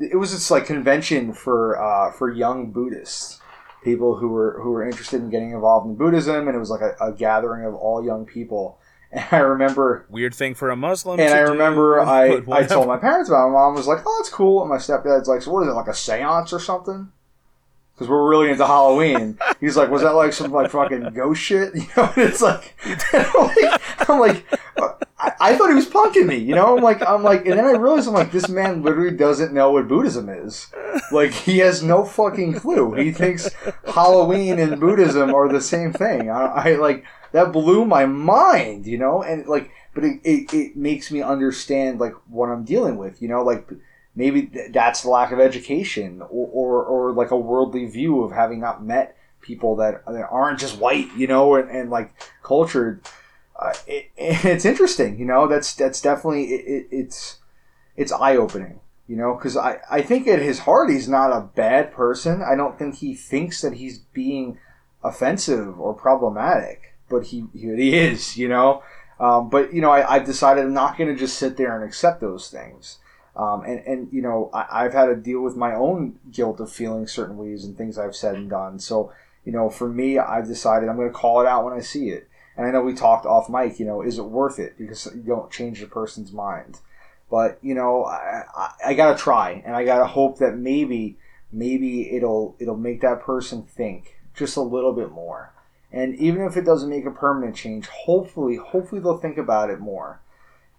it 0.00 0.16
was 0.16 0.32
this 0.32 0.50
like 0.50 0.66
convention 0.66 1.32
for 1.32 1.80
uh, 1.80 2.12
for 2.12 2.30
young 2.30 2.70
Buddhists 2.70 3.40
people 3.82 4.16
who 4.16 4.28
were 4.28 4.60
who 4.62 4.70
were 4.70 4.84
interested 4.84 5.20
in 5.20 5.30
getting 5.30 5.52
involved 5.52 5.86
in 5.86 5.96
Buddhism, 5.96 6.46
and 6.48 6.56
it 6.56 6.58
was 6.58 6.70
like 6.70 6.80
a, 6.80 6.94
a 7.00 7.12
gathering 7.12 7.66
of 7.66 7.74
all 7.74 8.04
young 8.04 8.24
people. 8.24 8.78
And 9.14 9.26
I 9.30 9.40
remember 9.40 10.06
weird 10.08 10.34
thing 10.34 10.54
for 10.54 10.70
a 10.70 10.76
Muslim. 10.76 11.20
And 11.20 11.34
I 11.34 11.40
remember 11.40 12.00
I, 12.18 12.40
I 12.50 12.62
told 12.62 12.88
my 12.88 12.96
parents 12.96 13.28
about 13.28 13.48
it. 13.48 13.50
My 13.50 13.58
mom 13.58 13.74
was 13.74 13.86
like, 13.86 13.98
"Oh, 14.06 14.18
that's 14.18 14.30
cool." 14.30 14.62
And 14.62 14.70
my 14.70 14.78
stepdad's 14.78 15.28
like, 15.28 15.42
"So 15.42 15.52
what 15.52 15.64
is 15.64 15.68
it 15.68 15.72
like 15.72 15.88
a 15.88 15.90
séance 15.90 16.50
or 16.50 16.58
something?" 16.58 17.12
Because 18.02 18.10
we're 18.10 18.28
really 18.28 18.50
into 18.50 18.66
Halloween. 18.66 19.38
He's 19.60 19.76
like, 19.76 19.88
"Was 19.88 20.02
that 20.02 20.16
like 20.16 20.32
some 20.32 20.50
like 20.50 20.72
fucking 20.72 21.10
ghost 21.14 21.40
shit?" 21.40 21.72
You 21.76 21.86
know? 21.96 22.12
And 22.16 22.28
it's 22.28 22.42
like, 22.42 22.74
I'm 24.08 24.18
like, 24.18 24.44
I'm 24.76 24.82
uh, 24.82 24.92
I, 25.20 25.32
I, 25.40 25.56
thought 25.56 25.68
he 25.68 25.76
was 25.76 25.88
punking 25.88 26.26
me, 26.26 26.38
you 26.38 26.56
know. 26.56 26.76
I'm 26.76 26.82
like, 26.82 27.00
I'm 27.06 27.22
like, 27.22 27.46
and 27.46 27.56
then 27.56 27.64
I 27.64 27.78
realized 27.78 28.08
I'm 28.08 28.14
like, 28.14 28.32
this 28.32 28.48
man 28.48 28.82
literally 28.82 29.16
doesn't 29.16 29.54
know 29.54 29.70
what 29.70 29.86
Buddhism 29.86 30.28
is. 30.28 30.66
Like, 31.12 31.30
he 31.30 31.58
has 31.58 31.80
no 31.80 32.04
fucking 32.04 32.54
clue. 32.54 32.94
He 32.94 33.12
thinks 33.12 33.48
Halloween 33.84 34.58
and 34.58 34.80
Buddhism 34.80 35.32
are 35.32 35.48
the 35.48 35.60
same 35.60 35.92
thing. 35.92 36.28
I, 36.28 36.46
I 36.46 36.74
like 36.74 37.04
that 37.30 37.52
blew 37.52 37.84
my 37.84 38.04
mind, 38.04 38.84
you 38.84 38.98
know, 38.98 39.22
and 39.22 39.46
like, 39.46 39.70
but 39.94 40.02
it, 40.02 40.20
it, 40.24 40.52
it 40.52 40.76
makes 40.76 41.12
me 41.12 41.22
understand 41.22 42.00
like 42.00 42.14
what 42.26 42.48
I'm 42.48 42.64
dealing 42.64 42.96
with, 42.96 43.22
you 43.22 43.28
know, 43.28 43.44
like 43.44 43.70
maybe 44.14 44.50
that's 44.70 45.02
the 45.02 45.10
lack 45.10 45.32
of 45.32 45.40
education 45.40 46.22
or, 46.22 46.28
or, 46.28 46.84
or 46.84 47.12
like 47.12 47.30
a 47.30 47.36
worldly 47.36 47.86
view 47.86 48.22
of 48.22 48.32
having 48.32 48.60
not 48.60 48.84
met 48.84 49.16
people 49.40 49.76
that, 49.76 50.04
that 50.06 50.28
aren't 50.30 50.60
just 50.60 50.78
white, 50.78 51.08
you 51.16 51.26
know, 51.26 51.54
and, 51.54 51.70
and 51.70 51.90
like 51.90 52.12
cultured 52.42 53.02
uh, 53.62 53.72
it, 53.86 54.10
it's 54.16 54.64
interesting. 54.64 55.18
You 55.18 55.24
know, 55.24 55.46
that's 55.46 55.74
that's 55.74 56.00
definitely 56.00 56.44
it, 56.46 56.64
it, 56.66 56.88
it's 56.90 57.38
it's 57.96 58.12
eye 58.12 58.36
opening. 58.36 58.80
You 59.08 59.16
know, 59.16 59.34
because 59.34 59.56
I 59.56 59.78
I 59.90 60.02
think 60.02 60.26
at 60.26 60.40
his 60.40 60.60
heart 60.60 60.90
he's 60.90 61.08
not 61.08 61.32
a 61.32 61.48
bad 61.54 61.92
person. 61.92 62.42
I 62.42 62.56
don't 62.56 62.78
think 62.78 62.96
he 62.96 63.14
thinks 63.14 63.60
that 63.60 63.74
he's 63.74 63.98
being 63.98 64.58
offensive 65.04 65.78
or 65.78 65.94
problematic, 65.94 66.94
but 67.08 67.26
he 67.26 67.46
he 67.54 67.96
is. 67.96 68.36
You 68.36 68.48
know. 68.48 68.82
Um, 69.20 69.50
but 69.50 69.72
you 69.72 69.80
know, 69.80 69.90
I, 69.90 70.14
I've 70.14 70.26
decided 70.26 70.64
I'm 70.64 70.74
not 70.74 70.96
going 70.96 71.12
to 71.12 71.18
just 71.18 71.38
sit 71.38 71.56
there 71.56 71.76
and 71.76 71.84
accept 71.84 72.20
those 72.20 72.50
things. 72.50 72.98
Um, 73.34 73.64
and, 73.64 73.80
and 73.86 74.08
you 74.12 74.20
know 74.20 74.50
I, 74.52 74.82
have 74.82 74.92
had 74.92 75.06
to 75.06 75.16
deal 75.16 75.40
with 75.40 75.56
my 75.56 75.74
own 75.74 76.18
guilt 76.30 76.60
of 76.60 76.70
feeling 76.70 77.06
certain 77.06 77.38
ways 77.38 77.64
and 77.64 77.76
things 77.76 77.96
I've 77.96 78.14
said 78.14 78.34
and 78.34 78.50
done. 78.50 78.78
So 78.78 79.10
you 79.44 79.52
know, 79.52 79.70
for 79.70 79.88
me, 79.88 80.18
I've 80.18 80.46
decided 80.46 80.88
I'm 80.88 80.96
going 80.96 81.08
to 81.08 81.14
call 81.14 81.40
it 81.40 81.46
out 81.46 81.64
when 81.64 81.74
I 81.74 81.80
see 81.80 82.10
it. 82.10 82.28
And 82.56 82.66
I 82.66 82.70
know 82.70 82.82
we 82.82 82.94
talked 82.94 83.26
off 83.26 83.48
mic, 83.48 83.80
you 83.80 83.86
know, 83.86 84.02
is 84.02 84.18
it 84.18 84.24
worth 84.24 84.58
it? 84.58 84.76
Because 84.78 85.08
you 85.14 85.22
don't 85.22 85.50
change 85.50 85.80
the 85.80 85.86
person's 85.86 86.32
mind. 86.32 86.80
But, 87.30 87.58
you 87.62 87.74
know, 87.74 88.04
I, 88.04 88.42
I, 88.54 88.70
I 88.88 88.94
gotta 88.94 89.18
try 89.18 89.62
and 89.64 89.74
I 89.74 89.84
gotta 89.84 90.06
hope 90.06 90.38
that 90.38 90.56
maybe, 90.56 91.16
maybe 91.50 92.14
it'll, 92.14 92.54
it'll 92.58 92.76
make 92.76 93.00
that 93.00 93.22
person 93.22 93.62
think 93.62 94.18
just 94.34 94.56
a 94.56 94.62
little 94.62 94.92
bit 94.92 95.10
more. 95.10 95.52
And 95.90 96.14
even 96.16 96.42
if 96.42 96.56
it 96.56 96.64
doesn't 96.64 96.90
make 96.90 97.06
a 97.06 97.10
permanent 97.10 97.56
change, 97.56 97.86
hopefully, 97.86 98.56
hopefully 98.56 99.00
they'll 99.00 99.18
think 99.18 99.38
about 99.38 99.70
it 99.70 99.80
more. 99.80 100.20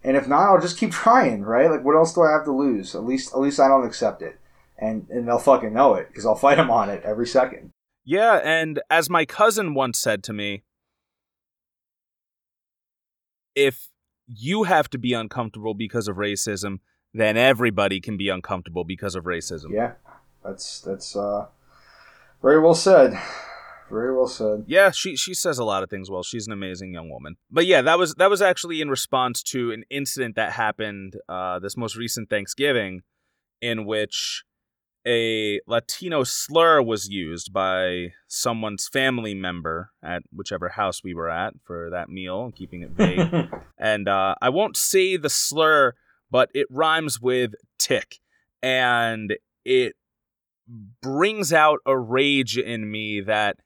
And 0.03 0.17
if 0.17 0.27
not, 0.27 0.49
I'll 0.49 0.61
just 0.61 0.77
keep 0.77 0.91
trying, 1.03 1.43
right? 1.43 1.69
Like, 1.69 1.83
what 1.83 1.95
else 1.95 2.13
do 2.13 2.23
I 2.23 2.31
have 2.31 2.45
to 2.45 2.51
lose? 2.51 2.95
At 2.95 3.03
least, 3.03 3.33
at 3.33 3.39
least 3.39 3.59
I 3.59 3.67
don't 3.67 3.85
accept 3.85 4.21
it, 4.21 4.39
and 4.77 5.07
and 5.09 5.27
they'll 5.27 5.39
fucking 5.39 5.73
know 5.73 5.95
it 5.95 6.07
because 6.09 6.25
I'll 6.25 6.35
fight 6.35 6.55
them 6.55 6.71
on 6.71 6.89
it 6.89 7.03
every 7.03 7.27
second. 7.27 7.71
Yeah, 8.05 8.41
and 8.43 8.81
as 8.89 9.09
my 9.09 9.25
cousin 9.25 9.73
once 9.73 9.97
said 9.97 10.23
to 10.25 10.33
me, 10.33 10.63
if 13.55 13.89
you 14.27 14.63
have 14.63 14.89
to 14.89 14.97
be 14.97 15.13
uncomfortable 15.13 15.73
because 15.73 16.07
of 16.07 16.17
racism, 16.17 16.79
then 17.13 17.37
everybody 17.37 18.01
can 18.01 18.17
be 18.17 18.29
uncomfortable 18.29 18.83
because 18.83 19.15
of 19.15 19.23
racism. 19.25 19.71
Yeah, 19.71 19.93
that's 20.43 20.81
that's 20.81 21.15
uh, 21.15 21.47
very 22.41 22.59
well 22.59 22.75
said. 22.75 23.17
Very 23.89 24.15
well 24.15 24.27
said. 24.27 24.65
Yeah, 24.67 24.91
she 24.91 25.15
she 25.15 25.33
says 25.33 25.57
a 25.57 25.63
lot 25.63 25.83
of 25.83 25.89
things 25.89 26.09
well. 26.09 26.23
She's 26.23 26.47
an 26.47 26.53
amazing 26.53 26.93
young 26.93 27.09
woman. 27.09 27.35
But 27.51 27.65
yeah, 27.65 27.81
that 27.81 27.99
was 27.99 28.15
that 28.15 28.29
was 28.29 28.41
actually 28.41 28.81
in 28.81 28.89
response 28.89 29.43
to 29.43 29.71
an 29.71 29.83
incident 29.89 30.35
that 30.35 30.53
happened 30.53 31.17
uh, 31.29 31.59
this 31.59 31.77
most 31.77 31.95
recent 31.95 32.29
Thanksgiving, 32.29 33.01
in 33.61 33.85
which 33.85 34.43
a 35.05 35.59
Latino 35.67 36.23
slur 36.23 36.81
was 36.81 37.09
used 37.09 37.51
by 37.51 38.13
someone's 38.27 38.87
family 38.87 39.33
member 39.33 39.91
at 40.01 40.23
whichever 40.31 40.69
house 40.69 41.03
we 41.03 41.13
were 41.13 41.29
at 41.29 41.53
for 41.63 41.89
that 41.89 42.09
meal, 42.09 42.51
keeping 42.55 42.83
it 42.83 42.91
vague. 42.91 43.49
and 43.77 44.07
uh, 44.07 44.35
I 44.41 44.49
won't 44.49 44.77
say 44.77 45.17
the 45.17 45.29
slur, 45.29 45.93
but 46.31 46.49
it 46.53 46.67
rhymes 46.69 47.19
with 47.19 47.53
tick. 47.77 48.19
And 48.61 49.35
it 49.65 49.95
brings 51.01 51.51
out 51.51 51.79
a 51.85 51.97
rage 51.97 52.57
in 52.57 52.89
me 52.89 53.19
that 53.21 53.57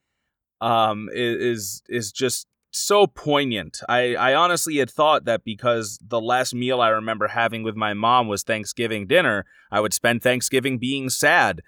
um, 0.61 1.09
is 1.11 1.83
is 1.87 2.11
just 2.11 2.47
so 2.71 3.07
poignant. 3.07 3.79
I, 3.89 4.15
I 4.15 4.33
honestly 4.35 4.77
had 4.77 4.89
thought 4.89 5.25
that 5.25 5.43
because 5.43 5.99
the 6.05 6.21
last 6.21 6.53
meal 6.53 6.81
I 6.81 6.89
remember 6.89 7.27
having 7.27 7.63
with 7.63 7.75
my 7.75 7.93
mom 7.93 8.27
was 8.27 8.43
Thanksgiving 8.43 9.07
dinner, 9.07 9.45
I 9.71 9.79
would 9.79 9.93
spend 9.93 10.21
Thanksgiving 10.21 10.77
being 10.77 11.09
sad. 11.09 11.61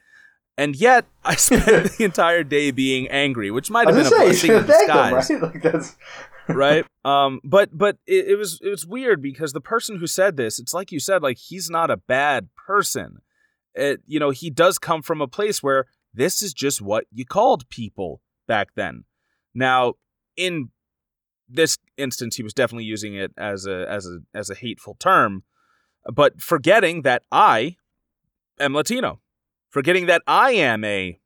And 0.58 0.76
yet, 0.76 1.06
I 1.24 1.36
spent 1.36 1.98
the 1.98 2.04
entire 2.04 2.44
day 2.44 2.72
being 2.72 3.08
angry, 3.08 3.52
which 3.52 3.72
might 3.72 3.88
have 3.88 3.96
been 3.96 4.06
a 4.06 4.10
blessing 4.10 4.52
in 4.52 4.66
disguise. 4.66 5.28
Them, 5.28 5.42
right? 5.42 5.54
Like 5.54 5.64
that's... 5.64 5.96
right? 6.50 6.86
Um, 7.06 7.40
but 7.44 7.70
but 7.78 7.98
it, 8.08 8.30
it 8.30 8.36
was 8.36 8.60
it 8.62 8.70
was 8.70 8.86
weird 8.86 9.22
because 9.22 9.54
the 9.54 9.62
person 9.62 10.00
who 10.00 10.08
said 10.08 10.36
this, 10.36 10.60
it's 10.60 10.74
like 10.74 10.92
you 10.92 11.00
said, 11.00 11.24
like 11.24 11.38
he's 11.38 11.70
not 11.70 11.92
a 11.92 11.98
bad 11.98 12.50
person. 12.56 13.22
It, 13.76 14.02
you 14.08 14.20
know, 14.20 14.32
he 14.32 14.50
does 14.50 14.80
come 14.80 15.02
from 15.02 15.22
a 15.22 15.28
place 15.28 15.64
where 15.64 15.86
this 16.14 16.42
is 16.42 16.54
just 16.54 16.82
what 16.82 17.06
you 17.12 17.24
called 17.24 17.70
people 17.70 18.20
back 18.50 18.70
then. 18.76 19.06
Now, 19.54 19.94
in 20.36 20.72
this 21.48 21.78
instance 21.98 22.36
he 22.36 22.44
was 22.44 22.54
definitely 22.54 22.84
using 22.84 23.16
it 23.16 23.32
as 23.38 23.66
a 23.66 23.86
as 23.90 24.06
a 24.06 24.20
as 24.34 24.50
a 24.50 24.56
hateful 24.56 24.96
term 25.00 25.44
but 26.14 26.40
forgetting 26.40 27.02
that 27.02 27.24
i 27.32 27.76
am 28.60 28.74
latino. 28.74 29.20
Forgetting 29.70 30.06
that 30.06 30.22
i 30.28 30.52
am 30.52 30.84
a 30.84 31.20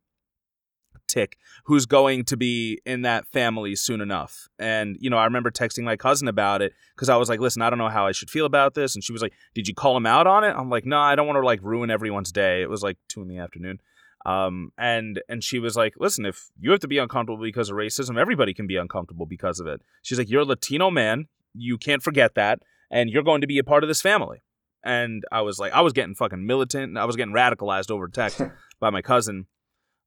tick 1.07 1.38
who's 1.65 1.86
going 1.86 2.23
to 2.23 2.38
be 2.38 2.79
in 2.86 3.01
that 3.03 3.27
family 3.27 3.75
soon 3.75 4.01
enough. 4.01 4.47
And 4.57 4.97
you 4.99 5.09
know 5.09 5.17
i 5.17 5.25
remember 5.25 5.51
texting 5.51 5.83
my 5.83 5.97
cousin 5.97 6.27
about 6.27 6.62
it 6.62 6.73
because 6.95 7.09
i 7.09 7.17
was 7.17 7.29
like 7.29 7.39
listen 7.39 7.62
i 7.62 7.69
don't 7.69 7.79
know 7.79 7.89
how 7.89 8.07
i 8.07 8.12
should 8.12 8.29
feel 8.29 8.45
about 8.45 8.73
this. 8.73 8.95
And 8.95 9.03
she 9.03 9.12
was 9.12 9.21
like 9.21 9.33
did 9.53 9.67
you 9.67 9.75
call 9.75 9.95
him 9.97 10.05
out 10.05 10.25
on 10.25 10.43
it? 10.43 10.55
I'm 10.55 10.69
like 10.69 10.86
no 10.86 10.99
i 10.99 11.15
don't 11.15 11.27
want 11.27 11.38
to 11.38 11.45
like 11.45 11.62
ruin 11.62 11.91
everyone's 11.91 12.31
day. 12.31 12.62
It 12.62 12.69
was 12.69 12.81
like 12.81 12.97
two 13.09 13.21
in 13.21 13.27
the 13.27 13.38
afternoon 13.38 13.79
um, 14.25 14.71
and 14.77 15.21
and 15.27 15.43
she 15.43 15.59
was 15.59 15.75
like, 15.75 15.95
"Listen, 15.97 16.25
if 16.25 16.49
you 16.59 16.71
have 16.71 16.79
to 16.81 16.88
be 16.88 16.97
uncomfortable 16.97 17.43
because 17.43 17.69
of 17.69 17.75
racism, 17.75 18.17
everybody 18.17 18.53
can 18.53 18.67
be 18.67 18.77
uncomfortable 18.77 19.25
because 19.25 19.59
of 19.59 19.67
it." 19.67 19.81
She's 20.01 20.17
like, 20.17 20.29
"You're 20.29 20.41
a 20.41 20.45
Latino 20.45 20.89
man. 20.89 21.27
You 21.53 21.77
can't 21.77 22.01
forget 22.01 22.36
that, 22.36 22.59
and 22.89 23.09
you're 23.09 23.23
going 23.23 23.41
to 23.41 23.47
be 23.47 23.57
a 23.57 23.63
part 23.63 23.83
of 23.83 23.88
this 23.88 24.01
family." 24.01 24.41
And 24.83 25.23
I 25.31 25.41
was 25.41 25.59
like, 25.59 25.71
I 25.71 25.81
was 25.81 25.93
getting 25.93 26.13
fucking 26.13 26.45
militant. 26.45 26.97
I 26.97 27.05
was 27.05 27.15
getting 27.15 27.33
radicalized 27.33 27.89
over 27.89 28.07
text 28.07 28.41
by 28.79 28.89
my 28.89 29.01
cousin. 29.01 29.47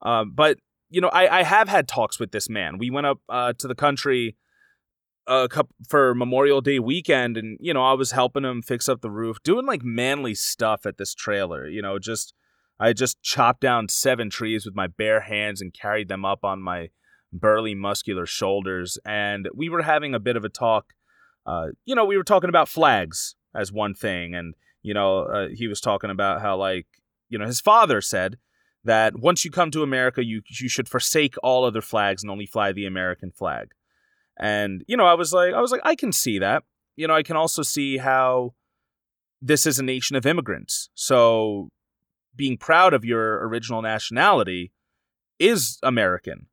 Um, 0.02 0.32
but 0.34 0.58
you 0.90 1.00
know, 1.00 1.08
I, 1.08 1.40
I 1.40 1.42
have 1.42 1.68
had 1.68 1.88
talks 1.88 2.20
with 2.20 2.30
this 2.30 2.48
man. 2.48 2.78
We 2.78 2.90
went 2.90 3.06
up 3.06 3.18
uh, 3.28 3.52
to 3.54 3.68
the 3.68 3.74
country 3.74 4.36
a 5.26 5.48
couple 5.48 5.74
for 5.88 6.14
Memorial 6.14 6.60
Day 6.60 6.78
weekend, 6.78 7.36
and 7.36 7.58
you 7.60 7.74
know, 7.74 7.82
I 7.82 7.94
was 7.94 8.12
helping 8.12 8.44
him 8.44 8.62
fix 8.62 8.88
up 8.88 9.00
the 9.00 9.10
roof, 9.10 9.42
doing 9.42 9.66
like 9.66 9.82
manly 9.82 10.34
stuff 10.34 10.86
at 10.86 10.98
this 10.98 11.14
trailer. 11.14 11.66
You 11.66 11.82
know, 11.82 11.98
just 11.98 12.34
I 12.78 12.92
just 12.92 13.22
chopped 13.22 13.60
down 13.60 13.88
seven 13.88 14.30
trees 14.30 14.66
with 14.66 14.74
my 14.74 14.86
bare 14.86 15.20
hands 15.20 15.60
and 15.60 15.72
carried 15.72 16.08
them 16.08 16.24
up 16.24 16.44
on 16.44 16.60
my 16.60 16.88
burly, 17.32 17.74
muscular 17.74 18.26
shoulders. 18.26 18.98
And 19.04 19.48
we 19.54 19.68
were 19.68 19.82
having 19.82 20.14
a 20.14 20.20
bit 20.20 20.36
of 20.36 20.44
a 20.44 20.48
talk. 20.48 20.92
Uh, 21.46 21.68
you 21.84 21.94
know, 21.94 22.04
we 22.04 22.16
were 22.16 22.24
talking 22.24 22.50
about 22.50 22.68
flags 22.68 23.34
as 23.54 23.72
one 23.72 23.94
thing. 23.94 24.34
And, 24.34 24.54
you 24.82 24.94
know, 24.94 25.20
uh, 25.20 25.48
he 25.54 25.68
was 25.68 25.80
talking 25.80 26.10
about 26.10 26.42
how, 26.42 26.56
like, 26.56 26.86
you 27.28 27.38
know, 27.38 27.46
his 27.46 27.60
father 27.60 28.00
said 28.00 28.36
that 28.84 29.18
once 29.18 29.44
you 29.44 29.50
come 29.50 29.70
to 29.70 29.82
America, 29.82 30.24
you, 30.24 30.42
you 30.60 30.68
should 30.68 30.88
forsake 30.88 31.34
all 31.42 31.64
other 31.64 31.80
flags 31.80 32.22
and 32.22 32.30
only 32.30 32.46
fly 32.46 32.72
the 32.72 32.86
American 32.86 33.30
flag. 33.30 33.68
And, 34.38 34.84
you 34.86 34.96
know, 34.96 35.06
I 35.06 35.14
was 35.14 35.32
like, 35.32 35.54
I 35.54 35.60
was 35.60 35.72
like, 35.72 35.80
I 35.82 35.94
can 35.94 36.12
see 36.12 36.38
that. 36.38 36.64
You 36.94 37.08
know, 37.08 37.14
I 37.14 37.22
can 37.22 37.36
also 37.36 37.62
see 37.62 37.96
how 37.98 38.54
this 39.40 39.66
is 39.66 39.78
a 39.78 39.82
nation 39.82 40.16
of 40.16 40.26
immigrants. 40.26 40.90
So 40.94 41.70
being 42.36 42.56
proud 42.58 42.92
of 42.94 43.04
your 43.04 43.46
original 43.48 43.82
nationality 43.82 44.72
is 45.38 45.78
American. 45.82 46.46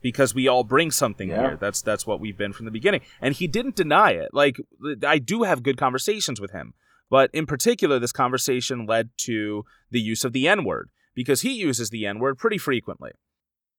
because 0.00 0.34
we 0.34 0.48
all 0.48 0.64
bring 0.64 0.90
something 0.90 1.28
Yeah. 1.28 1.40
here. 1.50 1.56
That's 1.60 1.80
that's 1.80 2.04
what 2.04 2.18
we've 2.18 2.36
been 2.36 2.52
from 2.52 2.64
the 2.64 2.72
beginning. 2.72 3.02
And 3.20 3.36
he 3.36 3.46
didn't 3.46 3.76
deny 3.76 4.10
it. 4.10 4.30
Like 4.32 4.56
I 5.06 5.18
do 5.18 5.44
have 5.44 5.62
good 5.62 5.76
conversations 5.76 6.40
with 6.40 6.50
him. 6.50 6.74
But 7.08 7.30
in 7.32 7.46
particular, 7.46 8.00
this 8.00 8.10
conversation 8.10 8.84
led 8.84 9.10
to 9.18 9.64
the 9.92 10.00
use 10.00 10.24
of 10.24 10.32
the 10.32 10.48
N 10.48 10.64
word 10.64 10.90
because 11.14 11.42
he 11.42 11.52
uses 11.52 11.90
the 11.90 12.04
N 12.04 12.18
word 12.18 12.36
pretty 12.36 12.58
frequently. 12.58 13.12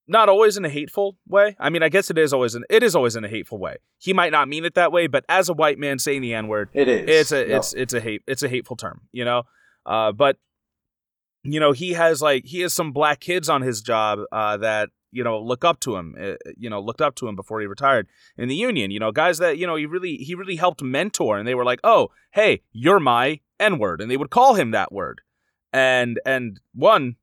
Not 0.07 0.29
always 0.29 0.55
in 0.55 0.63
a 0.63 0.69
hateful 0.69 1.17
way. 1.27 1.57
I 1.59 1.69
mean, 1.69 1.83
I 1.83 1.89
guess 1.89 2.09
it 2.09 2.17
is 2.17 2.31
always 2.31 2.55
in 2.55 2.63
it 2.69 2.83
is 2.83 2.95
always 2.95 3.17
in 3.17 3.25
a 3.25 3.29
hateful 3.29 3.57
way. 3.59 3.75
He 3.97 4.13
might 4.13 4.31
not 4.31 4.47
mean 4.47 4.63
it 4.63 4.75
that 4.75 4.93
way, 4.93 5.07
but 5.07 5.25
as 5.27 5.49
a 5.49 5.53
white 5.53 5.77
man 5.77 5.99
saying 5.99 6.21
the 6.21 6.33
N 6.33 6.47
word, 6.47 6.69
It 6.73 6.87
is. 6.87 7.09
it's 7.09 7.31
a 7.33 7.45
No. 7.49 7.57
it's 7.57 7.73
it's 7.73 7.93
a 7.93 7.99
hate 7.99 8.21
it's 8.27 8.43
a 8.43 8.47
hateful 8.49 8.77
term, 8.77 9.01
you 9.11 9.25
know. 9.25 9.43
Uh, 9.85 10.13
but 10.13 10.37
you 11.43 11.59
know, 11.59 11.71
he 11.71 11.93
has 11.93 12.21
like 12.21 12.45
he 12.45 12.61
has 12.61 12.73
some 12.73 12.91
black 12.91 13.19
kids 13.19 13.49
on 13.49 13.61
his 13.61 13.81
job 13.81 14.19
uh, 14.31 14.57
that 14.57 14.89
you 15.11 15.23
know 15.23 15.39
look 15.39 15.65
up 15.65 15.79
to 15.81 15.95
him. 15.95 16.15
Uh, 16.19 16.35
you 16.57 16.69
know, 16.69 16.79
looked 16.79 17.01
up 17.01 17.15
to 17.15 17.27
him 17.27 17.35
before 17.35 17.59
he 17.59 17.67
retired 17.67 18.07
in 18.37 18.47
the 18.47 18.55
union. 18.55 18.91
You 18.91 18.99
know, 18.99 19.11
guys 19.11 19.39
that 19.39 19.57
you 19.57 19.67
know 19.67 19.75
he 19.75 19.85
really 19.85 20.15
he 20.17 20.35
really 20.35 20.55
helped 20.55 20.81
mentor, 20.81 21.37
and 21.37 21.47
they 21.47 21.55
were 21.55 21.65
like, 21.65 21.79
"Oh, 21.83 22.09
hey, 22.31 22.61
you're 22.71 22.99
my 22.99 23.41
N 23.59 23.77
word," 23.77 24.01
and 24.01 24.09
they 24.09 24.17
would 24.17 24.29
call 24.29 24.55
him 24.55 24.71
that 24.71 24.91
word. 24.91 25.21
And 25.73 26.19
and 26.25 26.59
one, 26.73 27.17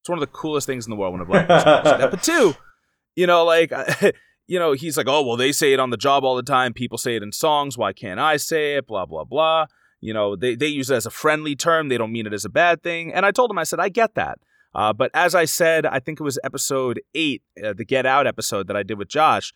it's 0.00 0.08
one 0.08 0.18
of 0.18 0.20
the 0.20 0.26
coolest 0.38 0.66
things 0.66 0.86
in 0.86 0.90
the 0.90 0.96
world 0.96 1.12
when 1.12 1.22
a 1.22 1.26
black 1.26 1.46
person 1.46 1.68
that. 2.00 2.10
But 2.10 2.22
two, 2.22 2.54
you 3.16 3.26
know, 3.26 3.44
like. 3.44 3.72
You 4.48 4.58
know, 4.58 4.72
he's 4.72 4.98
like, 4.98 5.06
oh, 5.08 5.22
well, 5.22 5.36
they 5.36 5.52
say 5.52 5.72
it 5.72 5.78
on 5.78 5.90
the 5.90 5.96
job 5.96 6.24
all 6.24 6.34
the 6.34 6.42
time. 6.42 6.74
People 6.74 6.98
say 6.98 7.14
it 7.14 7.22
in 7.22 7.30
songs. 7.30 7.78
Why 7.78 7.92
can't 7.92 8.18
I 8.18 8.36
say 8.36 8.74
it? 8.74 8.88
Blah, 8.88 9.06
blah, 9.06 9.24
blah. 9.24 9.66
You 10.02 10.12
know, 10.12 10.34
they, 10.34 10.56
they 10.56 10.66
use 10.66 10.90
it 10.90 10.96
as 10.96 11.06
a 11.06 11.10
friendly 11.10 11.54
term. 11.54 11.88
They 11.88 11.96
don't 11.96 12.12
mean 12.12 12.26
it 12.26 12.34
as 12.34 12.44
a 12.44 12.50
bad 12.50 12.82
thing. 12.82 13.14
And 13.14 13.24
I 13.24 13.30
told 13.30 13.50
him, 13.50 13.58
I 13.58 13.62
said, 13.62 13.78
I 13.78 13.88
get 13.88 14.16
that. 14.16 14.38
Uh, 14.74 14.92
but 14.92 15.10
as 15.14 15.34
I 15.34 15.44
said, 15.44 15.86
I 15.86 16.00
think 16.00 16.18
it 16.18 16.24
was 16.24 16.40
episode 16.42 17.00
eight, 17.14 17.42
uh, 17.64 17.72
the 17.72 17.84
Get 17.84 18.04
Out 18.04 18.26
episode 18.26 18.66
that 18.66 18.76
I 18.76 18.82
did 18.82 18.98
with 18.98 19.08
Josh. 19.08 19.54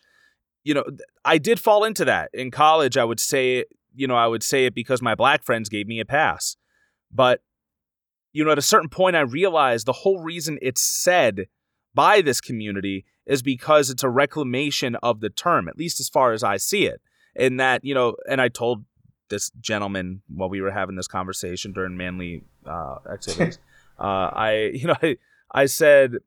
You 0.63 0.73
know, 0.73 0.85
I 1.25 1.37
did 1.37 1.59
fall 1.59 1.83
into 1.83 2.05
that 2.05 2.29
in 2.33 2.49
college. 2.49 2.97
I 2.97 3.03
would 3.03 3.19
say, 3.19 3.65
you 3.93 4.07
know, 4.07 4.15
I 4.15 4.27
would 4.27 4.43
say 4.43 4.65
it 4.65 4.73
because 4.73 5.01
my 5.01 5.15
black 5.15 5.43
friends 5.43 5.69
gave 5.69 5.85
me 5.85 5.99
a 5.99 6.05
pass. 6.05 6.55
But, 7.11 7.41
you 8.31 8.45
know, 8.45 8.51
at 8.51 8.57
a 8.57 8.63
certain 8.63 8.89
point, 8.89 9.15
I 9.15 9.21
realized 9.21 9.85
the 9.85 9.93
whole 9.93 10.21
reason 10.21 10.59
it's 10.61 10.81
said 10.81 11.47
by 11.93 12.21
this 12.21 12.39
community 12.39 13.03
is 13.25 13.41
because 13.41 13.89
it's 13.89 14.03
a 14.03 14.09
reclamation 14.09 14.95
of 15.03 15.19
the 15.19 15.29
term, 15.29 15.67
at 15.67 15.77
least 15.77 15.99
as 15.99 16.07
far 16.07 16.31
as 16.31 16.43
I 16.43 16.57
see 16.57 16.85
it. 16.85 17.01
And 17.35 17.59
that, 17.59 17.83
you 17.83 17.93
know, 17.93 18.15
and 18.29 18.39
I 18.39 18.47
told 18.47 18.85
this 19.29 19.51
gentleman 19.61 20.21
while 20.27 20.49
we 20.49 20.61
were 20.61 20.71
having 20.71 20.95
this 20.95 21.07
conversation 21.07 21.71
during 21.71 21.97
manly 21.97 22.43
uh, 22.65 22.97
activities. 23.11 23.59
uh, 23.99 24.29
I, 24.33 24.71
you 24.73 24.87
know, 24.87 24.95
I, 25.01 25.17
I 25.51 25.65
said, 25.65 26.17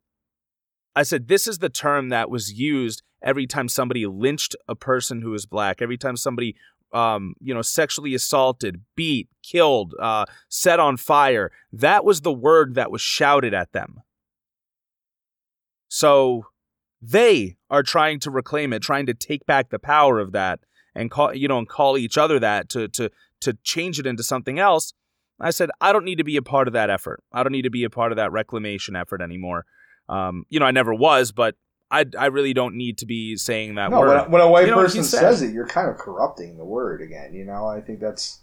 I 0.94 1.02
said 1.02 1.28
this 1.28 1.46
is 1.46 1.58
the 1.58 1.68
term 1.68 2.08
that 2.08 2.30
was 2.30 2.52
used 2.52 3.02
every 3.22 3.46
time 3.46 3.68
somebody 3.68 4.06
lynched 4.06 4.56
a 4.68 4.74
person 4.74 5.22
who 5.22 5.30
was 5.30 5.46
black, 5.46 5.80
every 5.80 5.98
time 5.98 6.16
somebody, 6.16 6.56
um, 6.92 7.34
you 7.40 7.54
know, 7.54 7.62
sexually 7.62 8.14
assaulted, 8.14 8.82
beat, 8.96 9.28
killed, 9.42 9.94
uh, 10.00 10.24
set 10.48 10.80
on 10.80 10.96
fire. 10.96 11.52
That 11.72 12.04
was 12.04 12.22
the 12.22 12.32
word 12.32 12.74
that 12.74 12.90
was 12.90 13.00
shouted 13.00 13.54
at 13.54 13.72
them. 13.72 14.02
So 15.88 16.46
they 17.02 17.56
are 17.68 17.82
trying 17.82 18.20
to 18.20 18.30
reclaim 18.30 18.72
it, 18.72 18.82
trying 18.82 19.06
to 19.06 19.14
take 19.14 19.46
back 19.46 19.70
the 19.70 19.78
power 19.78 20.18
of 20.18 20.32
that 20.32 20.60
and 21.00 21.10
call 21.10 21.34
you 21.34 21.48
know 21.48 21.58
and 21.58 21.68
call 21.68 21.96
each 21.96 22.18
other 22.18 22.38
that 22.38 22.68
to 22.70 22.88
to 22.88 23.10
to 23.40 23.54
change 23.62 23.98
it 23.98 24.06
into 24.06 24.22
something 24.22 24.58
else. 24.58 24.92
I 25.40 25.50
said 25.50 25.70
I 25.80 25.92
don't 25.92 26.04
need 26.04 26.18
to 26.18 26.24
be 26.24 26.36
a 26.36 26.42
part 26.42 26.68
of 26.68 26.74
that 26.74 26.90
effort. 26.90 27.22
I 27.32 27.42
don't 27.42 27.52
need 27.52 27.62
to 27.62 27.70
be 27.70 27.84
a 27.84 27.90
part 27.90 28.12
of 28.12 28.16
that 28.16 28.30
reclamation 28.32 28.94
effort 28.94 29.22
anymore. 29.22 29.64
Um, 30.08 30.44
you 30.50 30.60
know, 30.60 30.66
I 30.66 30.70
never 30.70 30.94
was, 30.94 31.32
but 31.32 31.54
I 31.90 32.04
I 32.18 32.26
really 32.26 32.52
don't 32.52 32.74
need 32.74 32.98
to 32.98 33.06
be 33.06 33.36
saying 33.36 33.76
that 33.76 33.90
No, 33.90 34.00
word. 34.00 34.08
when 34.08 34.16
a, 34.18 34.28
when 34.28 34.42
a 34.42 34.48
white 34.48 34.66
You 34.66 34.72
know 34.72 34.76
person 34.76 35.02
says 35.02 35.40
it, 35.42 35.52
you're 35.54 35.66
kind 35.66 35.88
of 35.88 35.96
corrupting 35.96 36.58
the 36.58 36.64
word 36.64 37.00
again. 37.00 37.32
You 37.32 37.44
know, 37.44 37.66
I 37.66 37.80
think 37.80 38.00
that's 38.00 38.40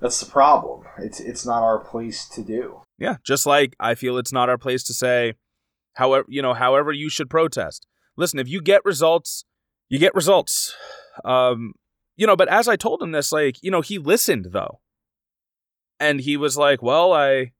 that's 0.00 0.20
the 0.20 0.30
problem. 0.30 0.84
It's 0.98 1.20
it's 1.20 1.44
not 1.44 1.62
our 1.62 1.78
place 1.78 2.28
to 2.30 2.42
do. 2.42 2.82
Yeah, 2.98 3.16
just 3.24 3.44
like 3.46 3.74
I 3.80 3.94
feel 3.94 4.16
it's 4.18 4.32
not 4.32 4.48
our 4.48 4.58
place 4.58 4.84
to 4.84 4.94
say, 4.94 5.34
however, 5.94 6.26
you 6.28 6.42
know, 6.42 6.54
however 6.54 6.92
you 6.92 7.10
should 7.10 7.28
protest. 7.28 7.86
Listen, 8.16 8.38
if 8.38 8.48
you 8.48 8.62
get 8.62 8.84
results, 8.84 9.44
you 9.88 9.98
get 9.98 10.14
results. 10.14 10.74
Um, 11.24 11.74
you 12.16 12.26
know, 12.26 12.36
but 12.36 12.48
as 12.48 12.68
I 12.68 12.76
told 12.76 13.02
him 13.02 13.12
this, 13.12 13.32
like, 13.32 13.62
you 13.62 13.70
know, 13.70 13.80
he 13.82 13.98
listened 13.98 14.48
though, 14.52 14.80
and 16.00 16.20
he 16.20 16.36
was 16.36 16.56
like, 16.56 16.82
"Well, 16.82 17.12
I, 17.12 17.52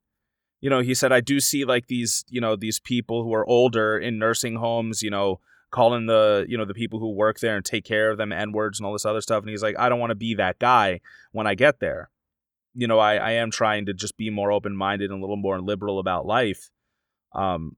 you 0.61 0.69
know," 0.69 0.81
he 0.81 0.93
said, 0.93 1.11
"I 1.11 1.21
do 1.21 1.39
see 1.39 1.65
like 1.65 1.87
these, 1.87 2.23
you 2.29 2.41
know, 2.41 2.55
these 2.55 2.79
people 2.79 3.23
who 3.23 3.33
are 3.33 3.47
older 3.47 3.97
in 3.97 4.19
nursing 4.19 4.55
homes, 4.57 5.01
you 5.01 5.09
know." 5.09 5.39
calling 5.69 6.05
the 6.05 6.45
you 6.47 6.57
know 6.57 6.63
the 6.63 6.73
people 6.73 6.97
who 6.97 7.11
work 7.11 7.41
there 7.41 7.57
and 7.57 7.65
take 7.65 7.83
care 7.83 8.09
of 8.09 8.17
them 8.17 8.31
n 8.31 8.53
words 8.53 8.79
and 8.79 8.87
all 8.87 8.93
this 8.93 9.05
other 9.05 9.19
stuff 9.19 9.43
and 9.43 9.49
he's 9.49 9.61
like 9.61 9.77
i 9.77 9.89
don't 9.89 9.99
want 9.99 10.11
to 10.11 10.15
be 10.15 10.33
that 10.33 10.57
guy 10.59 10.97
when 11.33 11.45
i 11.45 11.53
get 11.53 11.81
there 11.81 12.09
you 12.77 12.85
know, 12.85 12.99
I, 12.99 13.15
I 13.15 13.31
am 13.31 13.49
trying 13.49 13.87
to 13.87 13.93
just 13.93 14.17
be 14.17 14.29
more 14.29 14.51
open 14.51 14.77
minded 14.77 15.09
and 15.09 15.17
a 15.17 15.21
little 15.21 15.35
more 15.35 15.59
liberal 15.59 15.97
about 15.97 16.27
life. 16.27 16.69
Um, 17.33 17.75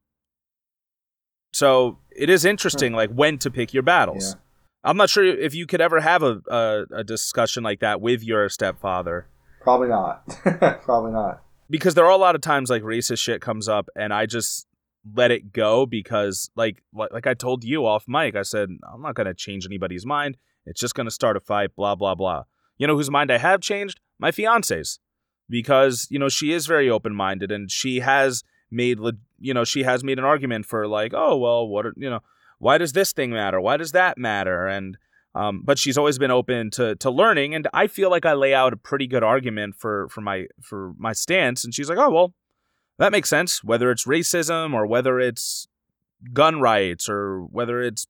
so 1.53 1.99
it 2.11 2.29
is 2.29 2.43
interesting, 2.43 2.91
like 2.91 3.09
when 3.09 3.37
to 3.39 3.49
pick 3.49 3.73
your 3.73 3.81
battles. 3.81 4.35
Yeah. 4.35 4.41
I'm 4.83 4.97
not 4.97 5.09
sure 5.09 5.25
if 5.25 5.53
you 5.53 5.67
could 5.67 5.81
ever 5.81 5.99
have 5.99 6.23
a, 6.23 6.41
a, 6.49 6.99
a 6.99 7.03
discussion 7.03 7.63
like 7.63 7.79
that 7.81 7.99
with 8.01 8.23
your 8.23 8.47
stepfather 8.49 9.27
Probably 9.61 9.89
not. 9.89 10.25
Probably 10.83 11.11
not. 11.11 11.43
because 11.69 11.93
there 11.93 12.05
are 12.05 12.11
a 12.11 12.17
lot 12.17 12.35
of 12.35 12.41
times 12.41 12.69
like 12.69 12.81
racist 12.81 13.19
shit 13.19 13.41
comes 13.41 13.67
up 13.67 13.89
and 13.95 14.13
I 14.13 14.25
just 14.25 14.67
let 15.15 15.31
it 15.31 15.53
go 15.53 15.85
because 15.85 16.49
like 16.55 16.81
like, 16.93 17.27
I 17.27 17.33
told 17.33 17.63
you 17.63 17.85
off 17.85 18.05
mic, 18.07 18.35
I 18.35 18.41
said 18.43 18.69
I'm 18.91 19.01
not 19.01 19.15
gonna 19.15 19.33
change 19.33 19.65
anybody's 19.65 20.05
mind. 20.05 20.37
It's 20.65 20.79
just 20.79 20.95
gonna 20.95 21.11
start 21.11 21.37
a 21.37 21.39
fight, 21.39 21.75
blah 21.75 21.95
blah 21.95 22.15
blah. 22.15 22.43
You 22.77 22.87
know 22.87 22.95
whose 22.95 23.11
mind 23.11 23.31
I 23.31 23.37
have 23.37 23.61
changed? 23.61 23.99
My 24.17 24.31
fiance's, 24.31 24.99
because 25.49 26.07
you 26.09 26.19
know 26.19 26.29
she 26.29 26.51
is 26.51 26.65
very 26.67 26.89
open 26.89 27.13
minded 27.13 27.51
and 27.51 27.69
she 27.69 27.99
has 27.99 28.43
made 28.71 28.99
you 29.39 29.53
know 29.53 29.63
she 29.63 29.83
has 29.83 30.03
made 30.03 30.19
an 30.19 30.25
argument 30.25 30.65
for 30.65 30.87
like 30.87 31.13
oh 31.15 31.35
well 31.37 31.67
what 31.67 31.85
are, 31.85 31.93
you 31.97 32.09
know 32.09 32.21
why 32.59 32.77
does 32.77 32.93
this 32.93 33.13
thing 33.13 33.31
matter? 33.31 33.59
Why 33.59 33.77
does 33.77 33.93
that 33.93 34.17
matter? 34.17 34.67
And 34.67 34.97
um, 35.35 35.61
but 35.63 35.79
she's 35.79 35.97
always 35.97 36.19
been 36.19 36.31
open 36.31 36.69
to 36.71 36.95
to 36.97 37.09
learning. 37.09 37.55
And 37.55 37.67
I 37.73 37.87
feel 37.87 38.09
like 38.09 38.25
I 38.25 38.33
lay 38.33 38.53
out 38.53 38.73
a 38.73 38.77
pretty 38.77 39.07
good 39.07 39.23
argument 39.23 39.75
for 39.75 40.07
for 40.09 40.21
my 40.21 40.45
for 40.61 40.93
my 40.97 41.13
stance. 41.13 41.63
And 41.63 41.73
she's 41.73 41.89
like 41.89 41.97
oh 41.97 42.11
well 42.11 42.33
that 42.97 43.11
makes 43.11 43.29
sense 43.29 43.63
whether 43.63 43.89
it's 43.91 44.05
racism 44.05 44.73
or 44.73 44.85
whether 44.85 45.19
it's 45.19 45.67
gun 46.33 46.59
rights 46.59 47.07
or 47.09 47.43
whether 47.43 47.81
it's 47.81 48.07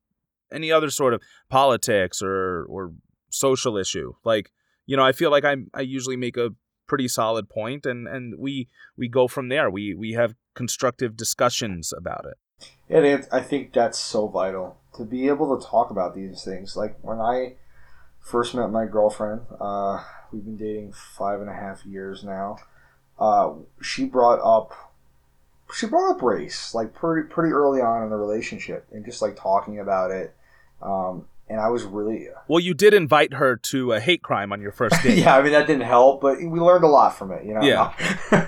any 0.51 0.71
other 0.71 0.89
sort 0.89 1.13
of 1.13 1.21
politics 1.49 2.21
or 2.21 2.65
or 2.65 2.93
social 3.29 3.77
issue. 3.77 4.13
Like 4.23 4.51
you 4.85 4.97
know 4.97 5.05
i 5.05 5.11
feel 5.11 5.29
like 5.29 5.45
i 5.45 5.55
i 5.75 5.81
usually 5.81 6.17
make 6.17 6.35
a 6.35 6.49
pretty 6.87 7.07
solid 7.07 7.47
point 7.47 7.85
and 7.85 8.07
and 8.07 8.39
we 8.39 8.67
we 8.97 9.07
go 9.07 9.27
from 9.27 9.49
there. 9.49 9.69
We 9.69 9.93
we 9.93 10.13
have 10.13 10.33
constructive 10.55 11.15
discussions 11.15 11.93
about 11.95 12.25
it 12.25 12.37
And 12.89 13.05
it, 13.05 13.27
I 13.31 13.41
think 13.41 13.73
that's 13.73 13.99
so 13.99 14.27
vital 14.27 14.77
to 14.95 15.05
be 15.05 15.27
able 15.27 15.57
to 15.57 15.65
talk 15.65 15.91
about 15.91 16.15
these 16.15 16.43
things. 16.43 16.75
Like 16.75 16.97
when 17.01 17.19
I 17.19 17.53
first 18.19 18.55
met 18.55 18.71
my 18.71 18.85
girlfriend, 18.85 19.41
uh, 19.59 20.03
we've 20.31 20.43
been 20.43 20.57
dating 20.57 20.93
five 20.93 21.39
and 21.39 21.49
a 21.49 21.53
half 21.53 21.85
years 21.85 22.23
now. 22.23 22.57
Uh, 23.17 23.53
she 23.81 24.05
brought 24.05 24.39
up 24.39 24.73
she 25.75 25.85
brought 25.85 26.09
up 26.09 26.21
race 26.23 26.73
like 26.73 26.93
pretty 26.93 27.27
pretty 27.27 27.51
early 27.51 27.81
on 27.81 28.03
in 28.03 28.09
the 28.09 28.15
relationship, 28.15 28.87
and 28.91 29.05
just 29.05 29.21
like 29.21 29.35
talking 29.35 29.79
about 29.79 30.11
it. 30.11 30.35
Um, 30.81 31.27
and 31.49 31.59
I 31.59 31.69
was 31.69 31.83
really 31.83 32.27
well 32.47 32.59
you 32.59 32.73
did 32.73 32.93
invite 32.93 33.33
her 33.33 33.55
to 33.55 33.93
a 33.93 33.99
hate 33.99 34.21
crime 34.21 34.53
on 34.53 34.61
your 34.61 34.71
first 34.71 34.95
date 35.03 35.17
yeah. 35.17 35.35
I 35.35 35.41
mean 35.41 35.51
that 35.51 35.67
didn't 35.67 35.87
help, 35.87 36.21
but 36.21 36.37
we 36.37 36.59
learned 36.59 36.83
a 36.83 36.87
lot 36.87 37.17
from 37.17 37.31
it. 37.31 37.45
You 37.45 37.55
know. 37.55 37.61
Yeah. 37.61 37.93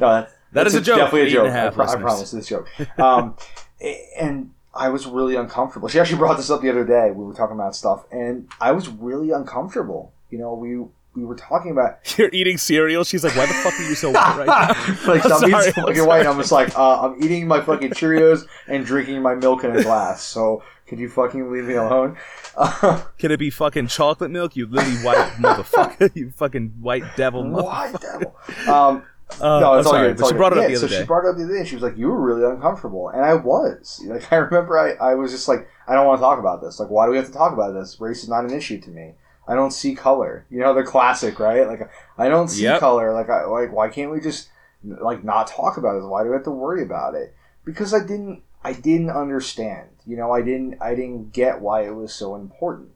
no, 0.00 0.12
that, 0.12 0.30
That 0.52 0.64
that's 0.64 0.74
is 0.74 0.80
a 0.80 0.84
joke, 0.84 0.98
Definitely 0.98 1.28
a 1.28 1.30
joke. 1.30 1.48
a 1.48 1.66
I, 1.66 1.70
pro- 1.70 1.86
I 1.86 1.96
promise 1.96 2.32
it's 2.32 2.46
a 2.46 2.50
joke. 2.50 2.98
Um, 2.98 3.36
and 4.18 4.50
I 4.74 4.88
was 4.88 5.06
really 5.06 5.34
uncomfortable. 5.36 5.88
She 5.88 5.98
actually 5.98 6.18
brought 6.18 6.36
this 6.36 6.50
up 6.50 6.62
the 6.62 6.70
other 6.70 6.84
day. 6.84 7.10
We 7.10 7.24
were 7.24 7.34
talking 7.34 7.56
about 7.56 7.74
stuff, 7.74 8.04
and 8.10 8.48
I 8.60 8.72
was 8.72 8.88
really 8.88 9.30
uncomfortable. 9.30 10.12
You 10.30 10.38
know, 10.38 10.54
we 10.54 10.84
we 11.14 11.24
were 11.24 11.34
talking 11.34 11.72
about 11.72 11.98
you're 12.18 12.30
eating 12.32 12.56
cereal 12.56 13.02
she's 13.02 13.24
like 13.24 13.34
why 13.34 13.46
the 13.46 13.52
fuck 13.54 13.72
are 13.78 13.88
you 13.88 13.94
so 13.94 14.10
white 14.10 14.36
right 14.36 14.46
now 14.46 14.68
like 15.12 15.24
I'm 15.24 15.32
I'm, 15.32 15.38
eating 15.38 15.50
sorry, 15.50 15.72
some 15.72 15.84
I'm 15.84 15.94
fucking 15.94 16.06
white. 16.06 16.26
I'm 16.26 16.36
just 16.36 16.52
like 16.52 16.78
uh, 16.78 17.02
I'm 17.02 17.22
eating 17.22 17.48
my 17.48 17.60
fucking 17.60 17.90
Cheerios 17.90 18.46
and 18.68 18.84
drinking 18.86 19.20
my 19.22 19.34
milk 19.34 19.64
in 19.64 19.76
a 19.76 19.82
glass. 19.82 20.22
So 20.22 20.62
could 20.86 20.98
you 20.98 21.08
fucking 21.08 21.50
leave 21.50 21.64
me 21.64 21.74
alone? 21.74 22.16
Uh, 22.56 23.02
can 23.18 23.30
it 23.30 23.38
be 23.38 23.50
fucking 23.50 23.88
chocolate 23.88 24.30
milk 24.30 24.54
you 24.54 24.66
lily 24.66 24.96
white 24.98 25.32
motherfucker 25.38 26.14
you 26.14 26.30
fucking 26.30 26.74
white 26.80 27.04
devil 27.16 27.42
motherfucker 27.42 28.00
devil? 28.00 28.72
Um, 28.72 29.02
uh, 29.40 29.60
no, 29.60 29.72
I'm 29.74 29.78
it's 29.78 29.86
all 29.86 29.92
sorry, 29.92 30.08
good. 30.08 30.12
It's 30.12 30.20
but 30.20 30.24
all 30.24 30.28
she 30.30 30.32
good. 30.32 30.38
brought 30.38 30.52
it 30.52 30.58
up 30.58 30.62
yeah, 30.62 30.68
the 30.68 30.76
other 30.76 30.88
so 30.88 30.94
day 30.94 31.00
she 31.00 31.06
brought 31.06 31.24
it 31.24 31.28
up 31.30 31.36
the 31.36 31.44
other 31.44 31.58
day. 31.58 31.64
She 31.64 31.74
was 31.76 31.82
like, 31.82 31.96
"You 31.96 32.08
were 32.08 32.20
really 32.20 32.44
uncomfortable," 32.44 33.08
and 33.10 33.24
I 33.24 33.34
was. 33.34 34.02
Like, 34.08 34.32
I 34.32 34.36
remember, 34.36 34.78
I, 34.78 35.10
I 35.10 35.14
was 35.14 35.30
just 35.32 35.48
like, 35.48 35.68
"I 35.86 35.94
don't 35.94 36.06
want 36.06 36.18
to 36.18 36.22
talk 36.22 36.38
about 36.38 36.62
this. 36.62 36.80
Like, 36.80 36.90
why 36.90 37.04
do 37.06 37.12
we 37.12 37.18
have 37.18 37.26
to 37.26 37.32
talk 37.32 37.52
about 37.52 37.72
this? 37.72 38.00
Race 38.00 38.22
is 38.22 38.28
not 38.28 38.44
an 38.44 38.52
issue 38.52 38.80
to 38.80 38.90
me. 38.90 39.12
I 39.46 39.54
don't 39.54 39.70
see 39.70 39.94
color. 39.94 40.46
You 40.50 40.60
know, 40.60 40.74
the 40.74 40.82
classic, 40.82 41.38
right? 41.38 41.66
Like, 41.66 41.90
I 42.16 42.28
don't 42.28 42.48
see 42.48 42.64
Yep. 42.64 42.80
color. 42.80 43.12
Like, 43.14 43.28
I 43.30 43.44
like, 43.44 43.72
why 43.72 43.88
can't 43.88 44.10
we 44.10 44.20
just 44.20 44.48
like 44.84 45.24
not 45.24 45.46
talk 45.46 45.76
about 45.76 45.96
it? 45.96 46.06
Why 46.06 46.22
do 46.22 46.30
we 46.30 46.34
have 46.34 46.44
to 46.44 46.50
worry 46.50 46.82
about 46.82 47.14
it? 47.14 47.34
Because 47.64 47.92
I 47.94 48.00
didn't, 48.00 48.42
I 48.64 48.72
didn't 48.72 49.10
understand. 49.10 49.88
You 50.06 50.16
know, 50.16 50.32
I 50.32 50.40
didn't 50.42 50.80
I 50.80 50.94
didn't 50.94 51.32
get 51.32 51.60
why 51.60 51.82
it 51.86 51.94
was 51.94 52.12
so 52.14 52.34
important. 52.34 52.90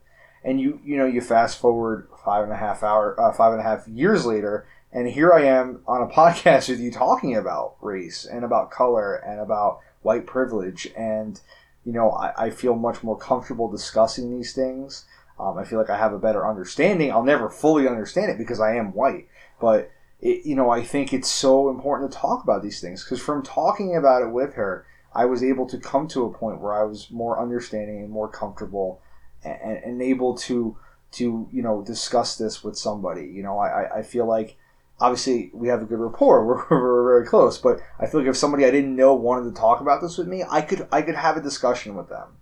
And 0.44 0.60
you 0.60 0.80
you 0.84 0.96
know 0.96 1.06
you 1.06 1.20
fast 1.20 1.58
forward 1.58 2.08
five 2.24 2.42
and 2.44 2.52
a 2.52 2.56
half 2.56 2.82
hour 2.82 3.18
uh, 3.20 3.32
five 3.32 3.52
and 3.52 3.60
a 3.60 3.64
half 3.64 3.86
years 3.86 4.24
later, 4.26 4.66
and 4.92 5.08
here 5.08 5.32
I 5.32 5.44
am 5.44 5.80
on 5.86 6.02
a 6.02 6.06
podcast 6.14 6.68
with 6.68 6.80
you 6.80 6.90
talking 6.90 7.36
about 7.36 7.76
race 7.80 8.24
and 8.24 8.44
about 8.44 8.70
color 8.70 9.14
and 9.14 9.40
about 9.40 9.80
white 10.02 10.26
privilege, 10.26 10.88
and 10.96 11.40
you 11.84 11.92
know 11.92 12.10
I, 12.10 12.46
I 12.46 12.50
feel 12.50 12.74
much 12.74 13.02
more 13.02 13.16
comfortable 13.16 13.70
discussing 13.70 14.36
these 14.36 14.52
things. 14.52 15.04
Um, 15.38 15.58
I 15.58 15.64
feel 15.64 15.78
like 15.78 15.90
I 15.90 15.98
have 15.98 16.12
a 16.12 16.18
better 16.18 16.46
understanding. 16.46 17.10
I'll 17.10 17.24
never 17.24 17.48
fully 17.48 17.88
understand 17.88 18.30
it 18.30 18.38
because 18.38 18.60
I 18.60 18.76
am 18.76 18.92
white, 18.92 19.28
but 19.60 19.90
it, 20.20 20.44
you 20.44 20.54
know 20.54 20.70
I 20.70 20.82
think 20.82 21.12
it's 21.12 21.28
so 21.28 21.70
important 21.70 22.12
to 22.12 22.18
talk 22.18 22.44
about 22.44 22.62
these 22.62 22.80
things 22.80 23.02
because 23.02 23.20
from 23.20 23.42
talking 23.42 23.96
about 23.96 24.22
it 24.22 24.30
with 24.30 24.54
her, 24.54 24.84
I 25.14 25.24
was 25.24 25.42
able 25.42 25.66
to 25.68 25.78
come 25.78 26.06
to 26.08 26.24
a 26.24 26.32
point 26.32 26.60
where 26.60 26.74
I 26.74 26.84
was 26.84 27.10
more 27.10 27.40
understanding 27.40 28.00
and 28.00 28.10
more 28.10 28.28
comfortable 28.28 29.00
and, 29.44 29.78
and 29.78 30.02
able 30.02 30.36
to 30.36 30.76
to 31.12 31.48
you 31.52 31.62
know 31.62 31.82
discuss 31.82 32.36
this 32.36 32.62
with 32.64 32.76
somebody. 32.76 33.26
You 33.26 33.42
know, 33.42 33.58
I, 33.58 33.98
I 33.98 34.02
feel 34.02 34.26
like 34.26 34.56
obviously 35.02 35.50
we 35.52 35.68
have 35.68 35.82
a 35.82 35.84
good 35.84 35.98
rapport. 35.98 36.46
We're, 36.70 36.80
we're 36.80 37.04
very 37.04 37.26
close, 37.26 37.58
but 37.58 37.80
I 37.98 38.06
feel 38.06 38.20
like 38.20 38.30
if 38.30 38.36
somebody 38.36 38.64
I 38.64 38.70
didn't 38.70 38.94
know 38.94 39.14
wanted 39.14 39.52
to 39.52 39.60
talk 39.60 39.80
about 39.80 40.00
this 40.00 40.16
with 40.16 40.28
me, 40.28 40.44
I 40.48 40.62
could 40.62 40.86
I 40.92 41.02
could 41.02 41.16
have 41.16 41.36
a 41.36 41.42
discussion 41.42 41.96
with 41.96 42.08
them. 42.08 42.36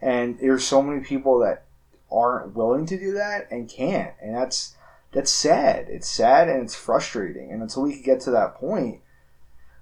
And 0.00 0.38
there's 0.38 0.64
so 0.64 0.82
many 0.82 1.04
people 1.04 1.38
that 1.40 1.66
aren't 2.10 2.54
willing 2.54 2.86
to 2.86 2.98
do 2.98 3.12
that 3.12 3.50
and 3.50 3.68
can't, 3.68 4.14
and 4.20 4.34
that's 4.34 4.74
that's 5.12 5.30
sad. 5.30 5.86
It's 5.88 6.08
sad 6.08 6.48
and 6.48 6.62
it's 6.62 6.74
frustrating. 6.74 7.52
And 7.52 7.62
until 7.62 7.82
we 7.82 7.94
can 7.94 8.02
get 8.02 8.20
to 8.22 8.30
that 8.32 8.54
point, 8.54 9.00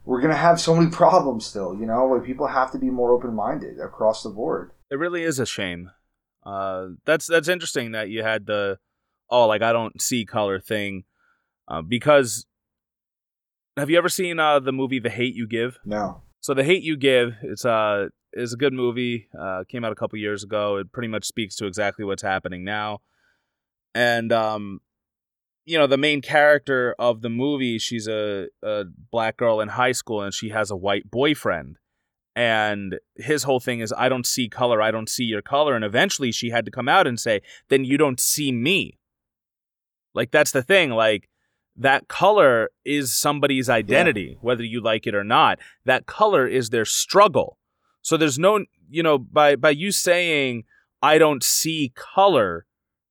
we're 0.05 0.21
gonna 0.21 0.35
have 0.35 0.61
so 0.61 0.75
many 0.75 0.91
problems 1.03 1.47
still. 1.47 1.75
You 1.75 1.87
know, 1.87 2.07
like 2.07 2.25
people 2.25 2.49
have 2.49 2.73
to 2.73 2.79
be 2.79 2.91
more 2.91 3.13
open 3.13 3.35
minded 3.35 3.79
across 3.79 4.23
the 4.23 4.31
board. 4.31 4.73
It 4.91 4.99
really 4.99 5.23
is 5.23 5.39
a 5.39 5.47
shame. 5.47 5.91
Uh, 6.45 6.89
that's 7.05 7.27
that's 7.27 7.49
interesting 7.49 7.93
that 7.93 8.11
you 8.11 8.23
had 8.23 8.47
the 8.47 8.79
oh 9.31 9.47
like 9.47 9.63
I 9.63 9.73
don't 9.73 10.03
see 10.03 10.25
color 10.25 10.59
thing 10.59 11.05
uh, 11.69 11.83
because 11.83 12.47
have 13.77 13.91
you 13.91 13.99
ever 13.99 14.09
seen 14.09 14.39
uh, 14.39 14.61
the 14.61 14.73
movie 14.73 14.99
The 14.99 15.11
Hate 15.11 15.35
You 15.35 15.47
Give? 15.47 15.79
No. 15.85 16.23
So 16.41 16.55
The 16.55 16.65
Hate 16.65 16.83
You 16.83 16.97
Give 16.97 17.35
it's 17.43 17.65
uh 17.65 18.09
is 18.33 18.53
a 18.53 18.57
good 18.57 18.73
movie. 18.73 19.29
Uh, 19.39 19.65
came 19.69 19.85
out 19.85 19.93
a 19.93 19.97
couple 19.97 20.19
years 20.19 20.43
ago. 20.43 20.77
It 20.77 20.93
pretty 20.93 21.09
much 21.09 21.25
speaks 21.25 21.55
to 21.57 21.67
exactly 21.67 22.05
what's 22.05 22.23
happening 22.23 22.65
now, 22.65 23.01
and 23.95 24.33
um, 24.33 24.81
you 25.65 25.79
know 25.79 25.87
the 25.87 25.99
main 25.99 26.21
character 26.21 26.95
of 26.99 27.23
the 27.23 27.31
movie 27.31 27.79
she's 27.79 28.07
a, 28.07 28.49
a 28.63 28.85
black 29.11 29.37
girl 29.37 29.61
in 29.61 29.69
high 29.69 29.93
school 29.93 30.23
and 30.23 30.35
she 30.35 30.51
has 30.51 30.71
a 30.71 30.77
white 30.77 31.11
boyfriend 31.11 31.79
and 32.37 32.99
his 33.17 33.45
whole 33.45 33.61
thing 33.61 33.81
is 33.81 33.93
i 33.97 34.09
don't 34.09 34.27
see 34.27 34.49
color 34.49 34.83
i 34.83 34.91
don't 34.91 35.09
see 35.09 35.25
your 35.25 35.43
color 35.43 35.75
and 35.75 35.85
eventually 35.85 36.33
she 36.33 36.51
had 36.51 36.65
to 36.65 36.71
come 36.71 36.89
out 36.89 37.07
and 37.07 37.19
say 37.19 37.41
then 37.69 37.85
you 37.85 37.97
don't 37.97 38.21
see 38.21 38.53
me 38.53 38.99
like 40.15 40.31
that's 40.31 40.53
the 40.53 40.63
thing 40.63 40.91
like 40.91 41.29
that 41.77 42.09
color 42.09 42.71
is 42.85 43.15
somebody's 43.15 43.69
identity 43.69 44.31
yeah. 44.33 44.39
whether 44.41 44.63
you 44.63 44.81
like 44.81 45.07
it 45.07 45.15
or 45.15 45.25
not 45.25 45.59
that 45.85 46.07
color 46.07 46.47
is 46.47 46.71
their 46.71 46.85
struggle 46.85 47.59
so 48.03 48.17
there's 48.17 48.39
no 48.39 48.65
you 48.89 49.03
know 49.03 49.19
by 49.19 49.57
by 49.57 49.71
you 49.71 49.91
saying 49.91 50.65
i 51.03 51.19
don't 51.19 51.43
see 51.43 51.93
color 51.97 52.67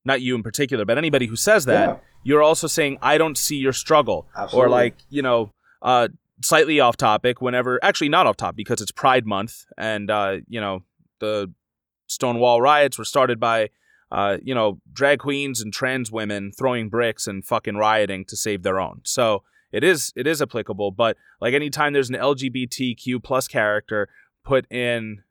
not 0.05 0.21
you 0.21 0.33
in 0.35 0.43
particular 0.43 0.85
but 0.85 0.97
anybody 0.97 1.25
who 1.25 1.35
says 1.35 1.65
that 1.65 1.89
yeah 1.89 1.97
you're 2.23 2.41
also 2.41 2.67
saying 2.67 2.97
I 3.01 3.17
don't 3.17 3.37
see 3.37 3.57
your 3.57 3.73
struggle, 3.73 4.27
Absolutely. 4.35 4.65
or 4.65 4.69
like 4.69 4.95
you 5.09 5.21
know, 5.21 5.51
uh, 5.81 6.07
slightly 6.41 6.79
off 6.79 6.97
topic. 6.97 7.41
Whenever 7.41 7.79
actually 7.83 8.09
not 8.09 8.25
off 8.25 8.37
topic 8.37 8.55
because 8.55 8.81
it's 8.81 8.91
Pride 8.91 9.25
Month, 9.25 9.65
and 9.77 10.09
uh, 10.09 10.37
you 10.47 10.59
know 10.59 10.83
the 11.19 11.51
Stonewall 12.07 12.61
riots 12.61 12.97
were 12.97 13.05
started 13.05 13.39
by 13.39 13.69
uh, 14.13 14.37
you 14.43 14.53
know 14.53 14.79
drag 14.93 15.19
queens 15.19 15.59
and 15.59 15.73
trans 15.73 16.11
women 16.11 16.51
throwing 16.51 16.87
bricks 16.87 17.25
and 17.25 17.43
fucking 17.43 17.75
rioting 17.75 18.23
to 18.25 18.37
save 18.37 18.61
their 18.61 18.79
own. 18.79 19.01
So 19.03 19.43
it 19.71 19.83
is 19.83 20.13
it 20.15 20.27
is 20.27 20.41
applicable, 20.41 20.91
but 20.91 21.17
like 21.41 21.55
anytime 21.55 21.93
there's 21.93 22.09
an 22.09 22.15
LGBTQ 22.15 23.23
plus 23.23 23.47
character 23.47 24.07
put 24.45 24.71
in 24.71 25.23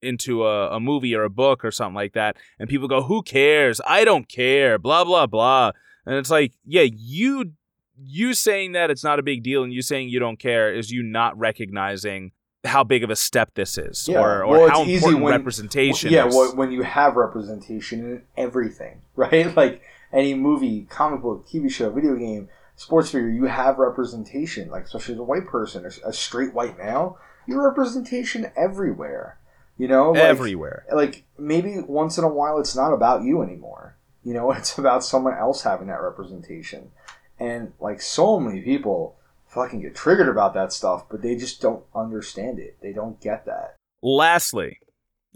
into 0.00 0.46
a, 0.46 0.76
a 0.76 0.78
movie 0.78 1.16
or 1.16 1.24
a 1.24 1.30
book 1.30 1.64
or 1.64 1.72
something 1.72 1.96
like 1.96 2.12
that, 2.12 2.36
and 2.60 2.68
people 2.68 2.86
go, 2.86 3.02
"Who 3.02 3.22
cares? 3.22 3.80
I 3.84 4.04
don't 4.04 4.28
care." 4.28 4.78
Blah 4.78 5.04
blah 5.04 5.26
blah. 5.26 5.72
And 6.06 6.14
it's 6.14 6.30
like, 6.30 6.54
yeah, 6.64 6.86
you 6.90 7.54
you 8.00 8.34
saying 8.34 8.72
that 8.72 8.90
it's 8.90 9.02
not 9.02 9.18
a 9.18 9.22
big 9.22 9.42
deal 9.42 9.64
and 9.64 9.72
you 9.72 9.82
saying 9.82 10.08
you 10.08 10.20
don't 10.20 10.38
care 10.38 10.72
is 10.72 10.92
you 10.92 11.02
not 11.02 11.36
recognizing 11.36 12.30
how 12.64 12.82
big 12.84 13.04
of 13.04 13.10
a 13.10 13.16
step 13.16 13.54
this 13.54 13.78
is 13.78 14.08
yeah. 14.08 14.18
or, 14.18 14.44
or 14.44 14.58
well, 14.58 14.68
how 14.68 14.82
important 14.82 15.22
when, 15.22 15.32
representation 15.32 16.10
yeah, 16.10 16.26
is. 16.26 16.34
well, 16.34 16.54
when 16.56 16.72
you 16.72 16.82
have 16.82 17.16
representation 17.16 18.00
in 18.00 18.22
everything, 18.36 19.00
right? 19.16 19.54
Like 19.56 19.82
any 20.12 20.34
movie, 20.34 20.86
comic 20.90 21.22
book, 21.22 21.46
TV 21.46 21.70
show, 21.70 21.90
video 21.90 22.16
game, 22.16 22.48
sports 22.76 23.10
figure, 23.10 23.28
you 23.28 23.44
have 23.44 23.78
representation, 23.78 24.70
like 24.70 24.84
especially 24.84 25.14
as 25.14 25.20
a 25.20 25.24
white 25.24 25.46
person, 25.46 25.84
a 26.04 26.12
straight 26.12 26.52
white 26.54 26.78
male, 26.78 27.18
you 27.46 27.60
representation 27.60 28.50
everywhere. 28.56 29.38
You 29.76 29.86
know, 29.86 30.10
like, 30.10 30.22
everywhere. 30.22 30.84
Like 30.92 31.24
maybe 31.38 31.78
once 31.86 32.18
in 32.18 32.24
a 32.24 32.28
while, 32.28 32.58
it's 32.58 32.74
not 32.74 32.92
about 32.92 33.22
you 33.22 33.42
anymore. 33.42 33.96
You 34.24 34.34
know, 34.34 34.50
it's 34.52 34.76
about 34.76 35.04
someone 35.04 35.34
else 35.34 35.62
having 35.62 35.86
that 35.86 36.02
representation. 36.02 36.90
And 37.38 37.72
like 37.78 38.02
so 38.02 38.40
many 38.40 38.60
people 38.60 39.17
fucking 39.58 39.80
get 39.80 39.94
triggered 39.94 40.28
about 40.28 40.54
that 40.54 40.72
stuff, 40.72 41.08
but 41.10 41.20
they 41.22 41.34
just 41.34 41.60
don't 41.60 41.84
understand 41.94 42.58
it. 42.58 42.78
They 42.80 42.92
don't 42.92 43.20
get 43.20 43.44
that. 43.46 43.76
Lastly, 44.02 44.78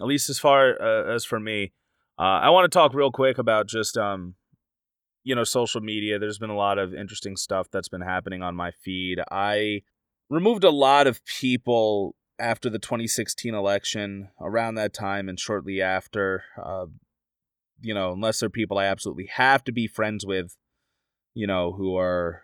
at 0.01 0.07
least 0.07 0.31
as 0.31 0.39
far 0.39 0.81
uh, 0.81 1.13
as 1.13 1.25
for 1.25 1.41
me, 1.41 1.73
uh, 2.19 2.39
I 2.41 2.51
want 2.51 2.71
to 2.71 2.77
talk 2.77 2.95
real 2.95 3.11
quick 3.11 3.39
about 3.39 3.67
just 3.67 3.97
um, 3.97 4.37
you 5.25 5.35
know, 5.35 5.45
social 5.45 5.81
media. 5.81 6.19
There's 6.19 6.39
been 6.39 6.51
a 6.51 6.57
lot 6.57 6.79
of 6.79 6.95
interesting 6.95 7.37
stuff 7.37 7.69
that's 7.71 7.89
been 7.89 8.01
happening 8.01 8.43
on 8.43 8.55
my 8.55 8.71
feed. 8.71 9.19
I 9.31 9.83
removed 10.31 10.65
a 10.65 10.71
lot 10.71 11.07
of 11.07 11.25
people 11.25 12.15
after 12.39 12.69
the 12.69 12.79
2016 12.79 13.55
election, 13.55 14.29
around 14.41 14.75
that 14.75 14.93
time 14.93 15.29
and 15.29 15.39
shortly 15.39 15.81
after. 15.81 16.45
Uh, 16.63 16.87
you 17.81 17.95
know, 17.95 18.13
unless 18.13 18.41
they're 18.41 18.51
people 18.51 18.79
I 18.79 18.85
absolutely 18.85 19.27
have 19.35 19.65
to 19.65 19.73
be 19.73 19.87
friends 19.87 20.25
with, 20.25 20.57
you 21.35 21.47
know, 21.47 21.73
who 21.73 21.97
are 21.97 22.43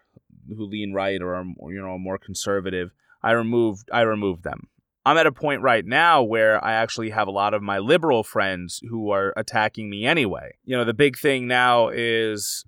who 0.49 0.67
lean 0.67 0.93
right 0.93 1.21
or 1.21 1.35
are 1.35 1.45
you 1.71 1.81
know 1.81 1.99
more 1.99 2.19
conservative, 2.19 2.91
I 3.23 3.33
removed 3.33 3.89
I 3.93 4.03
removed 4.03 4.45
them. 4.45 4.69
I'm 5.05 5.17
at 5.17 5.27
a 5.27 5.33
point 5.33 5.63
right 5.63 5.87
now 5.87 6.23
where 6.23 6.63
I 6.63 6.75
actually 6.75 7.11
have 7.11 7.29
a 7.29 7.33
lot 7.33 7.55
of 7.55 7.63
my 7.63 7.79
liberal 7.79 8.23
friends 8.23 8.81
who 8.91 9.11
are 9.11 9.33
attacking 9.37 9.89
me 9.89 10.05
anyway. 10.05 10.59
You 10.65 10.77
know, 10.77 10.85
the 10.85 10.93
big 10.93 11.19
thing 11.19 11.47
now 11.47 11.89
is 11.89 12.65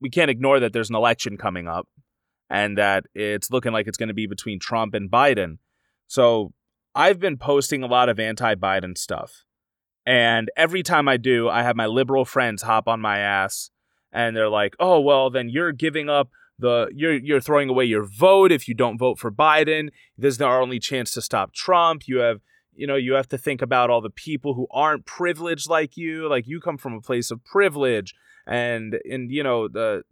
we 0.00 0.10
can't 0.10 0.30
ignore 0.30 0.60
that 0.60 0.72
there's 0.72 0.90
an 0.90 0.96
election 0.96 1.36
coming 1.36 1.66
up 1.66 1.88
and 2.48 2.78
that 2.78 3.06
it's 3.14 3.50
looking 3.50 3.72
like 3.72 3.88
it's 3.88 3.98
going 3.98 4.08
to 4.08 4.14
be 4.14 4.26
between 4.26 4.60
Trump 4.60 4.94
and 4.94 5.10
Biden. 5.10 5.58
So 6.06 6.52
I've 6.94 7.18
been 7.18 7.36
posting 7.36 7.82
a 7.82 7.88
lot 7.88 8.08
of 8.08 8.20
anti 8.20 8.54
Biden 8.54 8.96
stuff. 8.96 9.44
And 10.06 10.48
every 10.56 10.84
time 10.84 11.08
I 11.08 11.16
do, 11.16 11.48
I 11.48 11.64
have 11.64 11.74
my 11.74 11.86
liberal 11.86 12.24
friends 12.24 12.62
hop 12.62 12.86
on 12.86 13.00
my 13.00 13.18
ass 13.18 13.70
and 14.12 14.36
they're 14.36 14.48
like, 14.48 14.76
"Oh, 14.78 15.00
well, 15.00 15.30
then 15.30 15.48
you're 15.48 15.72
giving 15.72 16.08
up 16.08 16.30
the 16.58 16.88
you're 16.94 17.14
you're 17.14 17.40
throwing 17.40 17.68
away 17.68 17.84
your 17.84 18.04
vote 18.04 18.52
if 18.52 18.68
you 18.68 18.74
don't 18.74 18.98
vote 18.98 19.18
for 19.18 19.30
Biden. 19.30 19.88
This 20.16 20.36
is 20.36 20.40
our 20.40 20.60
only 20.60 20.78
chance 20.78 21.12
to 21.12 21.22
stop 21.22 21.52
Trump. 21.52 22.06
You 22.06 22.18
have 22.18 22.40
you 22.74 22.86
know, 22.86 22.96
you 22.96 23.14
have 23.14 23.28
to 23.28 23.38
think 23.38 23.62
about 23.62 23.88
all 23.90 24.02
the 24.02 24.10
people 24.10 24.54
who 24.54 24.66
aren't 24.70 25.06
privileged 25.06 25.68
like 25.68 25.96
you. 25.96 26.28
Like 26.28 26.46
you 26.46 26.60
come 26.60 26.76
from 26.76 26.92
a 26.92 27.00
place 27.00 27.30
of 27.30 27.44
privilege 27.44 28.14
and 28.46 28.98
and 29.10 29.30
you 29.30 29.42
know, 29.42 29.68
the 29.68 30.02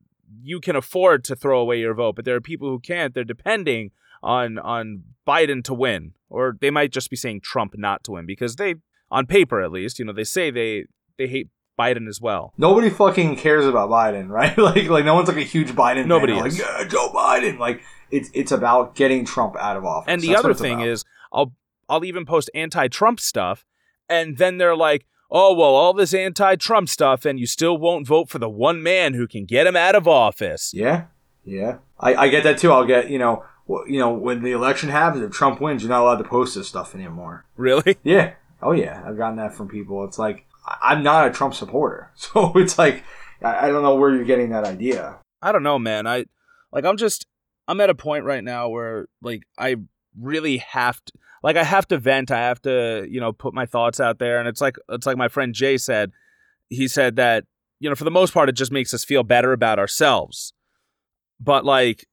you 0.42 0.60
can 0.60 0.76
afford 0.76 1.22
to 1.24 1.36
throw 1.36 1.60
away 1.60 1.78
your 1.78 1.94
vote, 1.94 2.16
but 2.16 2.24
there 2.24 2.34
are 2.34 2.40
people 2.40 2.68
who 2.68 2.80
can't. 2.80 3.14
They're 3.14 3.24
depending 3.24 3.90
on 4.22 4.58
on 4.58 5.04
Biden 5.26 5.62
to 5.64 5.74
win, 5.74 6.14
or 6.28 6.56
they 6.60 6.70
might 6.70 6.92
just 6.92 7.10
be 7.10 7.16
saying 7.16 7.42
Trump 7.42 7.74
not 7.76 8.02
to 8.04 8.12
win 8.12 8.26
because 8.26 8.56
they 8.56 8.76
on 9.10 9.26
paper 9.26 9.60
at 9.60 9.70
least, 9.70 9.98
you 9.98 10.04
know, 10.04 10.12
they 10.12 10.24
say 10.24 10.50
they 10.50 10.86
they 11.18 11.28
hate 11.28 11.48
Biden 11.78 12.08
as 12.08 12.20
well. 12.20 12.52
Nobody 12.56 12.90
fucking 12.90 13.36
cares 13.36 13.66
about 13.66 13.90
Biden, 13.90 14.28
right? 14.28 14.56
like 14.58 14.84
like 14.88 15.04
no 15.04 15.14
one's 15.14 15.28
like 15.28 15.36
a 15.38 15.42
huge 15.42 15.70
Biden. 15.72 16.06
Nobody 16.06 16.34
fan. 16.34 16.46
is. 16.46 16.58
like 16.58 16.68
yeah, 16.68 16.84
Joe 16.88 17.10
Biden. 17.14 17.58
Like 17.58 17.82
it's 18.10 18.30
it's 18.34 18.52
about 18.52 18.94
getting 18.94 19.24
Trump 19.24 19.56
out 19.56 19.76
of 19.76 19.84
office. 19.84 20.10
And 20.10 20.20
the 20.20 20.28
That's 20.28 20.40
other 20.44 20.54
thing 20.54 20.74
about. 20.74 20.88
is, 20.88 21.04
I'll 21.32 21.52
I'll 21.88 22.04
even 22.04 22.24
post 22.24 22.50
anti-Trump 22.54 23.20
stuff, 23.20 23.64
and 24.08 24.38
then 24.38 24.58
they're 24.58 24.76
like, 24.76 25.06
"Oh 25.30 25.54
well, 25.54 25.74
all 25.74 25.92
this 25.92 26.14
anti-Trump 26.14 26.88
stuff, 26.88 27.24
and 27.24 27.38
you 27.38 27.46
still 27.46 27.76
won't 27.76 28.06
vote 28.06 28.28
for 28.28 28.38
the 28.38 28.48
one 28.48 28.82
man 28.82 29.14
who 29.14 29.26
can 29.26 29.44
get 29.44 29.66
him 29.66 29.76
out 29.76 29.94
of 29.94 30.06
office." 30.08 30.72
yeah, 30.74 31.04
yeah, 31.44 31.78
I, 31.98 32.14
I 32.14 32.28
get 32.28 32.44
that 32.44 32.58
too. 32.58 32.72
I'll 32.72 32.86
get 32.86 33.10
you 33.10 33.18
know 33.18 33.44
you 33.86 33.98
know 33.98 34.12
when 34.12 34.42
the 34.42 34.52
election 34.52 34.90
happens, 34.90 35.22
if 35.22 35.32
Trump 35.32 35.60
wins, 35.60 35.82
you're 35.82 35.90
not 35.90 36.02
allowed 36.02 36.18
to 36.18 36.24
post 36.24 36.54
this 36.54 36.68
stuff 36.68 36.94
anymore. 36.94 37.44
Really? 37.56 37.96
Yeah. 38.02 38.34
Oh 38.62 38.72
yeah, 38.72 39.02
I've 39.06 39.18
gotten 39.18 39.36
that 39.36 39.54
from 39.54 39.68
people. 39.68 40.04
It's 40.04 40.18
like 40.18 40.46
I'm 40.66 41.02
not 41.02 41.28
a 41.28 41.30
Trump 41.30 41.54
supporter, 41.54 42.10
so 42.14 42.52
it's 42.56 42.78
like 42.78 43.04
I 43.42 43.68
don't 43.68 43.82
know 43.82 43.96
where 43.96 44.14
you're 44.14 44.24
getting 44.24 44.50
that 44.50 44.64
idea. 44.64 45.18
I 45.42 45.52
don't 45.52 45.62
know, 45.62 45.78
man. 45.78 46.06
I 46.06 46.24
like 46.72 46.84
I'm 46.84 46.96
just 46.96 47.26
I'm 47.68 47.80
at 47.80 47.90
a 47.90 47.94
point 47.94 48.24
right 48.24 48.44
now 48.44 48.68
where 48.68 49.06
like 49.22 49.42
I 49.58 49.76
really 50.18 50.58
have 50.58 51.04
to 51.04 51.12
like 51.44 51.56
I 51.56 51.64
have 51.64 51.86
to 51.88 51.98
vent. 51.98 52.30
I 52.30 52.38
have 52.38 52.62
to, 52.62 53.06
you 53.08 53.20
know, 53.20 53.32
put 53.32 53.52
my 53.52 53.66
thoughts 53.66 54.00
out 54.00 54.18
there. 54.18 54.38
And 54.38 54.48
it's 54.48 54.62
like 54.62 54.76
it's 54.88 55.06
like 55.06 55.18
my 55.18 55.28
friend 55.28 55.54
Jay 55.54 55.76
said. 55.76 56.10
He 56.70 56.88
said 56.88 57.16
that, 57.16 57.44
you 57.78 57.90
know, 57.90 57.94
for 57.94 58.04
the 58.04 58.10
most 58.10 58.32
part, 58.32 58.48
it 58.48 58.56
just 58.56 58.72
makes 58.72 58.94
us 58.94 59.04
feel 59.04 59.22
better 59.22 59.52
about 59.52 59.78
ourselves. 59.78 60.54
But 61.38 61.66
like, 61.66 62.06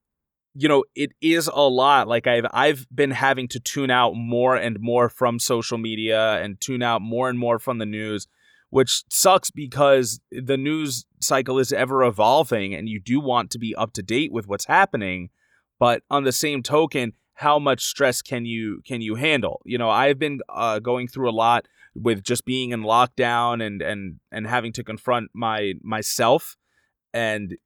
you 0.53 0.67
know, 0.67 0.83
it 0.93 1.13
is 1.21 1.47
a 1.47 1.61
lot. 1.61 2.09
Like 2.09 2.27
I've 2.27 2.45
I've 2.51 2.85
been 2.93 3.11
having 3.11 3.47
to 3.49 3.59
tune 3.61 3.89
out 3.89 4.15
more 4.15 4.57
and 4.57 4.77
more 4.81 5.07
from 5.07 5.39
social 5.39 5.77
media 5.77 6.41
and 6.43 6.59
tune 6.59 6.83
out 6.83 7.01
more 7.01 7.29
and 7.29 7.39
more 7.39 7.57
from 7.57 7.77
the 7.77 7.85
news, 7.85 8.27
which 8.71 9.03
sucks 9.09 9.51
because 9.51 10.21
the 10.31 10.57
news 10.57 11.05
cycle 11.19 11.59
is 11.59 11.71
ever 11.71 12.03
evolving 12.03 12.73
and 12.73 12.89
you 12.89 12.99
do 12.99 13.19
want 13.19 13.51
to 13.51 13.59
be 13.59 13.75
up 13.75 13.93
to 13.93 14.01
date 14.01 14.31
with 14.31 14.47
what's 14.47 14.65
happening. 14.65 15.29
But 15.77 16.03
on 16.09 16.23
the 16.23 16.31
same 16.31 16.63
token, 16.63 17.13
how 17.35 17.59
much 17.59 17.83
stress 17.83 18.21
can 18.21 18.45
you 18.45 18.81
can 18.85 19.01
you 19.01 19.15
handle? 19.15 19.61
You 19.65 19.77
know, 19.77 19.89
I've 19.89 20.17
been 20.17 20.39
uh, 20.49 20.79
going 20.79 21.07
through 21.07 21.29
a 21.29 21.31
lot 21.31 21.67
with 21.93 22.23
just 22.23 22.45
being 22.45 22.71
in 22.71 22.81
lockdown 22.81 23.65
and 23.65 23.81
and 23.81 24.19
and 24.31 24.47
having 24.47 24.71
to 24.73 24.83
confront 24.83 25.31
my 25.33 25.73
myself 25.83 26.55
and 27.13 27.57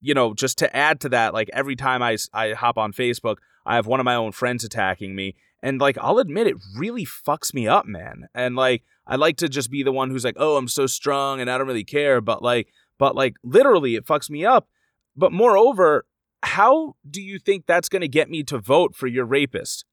you 0.00 0.14
know 0.14 0.34
just 0.34 0.58
to 0.58 0.76
add 0.76 1.00
to 1.00 1.08
that 1.08 1.32
like 1.32 1.48
every 1.52 1.76
time 1.76 2.02
I 2.02 2.16
I 2.32 2.52
hop 2.52 2.78
on 2.78 2.92
Facebook 2.92 3.36
I 3.64 3.76
have 3.76 3.86
one 3.86 4.00
of 4.00 4.04
my 4.04 4.16
own 4.16 4.32
friends 4.32 4.64
attacking 4.64 5.14
me 5.14 5.36
and 5.62 5.80
like 5.80 5.98
I'll 6.00 6.18
admit 6.18 6.46
it 6.46 6.56
really 6.76 7.04
fucks 7.04 7.52
me 7.52 7.66
up 7.66 7.86
man 7.86 8.28
and 8.34 8.56
like 8.56 8.82
I 9.06 9.16
like 9.16 9.36
to 9.38 9.48
just 9.48 9.70
be 9.70 9.82
the 9.82 9.92
one 9.92 10.10
who's 10.10 10.24
like 10.24 10.36
oh 10.38 10.56
I'm 10.56 10.68
so 10.68 10.86
strong 10.86 11.40
and 11.40 11.50
I 11.50 11.58
don't 11.58 11.66
really 11.66 11.84
care 11.84 12.20
but 12.20 12.42
like 12.42 12.68
but 12.98 13.14
like 13.14 13.34
literally 13.42 13.94
it 13.94 14.06
fucks 14.06 14.30
me 14.30 14.44
up 14.44 14.68
but 15.16 15.32
moreover 15.32 16.04
how 16.42 16.94
do 17.08 17.20
you 17.20 17.38
think 17.38 17.66
that's 17.66 17.88
going 17.88 18.00
to 18.02 18.08
get 18.08 18.30
me 18.30 18.42
to 18.44 18.58
vote 18.58 18.94
for 18.94 19.06
your 19.06 19.24
rapist? 19.24 19.84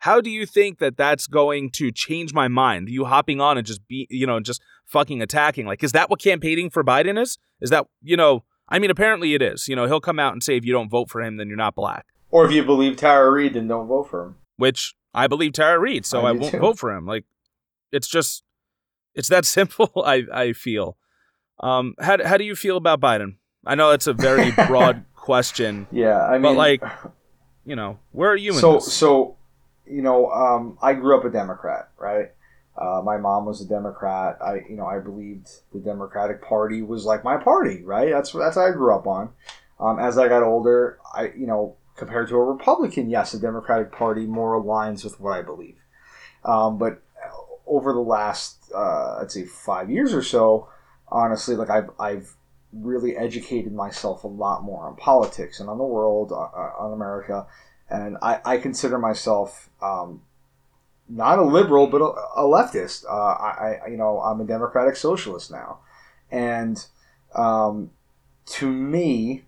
How 0.00 0.20
do 0.20 0.30
you 0.30 0.44
think 0.44 0.78
that 0.78 0.96
that's 0.96 1.26
going 1.26 1.70
to 1.72 1.90
change 1.90 2.34
my 2.34 2.48
mind? 2.48 2.88
You 2.88 3.06
hopping 3.06 3.40
on 3.40 3.56
and 3.56 3.66
just 3.66 3.86
be, 3.88 4.06
you 4.10 4.26
know, 4.26 4.38
just 4.40 4.60
fucking 4.84 5.22
attacking. 5.22 5.66
Like, 5.66 5.82
is 5.82 5.92
that 5.92 6.10
what 6.10 6.20
campaigning 6.20 6.68
for 6.68 6.84
Biden 6.84 7.18
is? 7.20 7.38
Is 7.60 7.70
that, 7.70 7.86
you 8.02 8.16
know, 8.16 8.44
I 8.68 8.78
mean, 8.78 8.90
apparently 8.90 9.34
it 9.34 9.40
is. 9.40 9.68
You 9.68 9.76
know, 9.76 9.86
he'll 9.86 10.00
come 10.00 10.18
out 10.18 10.32
and 10.32 10.42
say 10.42 10.56
if 10.56 10.64
you 10.64 10.72
don't 10.72 10.90
vote 10.90 11.08
for 11.08 11.22
him, 11.22 11.38
then 11.38 11.48
you're 11.48 11.56
not 11.56 11.74
black. 11.74 12.06
Or 12.30 12.44
if 12.44 12.52
you 12.52 12.62
believe 12.62 12.96
Tara 12.96 13.30
Reade, 13.30 13.54
then 13.54 13.68
don't 13.68 13.86
vote 13.86 14.10
for 14.10 14.24
him. 14.24 14.36
Which 14.56 14.94
I 15.16 15.26
believe 15.26 15.54
Tara 15.54 15.78
Reade, 15.78 16.04
so 16.04 16.26
I, 16.26 16.28
I 16.28 16.32
won't 16.32 16.52
too. 16.52 16.58
vote 16.60 16.78
for 16.78 16.92
him. 16.92 17.06
Like, 17.06 17.24
it's 17.90 18.06
just, 18.06 18.44
it's 19.14 19.28
that 19.28 19.44
simple. 19.56 19.90
I 20.04 20.24
I 20.32 20.52
feel. 20.52 20.96
Um, 21.60 21.94
how 21.98 22.22
how 22.24 22.36
do 22.36 22.44
you 22.44 22.54
feel 22.54 22.76
about 22.76 23.00
Biden? 23.00 23.36
I 23.64 23.74
know 23.74 23.90
it's 23.90 24.06
a 24.06 24.12
very 24.12 24.50
broad 24.68 25.04
question. 25.14 25.86
Yeah, 25.90 26.20
I 26.20 26.32
mean, 26.34 26.42
but 26.42 26.56
like, 26.56 26.82
you 27.64 27.74
know, 27.74 27.98
where 28.12 28.30
are 28.30 28.36
you? 28.36 28.52
so 28.52 28.78
so, 28.78 29.36
you 29.86 30.02
know, 30.02 30.30
um, 30.30 30.78
I 30.82 30.92
grew 30.92 31.18
up 31.18 31.24
a 31.24 31.30
Democrat, 31.30 31.88
right? 31.98 32.30
Uh, 32.76 33.00
my 33.02 33.16
mom 33.16 33.46
was 33.46 33.62
a 33.62 33.66
Democrat. 33.66 34.36
I, 34.44 34.56
you 34.68 34.76
know, 34.76 34.84
I 34.84 34.98
believed 34.98 35.48
the 35.72 35.80
Democratic 35.80 36.42
Party 36.42 36.82
was 36.82 37.06
like 37.06 37.24
my 37.24 37.38
party, 37.38 37.82
right? 37.82 38.10
That's 38.10 38.32
that's 38.32 38.56
what 38.56 38.68
I 38.68 38.72
grew 38.72 38.94
up 38.94 39.06
on. 39.06 39.30
Um, 39.80 39.98
as 39.98 40.18
I 40.18 40.28
got 40.28 40.42
older, 40.42 40.98
I, 41.14 41.32
you 41.36 41.46
know, 41.46 41.76
compared 41.96 42.28
to 42.28 42.36
a 42.36 42.44
Republican, 42.44 43.08
yes, 43.08 43.32
the 43.32 43.38
Democratic 43.38 43.90
Party 43.90 44.26
more 44.26 44.60
aligns 44.60 45.02
with 45.02 45.18
what 45.18 45.32
I 45.32 45.42
believe. 45.42 45.78
Um, 46.44 46.78
but 46.78 47.02
over 47.66 47.92
the 47.92 48.00
last, 48.00 48.70
uh, 48.74 49.18
I'd 49.20 49.32
say, 49.32 49.44
five 49.44 49.90
years 49.90 50.14
or 50.14 50.22
so, 50.22 50.68
honestly, 51.08 51.56
like 51.56 51.70
I've 51.70 51.90
I've 51.98 52.34
really 52.72 53.16
educated 53.16 53.72
myself 53.72 54.24
a 54.24 54.28
lot 54.28 54.62
more 54.62 54.86
on 54.86 54.96
politics 54.96 55.60
and 55.60 55.68
on 55.68 55.78
the 55.78 55.84
world, 55.84 56.32
uh, 56.32 56.36
uh, 56.36 56.72
on 56.78 56.92
America, 56.92 57.46
and 57.90 58.16
I, 58.22 58.40
I 58.44 58.58
consider 58.58 58.98
myself 58.98 59.70
um, 59.80 60.22
not 61.08 61.38
a 61.38 61.44
liberal 61.44 61.86
but 61.86 62.00
a, 62.00 62.40
a 62.40 62.42
leftist. 62.42 63.04
Uh, 63.04 63.10
I, 63.10 63.80
I, 63.84 63.88
you 63.88 63.96
know 63.96 64.20
I'm 64.20 64.40
a 64.40 64.44
democratic 64.44 64.96
socialist 64.96 65.50
now, 65.50 65.78
and 66.30 66.84
um, 67.34 67.90
to 68.46 68.70
me, 68.70 69.44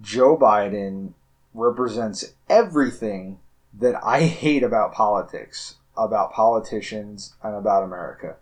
Joe 0.00 0.36
Biden 0.36 1.12
represents 1.54 2.34
everything 2.50 3.38
that 3.78 3.94
I 4.04 4.22
hate 4.42 4.62
about 4.62 4.92
politics, 4.92 5.76
about 5.96 6.32
politicians, 6.32 7.34
and 7.42 7.54
about 7.54 7.84
America. 7.84 8.36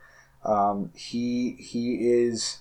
Um, 0.45 0.91
he 0.95 1.53
he 1.53 2.11
is 2.11 2.59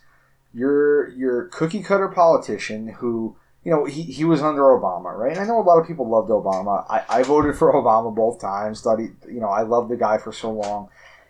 your 0.54 1.10
your 1.10 1.46
cookie 1.46 1.82
cutter 1.82 2.08
politician 2.08 2.88
who 2.88 3.36
you 3.64 3.72
know 3.72 3.86
he, 3.86 4.04
he 4.04 4.24
was 4.24 4.42
under 4.42 4.62
Obama, 4.62 5.16
right? 5.18 5.32
And 5.32 5.40
I 5.40 5.46
know 5.46 5.60
a 5.60 5.64
lot 5.64 5.80
of 5.80 5.88
people 5.88 6.08
loved 6.08 6.30
Obama. 6.30 6.86
I, 6.90 7.04
I 7.10 7.24
voted 7.24 7.56
for 7.56 7.74
Obama 7.74 8.14
both 8.14 8.40
times. 8.40 8.80
Studied, 8.80 9.16
you 9.28 9.40
know, 9.40 9.50
I 9.50 9.64
loved 9.64 9.90
the 9.90 9.98
guy 9.98 10.18
for 10.18 10.32
so 10.32 10.52
long. 10.52 10.90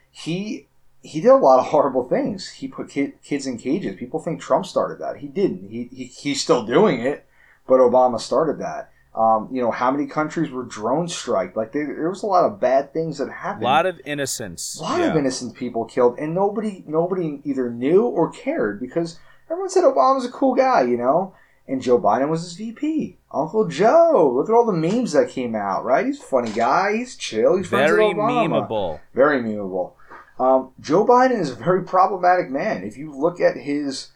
He 0.10 0.68
he 1.04 1.22
did 1.22 1.30
a 1.32 1.36
lot 1.36 1.60
of 1.60 1.66
horrible 1.72 2.08
things. 2.08 2.50
He 2.50 2.68
put 2.68 2.90
kid, 2.90 3.14
kids 3.24 3.48
in 3.48 3.58
cages. 3.58 3.96
People 3.96 4.20
think 4.20 4.42
Trump 4.42 4.66
started 4.66 5.00
that. 5.00 5.18
He 5.18 5.28
didn't. 5.28 5.70
He, 5.70 5.90
he 5.92 6.06
he's 6.06 6.42
still 6.42 6.66
doing 6.66 7.00
it, 7.00 7.26
but 7.68 7.80
Obama 7.80 8.20
started 8.20 8.60
that. 8.60 8.92
Um, 9.14 9.50
you 9.52 9.62
know, 9.62 9.72
how 9.72 9.92
many 9.92 10.08
countries 10.08 10.52
were 10.52 10.64
drone 10.64 11.10
strike? 11.10 11.56
Like 11.58 11.74
there, 11.74 11.86
there, 11.86 12.10
was 12.10 12.24
a 12.24 12.28
lot 12.28 12.46
of 12.46 12.62
bad 12.62 12.94
things 12.94 13.18
that 13.18 13.30
happened. 13.30 13.64
A 13.64 13.68
lot 13.68 13.86
of 13.86 14.00
innocents. 14.06 14.80
A 14.80 14.84
lot 14.84 15.00
yeah. 15.00 15.08
of 15.08 15.18
innocent 15.18 15.54
people 15.54 15.84
killed, 15.84 16.18
and 16.18 16.34
nobody 16.34 16.84
nobody 16.88 17.42
either 17.44 17.70
knew 17.70 18.04
or 18.04 18.32
cared 18.32 18.80
because 18.80 19.20
everyone 19.50 19.70
said 19.70 19.84
Obama 19.84 20.16
was 20.16 20.26
a 20.26 20.32
cool 20.32 20.56
guy, 20.56 20.84
you 20.84 20.98
know. 20.98 21.36
And 21.68 21.82
Joe 21.82 22.00
Biden 22.00 22.30
was 22.30 22.44
his 22.44 22.54
VP. 22.54 23.18
Uncle 23.34 23.68
Joe. 23.68 24.34
Look 24.36 24.50
at 24.50 24.54
all 24.54 24.66
the 24.66 24.74
memes 24.74 25.12
that 25.12 25.30
came 25.30 25.56
out, 25.56 25.86
right? 25.86 26.06
He's 26.06 26.20
a 26.20 26.24
funny 26.24 26.52
guy. 26.52 26.98
He's 26.98 27.16
chill. 27.16 27.58
He's 27.58 27.68
very 27.68 28.14
memeable. 28.14 29.00
Very 29.14 29.42
memeable. 29.42 29.94
Um, 30.40 30.72
Joe 30.80 31.06
Biden 31.06 31.40
is 31.40 31.52
a 31.52 31.56
very 31.56 31.84
problematic 31.84 32.50
man. 32.50 32.84
If 32.84 32.98
you 32.98 33.14
look 33.14 33.40
at 33.40 33.56
his 33.58 34.10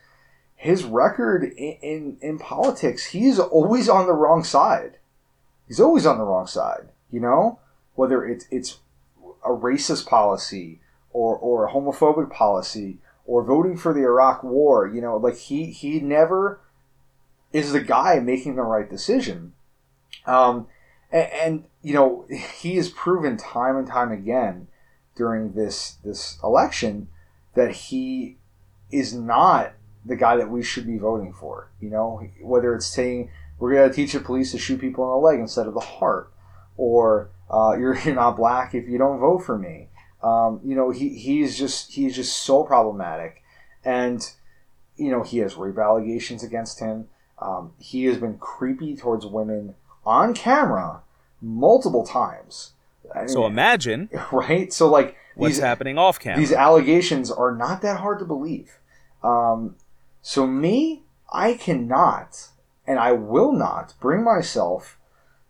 his 0.65 0.84
record 0.84 1.43
in, 1.43 1.78
in, 1.82 2.17
in 2.21 2.39
politics, 2.39 3.08
he's 3.08 3.39
always 3.39 3.88
on 3.88 4.08
the 4.08 4.13
wrong 4.13 4.43
side. 4.43 4.97
He's 5.67 5.80
always 5.80 6.06
on 6.06 6.17
the 6.17 6.23
wrong 6.23 6.47
side, 6.47 6.89
you 7.12 7.19
know? 7.19 7.60
Whether 7.95 8.25
it's 8.25 8.45
it's 8.51 8.80
a 9.43 9.49
racist 9.49 10.06
policy 10.08 10.82
or, 11.13 11.38
or 11.38 11.65
a 11.65 11.71
homophobic 11.71 12.30
policy 12.30 12.97
or 13.25 13.43
voting 13.43 13.78
for 13.78 13.93
the 13.93 14.01
Iraq 14.01 14.43
war, 14.43 14.88
you 14.88 15.01
know, 15.01 15.17
like 15.17 15.38
he 15.38 15.67
he 15.67 15.99
never 15.99 16.60
is 17.54 17.71
the 17.71 17.80
guy 17.80 18.19
making 18.19 18.56
the 18.56 18.63
right 18.63 18.89
decision. 18.89 19.54
Um, 20.25 20.67
and, 21.12 21.30
and 21.32 21.63
you 21.82 21.93
know, 21.93 22.25
he 22.60 22.75
has 22.75 22.89
proven 22.89 23.38
time 23.38 23.78
and 23.78 23.88
time 23.88 24.12
again 24.12 24.67
during 25.15 25.54
this 25.54 25.97
this 26.04 26.38
election 26.43 27.08
that 27.54 27.71
he 27.71 28.38
is 28.91 29.13
not 29.13 29.73
the 30.05 30.15
guy 30.15 30.37
that 30.37 30.49
we 30.49 30.63
should 30.63 30.85
be 30.85 30.97
voting 30.97 31.33
for. 31.33 31.71
You 31.79 31.89
know, 31.89 32.21
whether 32.41 32.73
it's 32.75 32.87
saying 32.87 33.31
we're 33.59 33.73
going 33.73 33.89
to 33.89 33.95
teach 33.95 34.13
the 34.13 34.19
police 34.19 34.51
to 34.51 34.57
shoot 34.57 34.79
people 34.79 35.03
in 35.05 35.09
the 35.11 35.25
leg 35.25 35.39
instead 35.39 35.67
of 35.67 35.73
the 35.73 35.79
heart, 35.79 36.31
or 36.77 37.31
uh, 37.49 37.75
you're, 37.79 37.97
you're 37.99 38.15
not 38.15 38.37
black 38.37 38.73
if 38.75 38.87
you 38.87 38.97
don't 38.97 39.19
vote 39.19 39.39
for 39.39 39.57
me. 39.57 39.89
Um, 40.23 40.59
you 40.63 40.75
know, 40.75 40.91
he, 40.91 41.09
he's 41.09 41.57
just 41.57 41.91
he's 41.93 42.15
just 42.15 42.37
so 42.37 42.63
problematic, 42.63 43.43
and 43.83 44.31
you 44.95 45.11
know 45.11 45.23
he 45.23 45.39
has 45.39 45.55
rape 45.55 45.77
allegations 45.77 46.43
against 46.43 46.79
him. 46.79 47.07
Um, 47.37 47.73
he 47.77 48.05
has 48.05 48.17
been 48.17 48.37
creepy 48.37 48.95
towards 48.95 49.25
women 49.25 49.75
on 50.05 50.33
camera 50.33 51.01
multiple 51.41 52.05
times. 52.05 52.73
I 53.13 53.19
mean, 53.19 53.27
so 53.27 53.45
imagine, 53.45 54.09
right? 54.31 54.73
So 54.73 54.89
like 54.89 55.15
what's 55.35 55.55
these, 55.55 55.63
happening 55.63 55.97
off 55.97 56.19
camera. 56.19 56.39
These 56.39 56.53
allegations 56.53 57.29
are 57.29 57.55
not 57.55 57.81
that 57.83 57.99
hard 57.99 58.19
to 58.19 58.25
believe. 58.25 58.79
Um, 59.23 59.75
so, 60.27 60.47
me, 60.47 61.03
I 61.31 61.53
cannot 61.53 62.49
and 62.88 62.97
I 62.97 63.11
will 63.11 63.51
not 63.51 63.93
bring 63.99 64.23
myself 64.23 64.97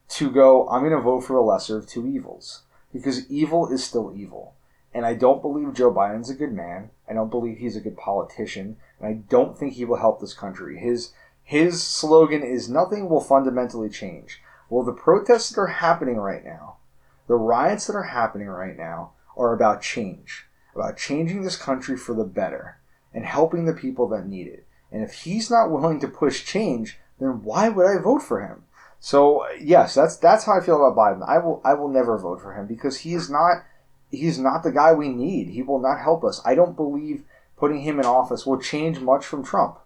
to 0.09 0.29
go, 0.29 0.67
I'm 0.67 0.81
going 0.81 0.91
to 0.91 0.99
vote 0.99 1.21
for 1.21 1.31
the 1.31 1.39
lesser 1.39 1.77
of 1.77 1.87
two 1.87 2.05
evils. 2.05 2.63
Because 2.91 3.31
evil 3.31 3.71
is 3.71 3.85
still 3.85 4.11
evil. 4.13 4.53
And 4.93 5.05
I 5.05 5.13
don't 5.13 5.41
believe 5.41 5.73
Joe 5.73 5.93
Biden's 5.93 6.29
a 6.29 6.35
good 6.35 6.51
man. 6.51 6.89
I 7.09 7.13
don't 7.13 7.31
believe 7.31 7.57
he's 7.57 7.77
a 7.77 7.79
good 7.79 7.95
politician. 7.95 8.75
And 8.99 9.07
I 9.07 9.13
don't 9.13 9.57
think 9.57 9.75
he 9.75 9.85
will 9.85 9.95
help 9.95 10.19
this 10.19 10.33
country. 10.33 10.77
His, 10.77 11.13
his 11.41 11.81
slogan 11.81 12.43
is 12.43 12.67
nothing 12.67 13.07
will 13.07 13.21
fundamentally 13.21 13.87
change. 13.87 14.41
Well, 14.69 14.83
the 14.83 14.91
protests 14.91 15.51
that 15.51 15.61
are 15.61 15.67
happening 15.67 16.17
right 16.17 16.43
now, 16.43 16.79
the 17.27 17.35
riots 17.35 17.87
that 17.87 17.95
are 17.95 18.03
happening 18.03 18.49
right 18.49 18.77
now, 18.77 19.13
are 19.37 19.53
about 19.53 19.81
change, 19.81 20.47
about 20.75 20.97
changing 20.97 21.43
this 21.43 21.55
country 21.55 21.95
for 21.95 22.13
the 22.13 22.25
better 22.25 22.79
and 23.15 23.25
helping 23.25 23.65
the 23.65 23.73
people 23.73 24.09
that 24.09 24.27
need 24.27 24.45
it. 24.45 24.64
And 24.91 25.03
if 25.03 25.13
he's 25.13 25.49
not 25.49 25.71
willing 25.71 25.99
to 25.99 26.07
push 26.07 26.45
change, 26.45 26.97
then 27.19 27.43
why 27.43 27.69
would 27.69 27.85
I 27.85 28.01
vote 28.01 28.21
for 28.21 28.41
him? 28.41 28.63
So 28.99 29.45
yes, 29.59 29.93
that's 29.93 30.17
that's 30.17 30.45
how 30.45 30.57
I 30.57 30.65
feel 30.65 30.85
about 30.85 30.97
Biden. 30.97 31.27
I 31.27 31.37
will 31.37 31.61
I 31.63 31.73
will 31.73 31.89
never 31.89 32.17
vote 32.17 32.41
for 32.41 32.53
him 32.53 32.65
because 32.65 32.99
he 32.99 33.13
is 33.13 33.29
not 33.29 33.63
he's 34.09 34.39
not 34.39 34.63
the 34.63 34.71
guy 34.71 34.93
we 34.93 35.09
need. 35.09 35.49
He 35.49 35.61
will 35.61 35.79
not 35.79 35.99
help 35.99 36.23
us. 36.23 36.41
I 36.45 36.55
don't 36.55 36.75
believe 36.75 37.23
putting 37.57 37.81
him 37.81 37.99
in 37.99 38.05
office 38.05 38.45
will 38.45 38.59
change 38.59 38.99
much 38.99 39.25
from 39.25 39.43
Trump. 39.43 39.77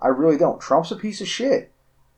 I 0.00 0.08
really 0.08 0.36
don't. 0.36 0.60
Trump's 0.60 0.90
a 0.90 0.96
piece 0.96 1.20
of 1.20 1.28
shit. 1.28 1.70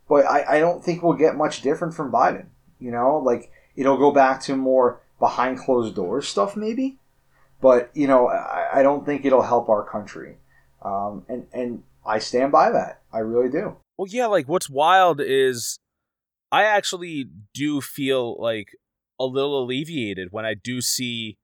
But 0.09 0.26
I, 0.26 0.57
I 0.57 0.61
don't 0.61 0.85
think 0.85 1.03
we'll 1.03 1.14
get 1.14 1.37
much 1.37 1.62
different 1.62 1.95
from 1.95 2.12
Biden. 2.12 2.47
You 2.78 2.91
know, 2.91 3.18
like 3.18 3.51
it'll 3.76 3.97
go 3.97 4.11
back 4.11 4.41
to 4.43 4.57
more 4.57 5.01
behind 5.18 5.59
closed 5.59 5.95
doors 5.95 6.28
stuff, 6.28 6.57
maybe. 6.57 6.99
But 7.61 7.91
you 7.95 8.07
know, 8.07 8.28
I, 8.28 8.80
I 8.80 8.82
don't 8.82 9.07
think 9.07 9.24
it'll 9.24 9.43
help 9.43 9.68
our 9.68 9.82
country, 9.82 10.37
um, 10.82 11.24
and 11.28 11.47
and 11.53 11.82
I 12.07 12.19
stand 12.19 12.53
by 12.53 12.71
that. 12.71 13.03
I 13.13 13.19
really 13.19 13.51
do. 13.51 13.77
Well, 13.97 14.09
yeah, 14.09 14.27
like 14.27 14.49
what's 14.49 14.69
wild 14.69 15.21
is 15.21 15.79
I 16.51 16.65
actually 16.65 17.29
do 17.53 17.81
feel 17.81 18.41
like 18.41 18.69
a 19.21 19.25
little 19.25 19.63
alleviated 19.63 20.29
when 20.31 20.45
I 20.45 20.55
do 20.55 20.81
see 20.81 21.37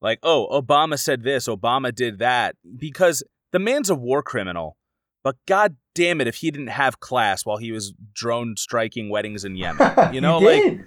like, 0.00 0.18
oh, 0.22 0.46
Obama 0.52 0.98
said 0.98 1.22
this, 1.22 1.48
Obama 1.48 1.94
did 1.94 2.18
that, 2.18 2.54
because 2.76 3.22
the 3.52 3.58
man's 3.58 3.90
a 3.90 3.94
war 3.94 4.22
criminal. 4.22 4.76
But 5.24 5.36
god 5.48 5.76
damn 5.94 6.20
it 6.20 6.28
if 6.28 6.36
he 6.36 6.50
didn't 6.52 6.68
have 6.68 7.00
class 7.00 7.44
while 7.44 7.56
he 7.56 7.72
was 7.72 7.92
drone 8.12 8.56
striking 8.56 9.08
weddings 9.08 9.44
in 9.44 9.56
Yemen. 9.56 9.92
You 10.14 10.20
know, 10.20 10.38
he 10.38 10.46
like 10.46 10.62
did. 10.62 10.84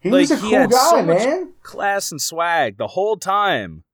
he 0.00 0.10
like, 0.10 0.20
was 0.20 0.30
a 0.32 0.36
cool 0.36 0.66
guy, 0.66 0.90
so 0.90 1.02
man. 1.02 1.52
class 1.62 2.10
and 2.10 2.20
swag 2.20 2.76
the 2.76 2.88
whole 2.88 3.16
time. 3.16 3.84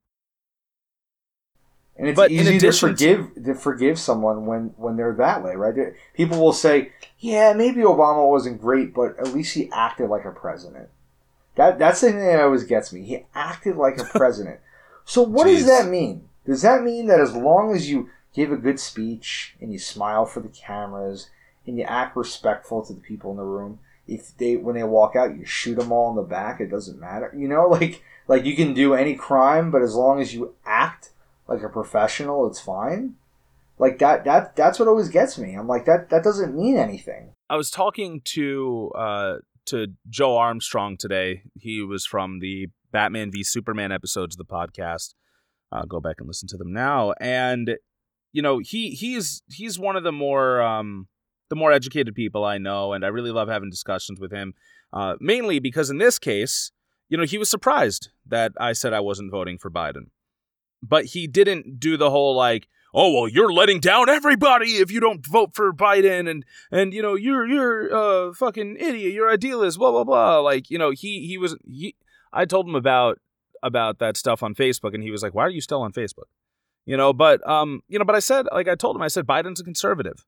And 1.98 2.08
it's 2.08 2.16
But 2.16 2.30
easy 2.30 2.58
to 2.58 2.72
forgive 2.72 3.30
to 3.44 3.54
forgive 3.54 3.98
someone 3.98 4.44
when 4.44 4.74
when 4.76 4.96
they're 4.96 5.14
that 5.14 5.42
way, 5.42 5.54
right? 5.54 5.94
People 6.14 6.38
will 6.38 6.52
say, 6.52 6.92
"Yeah, 7.18 7.54
maybe 7.54 7.80
Obama 7.80 8.28
wasn't 8.28 8.60
great, 8.60 8.92
but 8.92 9.18
at 9.18 9.32
least 9.32 9.54
he 9.54 9.70
acted 9.72 10.10
like 10.10 10.26
a 10.26 10.30
president." 10.30 10.90
That 11.54 11.78
that's 11.78 12.02
the 12.02 12.08
thing 12.08 12.18
that 12.18 12.40
always 12.40 12.64
gets 12.64 12.92
me. 12.92 13.02
He 13.02 13.24
acted 13.34 13.76
like 13.76 13.98
a 13.98 14.04
president. 14.18 14.60
so 15.04 15.22
what 15.22 15.46
does 15.46 15.66
that 15.66 15.88
mean? 15.88 16.28
Does 16.44 16.62
that 16.62 16.82
mean 16.82 17.06
that 17.06 17.20
as 17.20 17.34
long 17.34 17.74
as 17.74 17.88
you 17.88 18.10
give 18.34 18.52
a 18.52 18.56
good 18.56 18.78
speech 18.78 19.56
and 19.60 19.72
you 19.72 19.78
smile 19.78 20.26
for 20.26 20.40
the 20.40 20.48
cameras 20.48 21.30
and 21.66 21.78
you 21.78 21.84
act 21.84 22.14
respectful 22.14 22.84
to 22.84 22.92
the 22.92 23.00
people 23.00 23.30
in 23.30 23.38
the 23.38 23.42
room, 23.42 23.80
if 24.06 24.36
they 24.36 24.56
when 24.56 24.74
they 24.74 24.84
walk 24.84 25.16
out, 25.16 25.36
you 25.36 25.46
shoot 25.46 25.76
them 25.76 25.92
all 25.92 26.10
in 26.10 26.16
the 26.16 26.22
back, 26.22 26.60
it 26.60 26.70
doesn't 26.70 27.00
matter. 27.00 27.32
You 27.34 27.48
know, 27.48 27.66
like 27.70 28.02
like 28.28 28.44
you 28.44 28.54
can 28.54 28.74
do 28.74 28.92
any 28.92 29.14
crime, 29.14 29.70
but 29.70 29.80
as 29.80 29.94
long 29.94 30.20
as 30.20 30.34
you 30.34 30.54
act 30.66 31.10
like 31.48 31.62
a 31.62 31.68
professional, 31.68 32.46
it's 32.46 32.60
fine. 32.60 33.14
Like 33.78 33.98
that 33.98 34.24
that 34.24 34.56
that's 34.56 34.78
what 34.78 34.88
always 34.88 35.08
gets 35.08 35.38
me. 35.38 35.54
I'm 35.54 35.68
like 35.68 35.84
that 35.84 36.08
that 36.10 36.24
doesn't 36.24 36.56
mean 36.56 36.76
anything. 36.76 37.32
I 37.50 37.56
was 37.56 37.70
talking 37.70 38.22
to 38.24 38.90
uh 38.96 39.36
to 39.66 39.88
Joe 40.08 40.36
Armstrong 40.38 40.96
today. 40.96 41.42
He 41.58 41.82
was 41.82 42.06
from 42.06 42.38
the 42.38 42.68
Batman 42.90 43.30
v 43.30 43.42
Superman 43.42 43.92
episodes 43.92 44.34
of 44.34 44.38
the 44.38 44.50
podcast. 44.50 45.14
Uh, 45.72 45.84
go 45.84 46.00
back 46.00 46.16
and 46.18 46.28
listen 46.28 46.48
to 46.48 46.56
them 46.56 46.72
now. 46.72 47.12
And 47.20 47.76
you 48.32 48.40
know, 48.40 48.58
he 48.58 48.90
he's 48.90 49.42
he's 49.48 49.78
one 49.78 49.96
of 49.96 50.04
the 50.04 50.12
more 50.12 50.62
um 50.62 51.08
the 51.48 51.56
more 51.56 51.72
educated 51.72 52.14
people 52.14 52.44
I 52.44 52.58
know, 52.58 52.92
and 52.92 53.04
I 53.04 53.08
really 53.08 53.30
love 53.30 53.48
having 53.48 53.70
discussions 53.70 54.18
with 54.18 54.32
him. 54.32 54.54
Uh, 54.92 55.16
mainly 55.20 55.58
because 55.58 55.90
in 55.90 55.98
this 55.98 56.18
case, 56.18 56.72
you 57.08 57.18
know, 57.18 57.24
he 57.24 57.38
was 57.38 57.50
surprised 57.50 58.10
that 58.26 58.52
I 58.58 58.72
said 58.72 58.92
I 58.92 59.00
wasn't 59.00 59.30
voting 59.30 59.58
for 59.58 59.70
Biden, 59.70 60.10
but 60.88 61.06
he 61.06 61.26
didn't 61.26 61.80
do 61.80 61.96
the 61.96 62.10
whole 62.10 62.34
like, 62.34 62.68
oh 62.94 63.12
well, 63.12 63.28
you're 63.28 63.52
letting 63.52 63.80
down 63.80 64.08
everybody 64.08 64.76
if 64.76 64.90
you 64.90 65.00
don't 65.00 65.24
vote 65.26 65.54
for 65.54 65.72
Biden, 65.72 66.28
and 66.28 66.44
and 66.70 66.92
you 66.92 67.02
know 67.02 67.14
you're 67.14 67.46
you're 67.46 67.94
uh 67.94 68.32
fucking 68.32 68.76
idiot, 68.78 69.12
you're 69.12 69.30
idealist, 69.30 69.78
blah 69.78 69.90
blah 69.90 70.04
blah. 70.04 70.40
Like 70.40 70.70
you 70.70 70.78
know 70.78 70.90
he 70.90 71.26
he 71.26 71.38
was 71.38 71.56
he. 71.64 71.94
I 72.32 72.44
told 72.44 72.66
him 72.66 72.74
about 72.74 73.18
about 73.62 73.98
that 73.98 74.16
stuff 74.16 74.42
on 74.42 74.54
Facebook, 74.54 74.94
and 74.94 75.02
he 75.02 75.10
was 75.10 75.22
like, 75.22 75.34
"Why 75.34 75.44
are 75.44 75.50
you 75.50 75.60
still 75.60 75.82
on 75.82 75.92
Facebook?" 75.92 76.28
You 76.84 76.96
know, 76.96 77.12
but 77.12 77.46
um, 77.48 77.82
you 77.88 77.98
know, 77.98 78.04
but 78.04 78.14
I 78.14 78.20
said 78.20 78.46
like 78.52 78.68
I 78.68 78.74
told 78.74 78.96
him, 78.96 79.02
I 79.02 79.08
said 79.08 79.26
Biden's 79.26 79.60
a 79.60 79.64
conservative, 79.64 80.24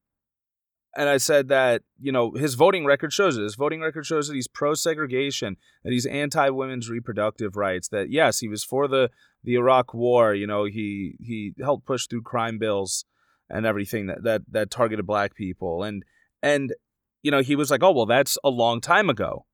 and 0.96 1.08
I 1.08 1.18
said 1.18 1.48
that 1.48 1.82
you 2.00 2.12
know 2.12 2.32
his 2.32 2.54
voting 2.54 2.84
record 2.84 3.12
shows 3.12 3.36
it. 3.36 3.42
His 3.42 3.54
voting 3.54 3.80
record 3.80 4.06
shows 4.06 4.28
that 4.28 4.34
he's 4.34 4.48
pro 4.48 4.74
segregation, 4.74 5.56
that 5.84 5.92
he's 5.92 6.06
anti 6.06 6.48
women's 6.50 6.88
reproductive 6.90 7.56
rights. 7.56 7.88
That 7.88 8.10
yes, 8.10 8.38
he 8.40 8.48
was 8.48 8.64
for 8.64 8.88
the 8.88 9.10
the 9.44 9.54
Iraq 9.54 9.94
War. 9.94 10.34
You 10.34 10.46
know, 10.46 10.64
he 10.64 11.16
he 11.20 11.54
helped 11.60 11.86
push 11.86 12.06
through 12.06 12.22
crime 12.22 12.58
bills 12.58 13.04
and 13.50 13.66
everything 13.66 14.06
that 14.06 14.22
that 14.22 14.42
that 14.50 14.70
targeted 14.70 15.06
black 15.06 15.34
people 15.34 15.82
and 15.82 16.04
and 16.42 16.74
you 17.22 17.30
know 17.30 17.40
he 17.40 17.56
was 17.56 17.70
like 17.70 17.82
oh 17.82 17.90
well 17.90 18.06
that's 18.06 18.38
a 18.44 18.50
long 18.50 18.80
time 18.80 19.08
ago 19.08 19.46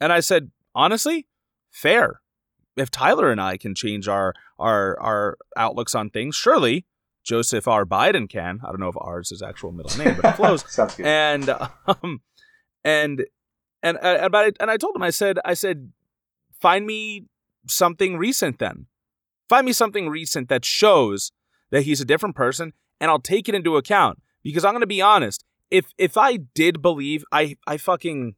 and 0.00 0.12
i 0.12 0.20
said 0.20 0.50
honestly 0.74 1.26
fair 1.70 2.20
if 2.76 2.90
tyler 2.90 3.30
and 3.30 3.40
i 3.40 3.56
can 3.56 3.74
change 3.74 4.08
our 4.08 4.34
our 4.58 4.98
our 5.00 5.38
outlooks 5.56 5.94
on 5.94 6.10
things 6.10 6.36
surely 6.36 6.86
joseph 7.22 7.68
r. 7.68 7.84
Biden 7.84 8.28
can. 8.28 8.60
I 8.64 8.68
don't 8.68 8.80
know 8.80 8.88
if 8.88 8.96
ours 8.98 9.26
is 9.26 9.40
his 9.40 9.42
actual 9.42 9.72
middle 9.72 9.96
name 9.96 10.16
but 10.20 10.32
it 10.32 10.36
flows. 10.36 10.70
Sounds 10.70 10.94
good. 10.94 11.06
and 11.06 11.48
um 11.86 12.20
and 12.84 13.24
and 13.82 13.98
and, 14.02 14.32
but 14.32 14.44
I, 14.44 14.52
and 14.60 14.70
I 14.70 14.76
told 14.76 14.96
him 14.96 15.02
I 15.02 15.10
said 15.10 15.38
I 15.44 15.54
said 15.54 15.92
find 16.60 16.86
me 16.86 17.26
something 17.66 18.16
recent 18.16 18.58
then. 18.58 18.86
Find 19.48 19.66
me 19.66 19.72
something 19.72 20.08
recent 20.08 20.48
that 20.48 20.64
shows 20.64 21.32
that 21.70 21.82
he's 21.82 22.00
a 22.00 22.04
different 22.04 22.36
person 22.36 22.72
and 23.00 23.10
I'll 23.10 23.18
take 23.18 23.48
it 23.48 23.54
into 23.54 23.76
account. 23.76 24.22
Because 24.42 24.64
I'm 24.64 24.72
going 24.72 24.80
to 24.80 24.86
be 24.86 25.02
honest 25.02 25.44
if 25.70 25.86
if 25.98 26.16
I 26.16 26.36
did 26.36 26.82
believe 26.82 27.24
I 27.32 27.56
I 27.66 27.78
fucking 27.78 28.36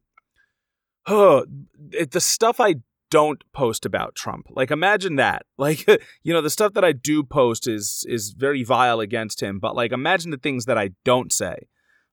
oh, 1.07 1.45
the 2.11 2.21
stuff 2.21 2.59
I 2.59 2.75
don't 3.09 3.43
post 3.53 3.85
about 3.85 4.15
Trump. 4.15 4.47
Like 4.49 4.71
imagine 4.71 5.15
that. 5.15 5.45
Like 5.57 5.87
you 5.87 6.33
know 6.33 6.41
the 6.41 6.49
stuff 6.49 6.73
that 6.73 6.83
I 6.83 6.91
do 6.91 7.23
post 7.23 7.67
is 7.67 8.05
is 8.07 8.35
very 8.37 8.63
vile 8.63 8.99
against 8.99 9.41
him, 9.41 9.57
but 9.59 9.75
like 9.75 9.91
imagine 9.91 10.31
the 10.31 10.37
things 10.37 10.65
that 10.65 10.77
I 10.77 10.89
don't 11.03 11.31
say. 11.31 11.67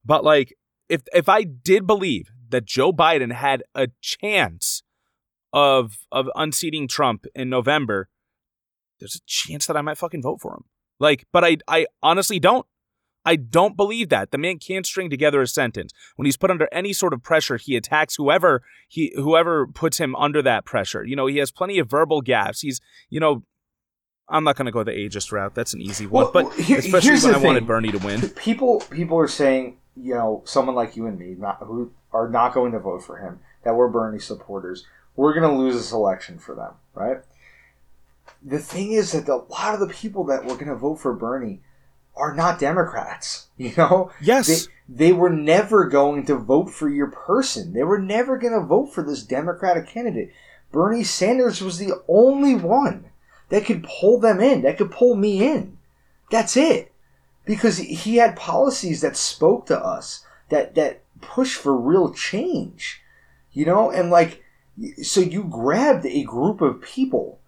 But 0.04 0.24
like 0.24 0.54
if 0.88 1.02
if 1.12 1.28
I 1.28 1.42
did 1.42 1.86
believe 1.86 2.30
that 2.50 2.64
Joe 2.64 2.92
Biden 2.92 3.32
had 3.32 3.62
a 3.74 3.88
chance 4.00 4.82
of 5.52 5.98
of 6.12 6.28
unseating 6.34 6.86
Trump 6.88 7.26
in 7.34 7.50
November, 7.50 8.08
there's 9.00 9.16
a 9.16 9.26
chance 9.26 9.66
that 9.66 9.76
I 9.76 9.82
might 9.82 9.98
fucking 9.98 10.22
vote 10.22 10.40
for 10.40 10.54
him. 10.54 10.64
Like, 11.00 11.26
but 11.32 11.44
I 11.44 11.56
I 11.66 11.86
honestly 12.02 12.38
don't. 12.38 12.66
I 13.24 13.36
don't 13.36 13.76
believe 13.76 14.08
that. 14.08 14.30
The 14.32 14.38
man 14.38 14.58
can't 14.58 14.84
string 14.84 15.08
together 15.08 15.40
a 15.40 15.46
sentence. 15.46 15.92
When 16.16 16.26
he's 16.26 16.36
put 16.36 16.50
under 16.50 16.68
any 16.72 16.92
sort 16.92 17.12
of 17.12 17.22
pressure, 17.22 17.56
he 17.56 17.76
attacks 17.76 18.16
whoever 18.16 18.62
he 18.88 19.12
whoever 19.16 19.66
puts 19.66 19.98
him 19.98 20.16
under 20.16 20.42
that 20.42 20.64
pressure. 20.64 21.04
You 21.04 21.14
know, 21.16 21.26
he 21.26 21.36
has 21.38 21.50
plenty 21.52 21.78
of 21.78 21.88
verbal 21.88 22.20
gaps. 22.20 22.60
He's, 22.60 22.80
you 23.10 23.20
know, 23.20 23.44
I'm 24.28 24.44
not 24.44 24.56
going 24.56 24.66
to 24.66 24.72
go 24.72 24.82
the 24.82 24.92
ageist 24.92 25.30
route. 25.30 25.54
That's 25.54 25.74
an 25.74 25.80
easy 25.80 26.06
one. 26.06 26.24
Well, 26.24 26.32
but 26.32 26.54
here- 26.54 26.78
especially 26.78 27.12
when 27.12 27.32
the 27.32 27.38
I 27.38 27.42
wanted. 27.42 27.66
Bernie 27.66 27.92
to 27.92 27.98
win. 27.98 28.28
people 28.30 28.80
people 28.90 29.18
are 29.18 29.28
saying 29.28 29.78
you 29.96 30.14
know 30.14 30.42
someone 30.44 30.74
like 30.74 30.96
you 30.96 31.06
and 31.06 31.18
me 31.18 31.34
not 31.38 31.58
who 31.60 31.92
are 32.12 32.28
not 32.28 32.54
going 32.54 32.72
to 32.72 32.78
vote 32.78 33.02
for 33.04 33.18
him 33.18 33.40
that 33.62 33.74
we're 33.74 33.88
Bernie 33.88 34.18
supporters 34.18 34.86
we're 35.16 35.34
going 35.38 35.48
to 35.48 35.54
lose 35.54 35.74
this 35.74 35.92
election 35.92 36.38
for 36.38 36.54
them 36.54 36.72
right 36.94 37.18
the 38.42 38.58
thing 38.58 38.92
is 38.92 39.12
that 39.12 39.28
a 39.28 39.36
lot 39.36 39.74
of 39.74 39.80
the 39.80 39.86
people 39.94 40.24
that 40.24 40.44
were 40.44 40.54
going 40.54 40.68
to 40.68 40.74
vote 40.74 40.96
for 40.96 41.12
Bernie 41.12 41.60
are 42.16 42.34
not 42.34 42.58
Democrats 42.58 43.48
you 43.56 43.72
know? 43.76 44.10
Yes. 44.20 44.66
they, 44.88 45.06
they 45.06 45.12
were 45.12 45.30
never 45.30 45.88
going 45.88 46.26
to 46.26 46.36
vote 46.36 46.70
for 46.70 46.88
your 46.88 47.08
person. 47.08 47.72
They 47.72 47.84
were 47.84 47.98
never 47.98 48.36
going 48.36 48.52
to 48.52 48.66
vote 48.66 48.92
for 48.92 49.02
this 49.02 49.22
Democratic 49.22 49.86
candidate. 49.86 50.32
Bernie 50.70 51.04
Sanders 51.04 51.62
was 51.62 51.78
the 51.78 52.02
only 52.08 52.54
one 52.54 53.06
that 53.48 53.64
could 53.64 53.84
pull 53.84 54.18
them 54.18 54.40
in 54.40 54.62
that 54.62 54.78
could 54.78 54.90
pull 54.90 55.14
me 55.14 55.46
in. 55.46 55.78
That's 56.30 56.56
it. 56.56 56.92
Because 57.44 57.78
he 57.78 58.16
had 58.16 58.36
policies 58.36 59.00
that 59.00 59.16
spoke 59.16 59.66
to 59.66 59.78
us 59.78 60.24
that 60.48 60.74
that 60.76 61.02
push 61.20 61.56
for 61.56 61.76
real 61.76 62.12
change 62.12 63.02
you 63.52 63.64
know? 63.64 63.90
And 63.90 64.10
like 64.10 64.42
so 65.02 65.20
you 65.20 65.44
grabbed 65.44 66.06
a 66.06 66.24
group 66.24 66.60
of 66.60 66.80
people 66.80 67.38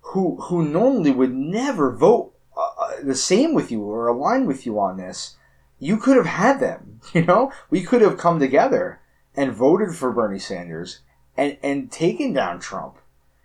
who 0.00 0.36
who 0.42 0.64
normally 0.64 1.10
would 1.10 1.34
never 1.34 1.94
vote 1.94 2.32
uh, 2.58 3.02
the 3.02 3.14
same 3.14 3.54
with 3.54 3.70
you 3.70 3.82
or 3.82 4.08
align 4.08 4.46
with 4.46 4.66
you 4.66 4.78
on 4.78 4.96
this 4.96 5.36
you 5.78 5.96
could 5.96 6.16
have 6.16 6.26
had 6.26 6.60
them 6.60 7.00
you 7.14 7.24
know 7.24 7.52
we 7.70 7.82
could 7.82 8.02
have 8.02 8.18
come 8.18 8.38
together 8.38 9.00
and 9.36 9.52
voted 9.52 9.94
for 9.94 10.12
Bernie 10.12 10.38
Sanders 10.38 11.00
and 11.36 11.56
and 11.62 11.90
taken 11.90 12.32
down 12.32 12.60
Trump 12.60 12.96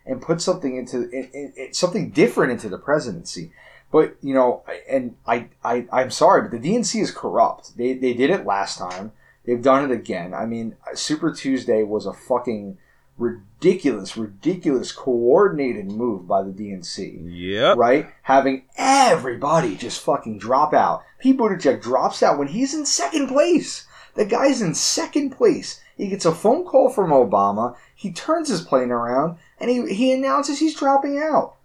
and 0.05 0.21
put 0.21 0.41
something 0.41 0.75
into 0.75 1.09
in, 1.09 1.29
in, 1.33 1.53
in- 1.55 1.73
something 1.73 2.09
different 2.09 2.51
into 2.51 2.69
the 2.69 2.77
presidency 2.77 3.51
but 3.93 4.15
you 4.23 4.33
know, 4.33 4.63
and 4.89 5.15
I, 5.27 5.49
I, 5.63 5.85
I'm 5.93 6.09
sorry, 6.09 6.41
but 6.41 6.49
the 6.49 6.57
DNC 6.57 6.99
is 6.99 7.11
corrupt. 7.11 7.77
They, 7.77 7.93
they 7.93 8.15
did 8.15 8.31
it 8.31 8.43
last 8.43 8.79
time. 8.79 9.11
They've 9.45 9.61
done 9.61 9.89
it 9.89 9.93
again. 9.93 10.33
I 10.33 10.47
mean, 10.47 10.75
Super 10.95 11.31
Tuesday 11.31 11.83
was 11.83 12.07
a 12.07 12.13
fucking 12.13 12.79
ridiculous, 13.17 14.17
ridiculous 14.17 14.91
coordinated 14.91 15.91
move 15.91 16.27
by 16.27 16.41
the 16.43 16.51
DNC 16.51 17.21
Yeah. 17.29 17.73
right? 17.77 18.07
Having 18.23 18.63
everybody 18.77 19.75
just 19.75 20.01
fucking 20.01 20.39
drop 20.39 20.73
out. 20.73 21.03
Pete 21.19 21.37
Buttigieg 21.37 21.81
drops 21.81 22.21
out 22.23 22.37
when 22.37 22.49
he's 22.49 22.73
in 22.73 22.85
second 22.85 23.27
place. 23.27 23.85
The 24.15 24.25
guy's 24.25 24.61
in 24.61 24.73
second 24.75 25.31
place. 25.31 25.79
He 25.95 26.07
gets 26.07 26.25
a 26.25 26.33
phone 26.33 26.65
call 26.65 26.89
from 26.89 27.11
Obama. 27.11 27.75
He 27.95 28.11
turns 28.11 28.49
his 28.49 28.61
plane 28.61 28.91
around 28.91 29.37
and 29.59 29.69
he, 29.69 29.93
he 29.93 30.11
announces 30.11 30.59
he's 30.59 30.75
dropping 30.75 31.19
out. 31.19 31.55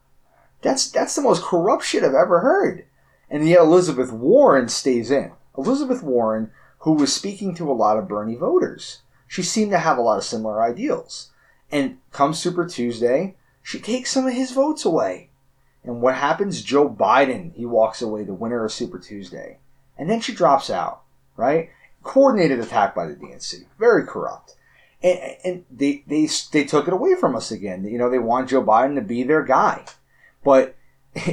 That's 0.62 0.90
that's 0.90 1.14
the 1.14 1.22
most 1.22 1.42
corrupt 1.42 1.84
shit 1.84 2.03
I've 2.03 2.14
ever 2.14 2.40
heard. 2.40 2.84
And 3.30 3.49
yet 3.49 3.61
Elizabeth 3.61 4.12
Warren 4.12 4.68
stays 4.68 5.11
in. 5.11 5.32
Elizabeth 5.57 6.03
Warren, 6.03 6.51
who 6.80 6.92
was 6.92 7.12
speaking 7.12 7.55
to 7.57 7.70
a 7.70 7.74
lot 7.74 7.99
of 7.99 8.09
Bernie 8.09 8.36
voters, 8.36 9.03
she 9.26 9.42
seemed 9.42 9.70
to 9.72 9.78
have 9.78 9.99
a 9.99 10.01
lot 10.03 10.18
of 10.18 10.24
similar 10.24 10.62
ideals. 10.62 11.30
And 11.70 11.98
come 12.12 12.34
Super 12.34 12.66
Tuesday, 12.66 13.36
she 13.62 13.78
takes 13.78 14.10
some 14.10 14.26
of 14.26 14.32
his 14.32 14.52
votes 14.52 14.84
away. 14.84 15.30
And 15.84 16.00
what 16.00 16.14
happens? 16.14 16.62
Joe 16.62 16.88
Biden, 16.88 17.54
he 17.54 17.66
walks 17.66 18.02
away, 18.02 18.24
the 18.24 18.34
winner 18.34 18.64
of 18.64 18.72
Super 18.72 18.98
Tuesday. 18.98 19.58
And 19.96 20.08
then 20.08 20.20
she 20.20 20.34
drops 20.34 20.70
out, 20.70 21.02
right? 21.36 21.70
Coordinated 22.02 22.60
attack 22.60 22.94
by 22.94 23.06
the 23.06 23.14
DNC. 23.14 23.66
Very 23.78 24.06
corrupt. 24.06 24.56
And, 25.02 25.18
and 25.44 25.64
they, 25.70 26.04
they, 26.06 26.28
they 26.52 26.64
took 26.64 26.88
it 26.88 26.94
away 26.94 27.14
from 27.14 27.36
us 27.36 27.50
again. 27.50 27.84
You 27.84 27.98
know, 27.98 28.10
they 28.10 28.18
want 28.18 28.48
Joe 28.48 28.62
Biden 28.62 28.94
to 28.96 29.00
be 29.00 29.22
their 29.22 29.44
guy. 29.44 29.84
But 30.44 30.76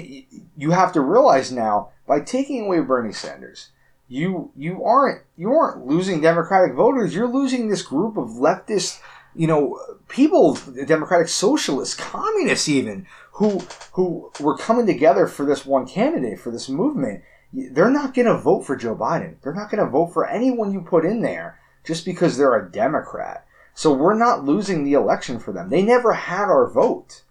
you 0.58 0.72
have 0.72 0.94
to 0.94 1.02
realize 1.02 1.52
now, 1.52 1.90
by 2.08 2.20
taking 2.20 2.66
away 2.66 2.80
Bernie 2.82 3.14
Sanders, 3.14 3.70
you 4.08 4.52
you 4.56 4.84
aren't 4.84 5.24
you 5.36 5.52
aren't 5.52 5.88
losing 5.88 6.22
Democratic 6.22 6.76
voters. 6.76 7.16
You're 7.16 7.28
losing 7.28 7.68
this 7.68 7.82
group 7.82 8.18
of 8.18 8.30
leftist, 8.30 9.00
you 9.36 9.48
know, 9.48 9.80
people, 10.08 10.58
Democratic 10.86 11.28
socialists, 11.28 11.96
communists, 11.96 12.70
even 12.70 13.06
who 13.34 13.60
who 13.94 14.32
were 14.40 14.58
coming 14.58 14.86
together 14.86 15.28
for 15.28 15.46
this 15.46 15.66
one 15.66 15.88
candidate 15.88 16.40
for 16.40 16.52
this 16.52 16.70
movement. 16.70 17.24
They're 17.54 17.90
not 17.90 18.14
going 18.14 18.28
to 18.28 18.38
vote 18.38 18.66
for 18.66 18.76
Joe 18.76 18.96
Biden. 18.96 19.36
They're 19.42 19.54
not 19.54 19.70
going 19.70 19.84
to 19.84 19.90
vote 19.90 20.08
for 20.08 20.28
anyone 20.28 20.74
you 20.74 20.82
put 20.82 21.06
in 21.06 21.22
there 21.22 21.60
just 21.86 22.04
because 22.04 22.38
they're 22.38 22.56
a 22.56 22.70
Democrat. 22.70 23.46
So 23.74 23.94
we're 23.94 24.18
not 24.18 24.44
losing 24.44 24.84
the 24.84 24.94
election 24.94 25.40
for 25.40 25.54
them. 25.54 25.70
They 25.70 25.82
never 25.82 26.14
had 26.14 26.46
our 26.46 26.70
vote. 26.70 27.24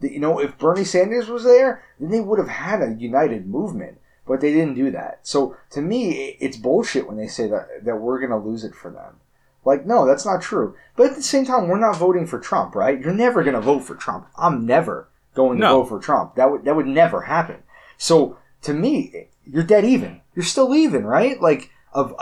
You 0.00 0.20
know, 0.20 0.38
if 0.38 0.58
Bernie 0.58 0.84
Sanders 0.84 1.28
was 1.28 1.44
there, 1.44 1.82
then 1.98 2.10
they 2.10 2.20
would 2.20 2.38
have 2.38 2.48
had 2.48 2.82
a 2.82 2.94
united 2.94 3.46
movement 3.46 3.98
but 4.26 4.40
they 4.40 4.52
didn't 4.52 4.74
do 4.74 4.90
that. 4.90 5.20
So 5.22 5.56
to 5.70 5.80
me, 5.80 6.36
it's 6.40 6.56
bullshit 6.56 7.06
when 7.06 7.16
they 7.16 7.26
say 7.26 7.48
that 7.48 7.84
that 7.84 7.96
we're 7.96 8.18
going 8.18 8.30
to 8.30 8.48
lose 8.48 8.64
it 8.64 8.74
for 8.74 8.90
them. 8.90 9.16
Like, 9.64 9.86
no, 9.86 10.06
that's 10.06 10.26
not 10.26 10.42
true. 10.42 10.74
But 10.96 11.10
at 11.10 11.16
the 11.16 11.22
same 11.22 11.44
time, 11.44 11.68
we're 11.68 11.78
not 11.78 11.96
voting 11.96 12.26
for 12.26 12.38
Trump, 12.38 12.74
right? 12.74 13.00
You're 13.00 13.12
never 13.14 13.42
going 13.42 13.54
to 13.54 13.60
vote 13.60 13.80
for 13.80 13.94
Trump. 13.94 14.26
I'm 14.36 14.66
never 14.66 15.08
going 15.34 15.58
to 15.58 15.64
No. 15.64 15.82
vote 15.82 15.88
for 15.88 15.98
Trump. 15.98 16.34
That 16.36 16.50
would 16.50 16.64
that 16.64 16.76
would 16.76 16.86
never 16.86 17.22
happen. 17.22 17.62
So 17.96 18.36
to 18.62 18.72
me, 18.74 19.28
you're 19.44 19.62
dead 19.62 19.84
even. 19.84 20.20
You're 20.34 20.44
still 20.44 20.74
even, 20.74 21.04
right? 21.06 21.40
Like, 21.40 21.70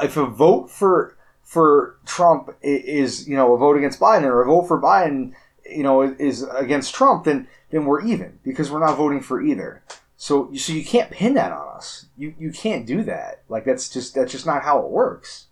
if 0.03 0.17
a 0.17 0.27
vote 0.27 0.71
for 0.71 1.17
for 1.43 1.97
Trump 2.07 2.55
is 2.63 3.29
you 3.29 3.37
know 3.37 3.55
a 3.55 3.59
vote 3.59 3.77
against 3.77 4.01
Biden, 4.01 4.25
or 4.25 4.43
a 4.43 4.47
vote 4.47 4.69
for 4.69 4.81
Biden, 4.81 5.33
you 5.69 5.83
know, 5.83 6.03
is 6.03 6.43
against 6.55 6.95
Trump, 6.95 7.25
then 7.25 7.49
then 7.71 7.85
we're 7.87 8.03
even 8.03 8.39
because 8.45 8.71
we're 8.71 8.87
not 8.87 8.97
voting 8.97 9.21
for 9.21 9.43
either. 9.43 9.83
So 10.17 10.53
so 10.55 10.73
you 10.73 10.85
can't 10.85 11.11
pin 11.11 11.35
that 11.35 11.53
on 11.53 11.77
us. 11.77 12.07
You 12.17 12.35
you 12.39 12.53
can't 12.53 12.87
do 12.87 13.03
that. 13.05 13.43
Like 13.49 13.65
that's 13.65 13.89
just 13.89 14.15
that's 14.15 14.33
just 14.33 14.47
not 14.47 14.63
how 14.63 14.79
it 14.81 14.91
works. 14.91 15.47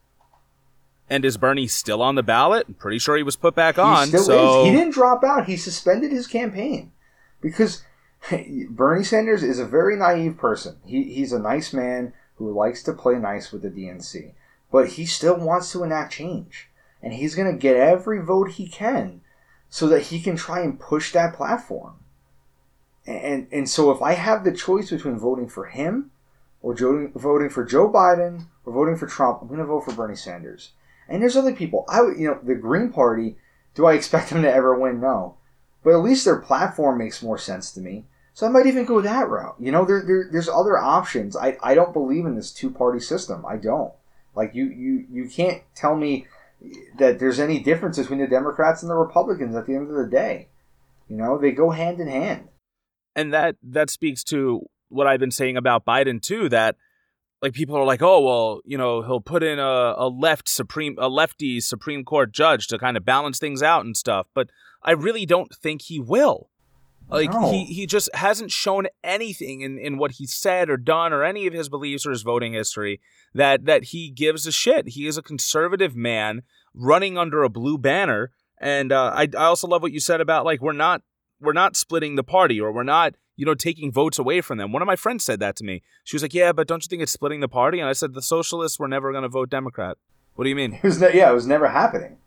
And 1.10 1.24
is 1.24 1.36
Bernie 1.36 1.66
still 1.66 2.00
on 2.00 2.14
the 2.14 2.22
ballot? 2.22 2.66
I'm 2.68 2.74
pretty 2.74 3.00
sure 3.00 3.16
he 3.16 3.24
was 3.24 3.34
put 3.36 3.56
back 3.56 3.74
He 3.74 3.80
on. 3.80 4.06
still 4.06 4.22
so 4.22 4.60
is. 4.60 4.66
He 4.68 4.76
didn't 4.76 4.94
drop 4.94 5.24
out. 5.24 5.46
He 5.46 5.56
suspended 5.56 6.12
his 6.12 6.28
campaign 6.28 6.92
because 7.40 7.82
Bernie 8.70 9.02
Sanders 9.04 9.42
is 9.42 9.58
a 9.58 9.66
very 9.66 9.96
naive 9.96 10.38
person. 10.38 10.76
He, 10.86 11.02
he's 11.14 11.32
a 11.32 11.40
nice 11.40 11.72
man 11.72 12.12
who 12.36 12.52
likes 12.52 12.82
to 12.84 12.92
play 12.92 13.16
nice 13.16 13.50
with 13.50 13.62
the 13.62 13.70
DNC, 13.70 14.32
but 14.70 14.90
he 14.90 15.04
still 15.04 15.36
wants 15.36 15.72
to 15.72 15.82
enact 15.82 16.12
change, 16.12 16.68
and 17.02 17.12
he's 17.12 17.34
going 17.34 17.50
to 17.50 17.58
get 17.58 17.76
every 17.76 18.22
vote 18.22 18.52
he 18.52 18.68
can 18.68 19.20
so 19.68 19.88
that 19.88 20.02
he 20.04 20.20
can 20.22 20.36
try 20.36 20.60
and 20.60 20.80
push 20.80 21.12
that 21.12 21.34
platform. 21.34 21.96
And 23.06 23.48
and 23.50 23.68
so 23.68 23.90
if 23.90 24.00
I 24.00 24.12
have 24.12 24.44
the 24.44 24.52
choice 24.52 24.90
between 24.90 25.18
voting 25.18 25.48
for 25.48 25.66
him 25.66 26.12
or 26.62 26.74
voting 26.76 27.48
for 27.50 27.64
Joe 27.64 27.90
Biden 27.90 28.46
or 28.64 28.72
voting 28.72 28.96
for 28.96 29.06
Trump, 29.06 29.40
I'm 29.42 29.48
going 29.48 29.58
to 29.58 29.66
vote 29.66 29.84
for 29.84 29.92
Bernie 29.92 30.14
Sanders. 30.14 30.72
And 31.10 31.20
there's 31.20 31.36
other 31.36 31.52
people. 31.52 31.84
I 31.88 32.00
you 32.16 32.28
know, 32.28 32.38
the 32.42 32.54
Green 32.54 32.90
Party. 32.90 33.36
Do 33.74 33.84
I 33.86 33.94
expect 33.94 34.30
them 34.30 34.42
to 34.42 34.52
ever 34.52 34.78
win? 34.78 35.00
No, 35.00 35.36
but 35.84 35.90
at 35.90 36.02
least 36.02 36.24
their 36.24 36.38
platform 36.38 36.98
makes 36.98 37.22
more 37.22 37.38
sense 37.38 37.70
to 37.72 37.80
me. 37.80 38.06
So 38.32 38.46
I 38.46 38.50
might 38.50 38.66
even 38.66 38.86
go 38.86 39.00
that 39.02 39.28
route. 39.28 39.56
You 39.58 39.72
know, 39.72 39.84
there, 39.84 40.02
there 40.06 40.28
there's 40.32 40.48
other 40.48 40.78
options. 40.78 41.36
I, 41.36 41.58
I 41.62 41.74
don't 41.74 41.92
believe 41.92 42.24
in 42.24 42.36
this 42.36 42.52
two 42.52 42.70
party 42.70 43.00
system. 43.00 43.44
I 43.44 43.56
don't. 43.56 43.92
Like 44.34 44.54
you, 44.54 44.64
you 44.66 45.06
you 45.10 45.28
can't 45.28 45.62
tell 45.74 45.96
me 45.96 46.26
that 46.98 47.18
there's 47.18 47.40
any 47.40 47.58
difference 47.58 47.98
between 47.98 48.20
the 48.20 48.26
Democrats 48.26 48.82
and 48.82 48.90
the 48.90 48.94
Republicans 48.96 49.54
at 49.56 49.66
the 49.66 49.74
end 49.74 49.90
of 49.90 49.96
the 49.96 50.06
day. 50.10 50.48
You 51.08 51.16
know, 51.16 51.38
they 51.38 51.50
go 51.50 51.70
hand 51.70 52.00
in 52.00 52.06
hand. 52.08 52.48
and 53.16 53.32
that 53.34 53.56
that 53.62 53.90
speaks 53.90 54.22
to 54.24 54.62
what 54.88 55.06
I've 55.06 55.20
been 55.20 55.30
saying 55.30 55.56
about 55.56 55.84
Biden 55.84 56.22
too. 56.22 56.48
That 56.48 56.76
like 57.42 57.52
people 57.52 57.76
are 57.76 57.84
like, 57.84 58.02
oh 58.02 58.20
well, 58.20 58.60
you 58.64 58.76
know, 58.76 59.02
he'll 59.02 59.20
put 59.20 59.42
in 59.42 59.58
a, 59.58 59.94
a 59.96 60.08
left 60.08 60.48
supreme 60.48 60.96
a 60.98 61.08
lefty 61.08 61.60
Supreme 61.60 62.04
Court 62.04 62.32
judge 62.32 62.66
to 62.68 62.78
kind 62.78 62.96
of 62.96 63.04
balance 63.04 63.38
things 63.38 63.62
out 63.62 63.84
and 63.84 63.96
stuff. 63.96 64.26
But 64.34 64.50
I 64.82 64.92
really 64.92 65.26
don't 65.26 65.54
think 65.54 65.82
he 65.82 65.98
will. 66.00 66.50
Like 67.08 67.32
No. 67.32 67.50
he 67.50 67.64
he 67.64 67.86
just 67.86 68.08
hasn't 68.14 68.52
shown 68.52 68.86
anything 69.02 69.62
in, 69.62 69.78
in 69.78 69.98
what 69.98 70.12
he 70.12 70.26
said 70.26 70.70
or 70.70 70.76
done 70.76 71.12
or 71.12 71.24
any 71.24 71.46
of 71.46 71.52
his 71.52 71.68
beliefs 71.68 72.06
or 72.06 72.10
his 72.10 72.22
voting 72.22 72.52
history 72.52 73.00
that 73.34 73.64
that 73.64 73.84
he 73.86 74.10
gives 74.10 74.46
a 74.46 74.52
shit. 74.52 74.90
He 74.90 75.06
is 75.06 75.18
a 75.18 75.22
conservative 75.22 75.96
man 75.96 76.42
running 76.72 77.18
under 77.18 77.42
a 77.42 77.48
blue 77.48 77.78
banner. 77.78 78.30
And 78.58 78.92
uh, 78.92 79.12
I 79.14 79.28
I 79.36 79.44
also 79.44 79.66
love 79.66 79.82
what 79.82 79.92
you 79.92 80.00
said 80.00 80.20
about 80.20 80.44
like 80.44 80.60
we're 80.60 80.72
not 80.72 81.02
we're 81.40 81.52
not 81.52 81.74
splitting 81.74 82.14
the 82.16 82.22
party 82.22 82.60
or 82.60 82.70
we're 82.70 82.82
not 82.84 83.14
you 83.40 83.46
know 83.46 83.54
taking 83.54 83.90
votes 83.90 84.18
away 84.18 84.42
from 84.42 84.58
them. 84.58 84.70
One 84.70 84.82
of 84.82 84.86
my 84.86 84.96
friends 84.96 85.24
said 85.24 85.40
that 85.40 85.56
to 85.56 85.64
me. 85.64 85.82
She 86.04 86.14
was 86.14 86.22
like, 86.22 86.34
"Yeah, 86.34 86.52
but 86.52 86.68
don't 86.68 86.84
you 86.84 86.88
think 86.88 87.00
it's 87.00 87.10
splitting 87.10 87.40
the 87.40 87.48
party?" 87.48 87.80
And 87.80 87.88
I 87.88 87.94
said, 87.94 88.12
"The 88.12 88.20
socialists 88.20 88.78
were 88.78 88.86
never 88.86 89.12
going 89.12 89.22
to 89.22 89.30
vote 89.30 89.48
Democrat." 89.48 89.96
What 90.34 90.44
do 90.44 90.50
you 90.50 90.56
mean? 90.56 90.74
It 90.74 90.82
was 90.82 91.00
ne- 91.00 91.16
yeah, 91.16 91.30
it 91.30 91.34
was 91.34 91.46
never 91.46 91.68
happening. 91.68 92.18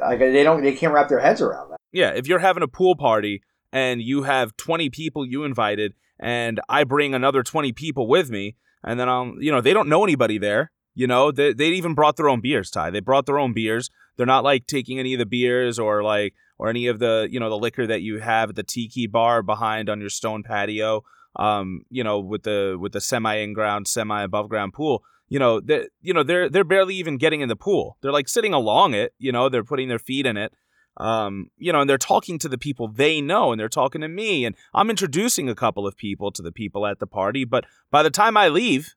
Like 0.00 0.18
they 0.18 0.42
don't 0.42 0.64
they 0.64 0.74
can't 0.74 0.92
wrap 0.92 1.08
their 1.08 1.20
heads 1.20 1.40
around 1.40 1.70
that. 1.70 1.76
Yeah, 1.92 2.10
if 2.10 2.26
you're 2.26 2.40
having 2.40 2.64
a 2.64 2.68
pool 2.68 2.96
party 2.96 3.40
and 3.72 4.02
you 4.02 4.24
have 4.24 4.56
20 4.56 4.90
people 4.90 5.24
you 5.24 5.44
invited 5.44 5.94
and 6.18 6.60
I 6.68 6.82
bring 6.82 7.14
another 7.14 7.44
20 7.44 7.72
people 7.72 8.08
with 8.08 8.28
me 8.28 8.56
and 8.82 8.98
then 8.98 9.08
I'm, 9.08 9.40
you 9.40 9.52
know, 9.52 9.60
they 9.60 9.72
don't 9.72 9.88
know 9.88 10.02
anybody 10.02 10.38
there. 10.38 10.72
You 10.98 11.06
know, 11.06 11.30
they 11.30 11.52
they 11.52 11.68
even 11.68 11.94
brought 11.94 12.16
their 12.16 12.28
own 12.28 12.40
beers, 12.40 12.72
Ty. 12.72 12.90
They 12.90 12.98
brought 12.98 13.26
their 13.26 13.38
own 13.38 13.52
beers. 13.52 13.88
They're 14.16 14.26
not 14.26 14.42
like 14.42 14.66
taking 14.66 14.98
any 14.98 15.14
of 15.14 15.20
the 15.20 15.26
beers 15.26 15.78
or 15.78 16.02
like 16.02 16.34
or 16.58 16.68
any 16.68 16.88
of 16.88 16.98
the, 16.98 17.28
you 17.30 17.38
know, 17.38 17.48
the 17.48 17.56
liquor 17.56 17.86
that 17.86 18.02
you 18.02 18.18
have 18.18 18.50
at 18.50 18.56
the 18.56 18.64
tiki 18.64 19.06
bar 19.06 19.44
behind 19.44 19.88
on 19.88 20.00
your 20.00 20.10
stone 20.10 20.42
patio. 20.42 21.04
Um, 21.36 21.82
you 21.88 22.02
know, 22.02 22.18
with 22.18 22.42
the 22.42 22.76
with 22.80 22.90
the 22.90 23.00
semi 23.00 23.36
in 23.36 23.52
ground, 23.52 23.86
semi 23.86 24.24
above 24.24 24.48
ground 24.48 24.72
pool. 24.72 25.04
You 25.28 25.38
know, 25.38 25.60
they 25.60 25.86
you 26.00 26.12
know, 26.12 26.24
they're 26.24 26.48
they're 26.48 26.64
barely 26.64 26.96
even 26.96 27.16
getting 27.16 27.42
in 27.42 27.48
the 27.48 27.54
pool. 27.54 27.96
They're 28.00 28.10
like 28.10 28.28
sitting 28.28 28.52
along 28.52 28.94
it, 28.94 29.14
you 29.20 29.30
know, 29.30 29.48
they're 29.48 29.62
putting 29.62 29.86
their 29.86 30.00
feet 30.00 30.26
in 30.26 30.36
it 30.36 30.52
um, 30.98 31.50
you 31.56 31.72
know, 31.72 31.80
and 31.80 31.88
they're 31.88 31.96
talking 31.96 32.38
to 32.40 32.48
the 32.48 32.58
people 32.58 32.88
they 32.88 33.20
know, 33.20 33.52
and 33.52 33.60
they're 33.60 33.68
talking 33.68 34.00
to 34.00 34.08
me, 34.08 34.44
and 34.44 34.56
I'm 34.74 34.90
introducing 34.90 35.48
a 35.48 35.54
couple 35.54 35.86
of 35.86 35.96
people 35.96 36.32
to 36.32 36.42
the 36.42 36.52
people 36.52 36.86
at 36.86 36.98
the 36.98 37.06
party. 37.06 37.44
But 37.44 37.66
by 37.90 38.02
the 38.02 38.10
time 38.10 38.36
I 38.36 38.48
leave, 38.48 38.94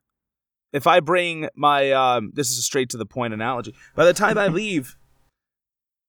if 0.73 0.87
I 0.87 0.99
bring 0.99 1.49
my, 1.55 1.91
um, 1.91 2.31
this 2.33 2.49
is 2.49 2.57
a 2.57 2.61
straight 2.61 2.89
to 2.89 2.97
the 2.97 3.05
point 3.05 3.33
analogy. 3.33 3.75
By 3.95 4.05
the 4.05 4.13
time 4.13 4.37
I 4.37 4.47
leave, 4.49 4.97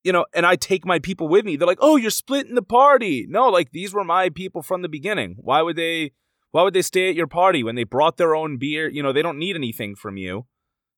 you 0.05 0.13
know, 0.13 0.27
and 0.35 0.45
I 0.45 0.57
take 0.57 0.85
my 0.85 0.99
people 0.99 1.29
with 1.29 1.45
me, 1.45 1.57
they're 1.57 1.67
like, 1.67 1.79
"Oh, 1.81 1.97
you're 1.97 2.11
splitting 2.11 2.55
the 2.55 2.63
party." 2.63 3.27
No, 3.29 3.49
like 3.49 3.71
these 3.71 3.95
were 3.95 4.05
my 4.05 4.29
people 4.29 4.63
from 4.63 4.83
the 4.83 4.89
beginning. 4.89 5.37
Why 5.39 5.63
would 5.63 5.77
they? 5.77 6.13
Why 6.51 6.63
would 6.63 6.75
they 6.75 6.83
stay 6.83 7.09
at 7.09 7.15
your 7.15 7.27
party 7.27 7.63
when 7.63 7.77
they 7.77 7.85
brought 7.85 8.19
their 8.19 8.35
own 8.35 8.59
beer? 8.59 8.89
You 8.89 9.03
know, 9.03 9.13
they 9.13 9.23
don't 9.23 9.39
need 9.39 9.57
anything 9.57 9.95
from 9.95 10.17
you. 10.17 10.47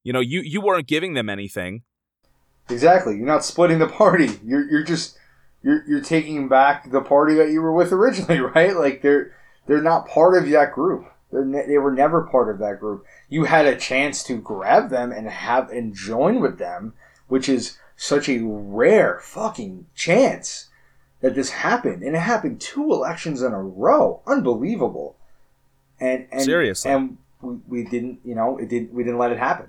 You 0.02 0.12
know, 0.12 0.20
you 0.20 0.40
you 0.40 0.60
weren't 0.60 0.86
giving 0.86 1.14
them 1.14 1.28
anything. 1.28 1.82
Exactly. 2.70 3.16
You're 3.16 3.26
not 3.26 3.44
splitting 3.44 3.78
the 3.78 3.86
party. 3.86 4.30
You're 4.44 4.68
you're 4.70 4.84
just 4.84 5.18
you're 5.62 5.84
you're 5.86 6.00
taking 6.00 6.48
back 6.48 6.90
the 6.90 7.00
party 7.00 7.34
that 7.34 7.50
you 7.50 7.60
were 7.60 7.72
with 7.72 7.92
originally, 7.92 8.40
right? 8.54 8.74
Like 8.74 9.02
they're 9.02 9.34
they're 9.66 9.82
not 9.82 10.08
part 10.08 10.36
of 10.36 10.48
that 10.50 10.72
group. 10.72 11.06
They're 11.30 11.44
ne- 11.44 11.66
they 11.66 11.78
were 11.78 11.92
never 11.92 12.22
part 12.22 12.50
of 12.50 12.58
that 12.60 12.80
group. 12.80 13.04
You 13.34 13.44
had 13.44 13.66
a 13.66 13.76
chance 13.76 14.22
to 14.24 14.36
grab 14.36 14.90
them 14.90 15.10
and 15.10 15.28
have 15.28 15.70
and 15.70 15.94
join 15.94 16.40
with 16.40 16.58
them, 16.58 16.94
which 17.26 17.48
is 17.48 17.78
such 17.96 18.28
a 18.28 18.38
rare 18.44 19.20
fucking 19.22 19.86
chance 19.94 20.68
that 21.20 21.34
this 21.34 21.50
happened, 21.50 22.02
and 22.02 22.14
it 22.14 22.20
happened 22.20 22.60
two 22.60 22.92
elections 22.92 23.42
in 23.42 23.52
a 23.52 23.62
row. 23.62 24.20
Unbelievable. 24.26 25.16
And 25.98 26.28
and 26.30 26.42
Seriously. 26.42 26.90
and 26.90 27.18
we, 27.40 27.54
we 27.66 27.84
didn't 27.84 28.20
you 28.24 28.34
know 28.34 28.58
it 28.58 28.68
didn't 28.68 28.92
we 28.92 29.02
didn't 29.02 29.18
let 29.18 29.32
it 29.32 29.38
happen. 29.38 29.68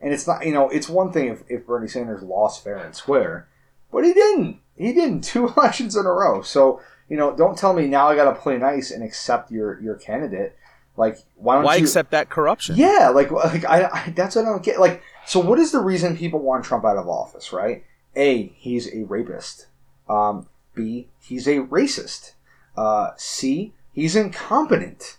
And 0.00 0.12
it's 0.12 0.26
not, 0.26 0.46
you 0.46 0.52
know, 0.52 0.68
it's 0.70 0.88
one 0.88 1.12
thing 1.12 1.28
if, 1.28 1.42
if 1.48 1.66
Bernie 1.66 1.88
Sanders 1.88 2.22
lost 2.22 2.64
fair 2.64 2.78
and 2.78 2.94
square, 2.94 3.48
but 3.92 4.04
he 4.04 4.14
didn't. 4.14 4.60
He 4.76 4.92
didn't 4.92 5.20
two 5.32 5.48
elections 5.48 5.96
in 5.96 6.06
a 6.06 6.12
row. 6.12 6.42
So, 6.42 6.80
you 7.08 7.16
know, 7.16 7.36
don't 7.36 7.58
tell 7.58 7.74
me 7.74 7.86
now 7.86 8.08
I 8.08 8.16
got 8.16 8.32
to 8.32 8.40
play 8.40 8.56
nice 8.56 8.90
and 8.90 9.02
accept 9.02 9.50
your 9.50 9.80
your 9.80 9.96
candidate. 9.96 10.56
Like, 11.00 11.16
why 11.36 11.54
don't 11.56 11.64
Why 11.64 11.76
you? 11.76 11.84
accept 11.84 12.10
that 12.10 12.28
corruption? 12.28 12.76
yeah, 12.76 13.08
like, 13.08 13.30
like 13.30 13.64
I, 13.64 13.84
I, 13.86 14.12
that's 14.14 14.36
what 14.36 14.44
I 14.44 14.48
don't 14.50 14.62
get. 14.62 14.78
Like, 14.78 15.02
so 15.26 15.40
what 15.40 15.58
is 15.58 15.72
the 15.72 15.80
reason 15.80 16.16
people 16.16 16.40
want 16.40 16.62
Trump 16.64 16.84
out 16.84 16.98
of 16.98 17.08
office? 17.08 17.52
Right? 17.52 17.84
A, 18.14 18.52
he's 18.56 18.86
a 18.94 19.04
rapist. 19.04 19.66
Um, 20.08 20.46
B, 20.74 21.08
he's 21.20 21.46
a 21.48 21.60
racist. 21.60 22.32
Uh, 22.76 23.10
C, 23.16 23.72
he's 23.92 24.14
incompetent. 24.14 25.16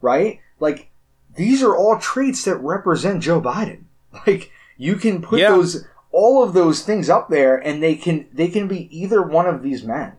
Right? 0.00 0.38
Like, 0.60 0.90
these 1.34 1.62
are 1.64 1.76
all 1.76 1.98
traits 1.98 2.44
that 2.44 2.56
represent 2.58 3.22
Joe 3.22 3.40
Biden. 3.40 3.84
Like, 4.28 4.52
you 4.78 4.94
can 4.94 5.20
put 5.20 5.40
Yeah. 5.40 5.50
those 5.50 5.84
all 6.12 6.44
of 6.44 6.52
those 6.52 6.82
things 6.84 7.10
up 7.10 7.28
there, 7.28 7.56
and 7.56 7.82
they 7.82 7.96
can 7.96 8.28
they 8.32 8.46
can 8.46 8.68
be 8.68 8.86
either 8.96 9.20
one 9.20 9.46
of 9.46 9.62
these 9.64 9.82
men. 9.82 10.12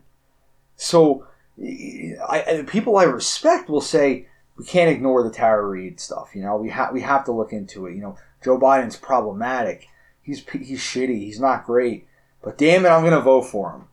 So, 0.76 1.26
I, 1.58 2.44
I 2.46 2.64
people 2.66 2.98
I 2.98 3.04
respect 3.04 3.70
will 3.70 3.80
say 3.80 4.28
we 4.56 4.64
can't 4.64 4.90
ignore 4.90 5.22
the 5.22 5.30
Tara 5.30 5.66
Reade 5.66 6.00
stuff. 6.00 6.30
You 6.34 6.42
know, 6.42 6.56
we 6.56 6.70
have 6.70 6.92
we 6.92 7.02
have 7.02 7.24
to 7.26 7.32
look 7.32 7.52
into 7.52 7.86
it. 7.86 7.94
You 7.94 8.00
know, 8.00 8.18
Joe 8.42 8.58
Biden's 8.58 8.96
problematic. 8.96 9.88
He's 10.22 10.44
he's 10.50 10.80
shitty. 10.80 11.18
He's 11.18 11.40
not 11.40 11.66
great. 11.66 12.06
But 12.42 12.58
damn 12.58 12.84
it, 12.86 12.88
I'm 12.88 13.04
gonna 13.04 13.20
vote 13.20 13.42
for 13.42 13.72
him. 13.72 13.88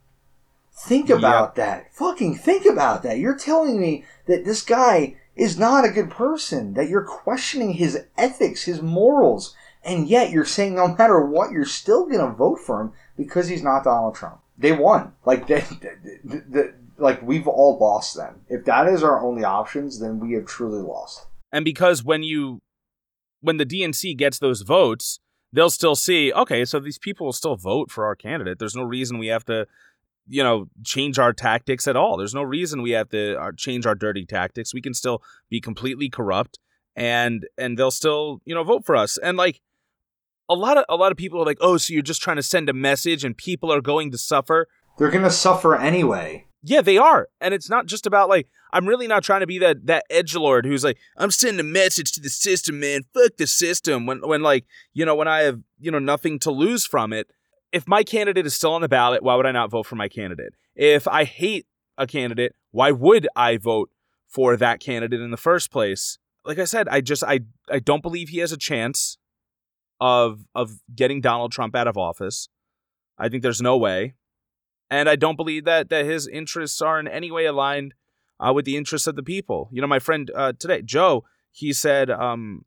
Think 0.75 1.09
about 1.09 1.49
yep. 1.49 1.55
that. 1.55 1.93
Fucking 1.93 2.35
think 2.35 2.65
about 2.65 3.03
that. 3.03 3.19
You're 3.19 3.37
telling 3.37 3.79
me 3.79 4.05
that 4.25 4.43
this 4.43 4.63
guy 4.63 5.15
is 5.35 5.57
not 5.57 5.85
a 5.85 5.91
good 5.91 6.09
person, 6.09 6.73
that 6.73 6.89
you're 6.89 7.03
questioning 7.03 7.73
his 7.73 8.05
ethics, 8.17 8.63
his 8.63 8.81
morals, 8.81 9.55
and 9.83 10.07
yet 10.07 10.31
you're 10.31 10.45
saying 10.45 10.75
no 10.75 10.87
matter 10.87 11.19
what, 11.25 11.51
you're 11.51 11.65
still 11.65 12.05
going 12.05 12.19
to 12.19 12.35
vote 12.35 12.59
for 12.59 12.81
him 12.81 12.93
because 13.17 13.47
he's 13.47 13.63
not 13.63 13.83
Donald 13.83 14.15
Trump. 14.15 14.39
They 14.57 14.71
won. 14.71 15.13
Like, 15.25 15.47
they, 15.47 15.63
they, 16.23 16.39
they, 16.47 16.69
like 16.97 17.21
we've 17.21 17.47
all 17.47 17.77
lost 17.79 18.15
them. 18.15 18.41
If 18.49 18.65
that 18.65 18.87
is 18.87 19.03
our 19.03 19.21
only 19.21 19.43
options, 19.43 19.99
then 19.99 20.19
we 20.19 20.33
have 20.33 20.45
truly 20.45 20.81
lost. 20.81 21.27
And 21.51 21.65
because 21.65 22.03
when 22.03 22.23
you, 22.23 22.61
when 23.41 23.57
the 23.57 23.65
DNC 23.65 24.17
gets 24.17 24.39
those 24.39 24.61
votes, 24.61 25.19
they'll 25.51 25.69
still 25.69 25.95
see, 25.95 26.33
okay, 26.33 26.65
so 26.65 26.79
these 26.79 26.97
people 26.97 27.25
will 27.25 27.33
still 27.33 27.55
vote 27.55 27.91
for 27.91 28.05
our 28.05 28.15
candidate. 28.15 28.59
There's 28.59 28.75
no 28.75 28.83
reason 28.83 29.17
we 29.17 29.27
have 29.27 29.45
to 29.45 29.67
you 30.27 30.43
know 30.43 30.67
change 30.83 31.19
our 31.19 31.33
tactics 31.33 31.87
at 31.87 31.95
all 31.95 32.17
there's 32.17 32.33
no 32.33 32.43
reason 32.43 32.81
we 32.81 32.91
have 32.91 33.09
to 33.09 33.37
uh, 33.39 33.51
change 33.57 33.85
our 33.85 33.95
dirty 33.95 34.25
tactics 34.25 34.73
we 34.73 34.81
can 34.81 34.93
still 34.93 35.21
be 35.49 35.59
completely 35.59 36.09
corrupt 36.09 36.59
and 36.95 37.45
and 37.57 37.77
they'll 37.77 37.91
still 37.91 38.41
you 38.45 38.55
know 38.55 38.63
vote 38.63 38.85
for 38.85 38.95
us 38.95 39.17
and 39.17 39.37
like 39.37 39.59
a 40.49 40.55
lot 40.55 40.77
of 40.77 40.85
a 40.87 40.95
lot 40.95 41.11
of 41.11 41.17
people 41.17 41.41
are 41.41 41.45
like 41.45 41.57
oh 41.61 41.77
so 41.77 41.93
you're 41.93 42.01
just 42.01 42.21
trying 42.21 42.37
to 42.37 42.43
send 42.43 42.69
a 42.69 42.73
message 42.73 43.23
and 43.23 43.35
people 43.37 43.71
are 43.71 43.81
going 43.81 44.11
to 44.11 44.17
suffer 44.17 44.67
they're 44.97 45.11
going 45.11 45.23
to 45.23 45.31
suffer 45.31 45.75
anyway 45.75 46.45
yeah 46.63 46.81
they 46.81 46.97
are 46.97 47.27
and 47.39 47.53
it's 47.53 47.69
not 47.69 47.85
just 47.85 48.07
about 48.07 48.29
like 48.29 48.47
i'm 48.71 48.87
really 48.87 49.07
not 49.07 49.23
trying 49.23 49.41
to 49.41 49.47
be 49.47 49.59
that 49.59 49.85
that 49.85 50.03
edge 50.09 50.35
lord 50.35 50.65
who's 50.65 50.83
like 50.83 50.97
i'm 51.17 51.29
sending 51.29 51.59
a 51.59 51.63
message 51.63 52.11
to 52.11 52.21
the 52.21 52.29
system 52.29 52.79
man 52.79 53.01
fuck 53.13 53.37
the 53.37 53.45
system 53.45 54.05
when 54.05 54.21
when 54.21 54.41
like 54.41 54.65
you 54.93 55.05
know 55.05 55.15
when 55.15 55.27
i 55.27 55.41
have 55.41 55.59
you 55.79 55.91
know 55.91 55.99
nothing 55.99 56.39
to 56.39 56.49
lose 56.49 56.85
from 56.85 57.13
it 57.13 57.29
if 57.73 57.87
my 57.87 58.03
candidate 58.03 58.45
is 58.45 58.53
still 58.53 58.73
on 58.73 58.81
the 58.81 58.87
ballot, 58.87 59.23
why 59.23 59.35
would 59.35 59.47
I 59.47 59.51
not 59.51 59.71
vote 59.71 59.87
for 59.87 59.95
my 59.95 60.07
candidate? 60.07 60.53
If 60.75 61.07
I 61.07 61.23
hate 61.23 61.65
a 61.97 62.05
candidate, 62.05 62.55
why 62.71 62.91
would 62.91 63.27
I 63.35 63.57
vote 63.57 63.89
for 64.27 64.55
that 64.55 64.79
candidate 64.79 65.19
in 65.19 65.31
the 65.31 65.37
first 65.37 65.71
place? 65.71 66.19
Like 66.45 66.59
I 66.59 66.65
said, 66.65 66.87
I 66.87 67.01
just 67.01 67.23
I 67.23 67.41
I 67.69 67.79
don't 67.79 68.03
believe 68.03 68.29
he 68.29 68.37
has 68.39 68.51
a 68.51 68.57
chance 68.57 69.17
of 69.99 70.45
of 70.53 70.81
getting 70.95 71.19
Donald 71.19 71.51
Trump 71.51 71.75
out 71.75 71.87
of 71.87 71.97
office. 71.97 72.47
I 73.17 73.27
think 73.27 73.41
there's 73.41 73.61
no 73.61 73.75
way. 73.75 74.13
And 74.93 75.09
I 75.09 75.15
don't 75.15 75.35
believe 75.35 75.65
that 75.65 75.89
that 75.89 76.05
his 76.05 76.27
interests 76.27 76.79
are 76.79 76.99
in 76.99 77.07
any 77.07 77.31
way 77.31 77.45
aligned 77.45 77.95
uh, 78.39 78.53
with 78.53 78.65
the 78.65 78.77
interests 78.77 79.07
of 79.07 79.15
the 79.15 79.23
people. 79.23 79.67
You 79.71 79.81
know, 79.81 79.87
my 79.87 79.97
friend 79.97 80.29
uh, 80.35 80.53
today, 80.53 80.83
Joe, 80.83 81.23
he 81.51 81.73
said, 81.73 82.11
um, 82.11 82.65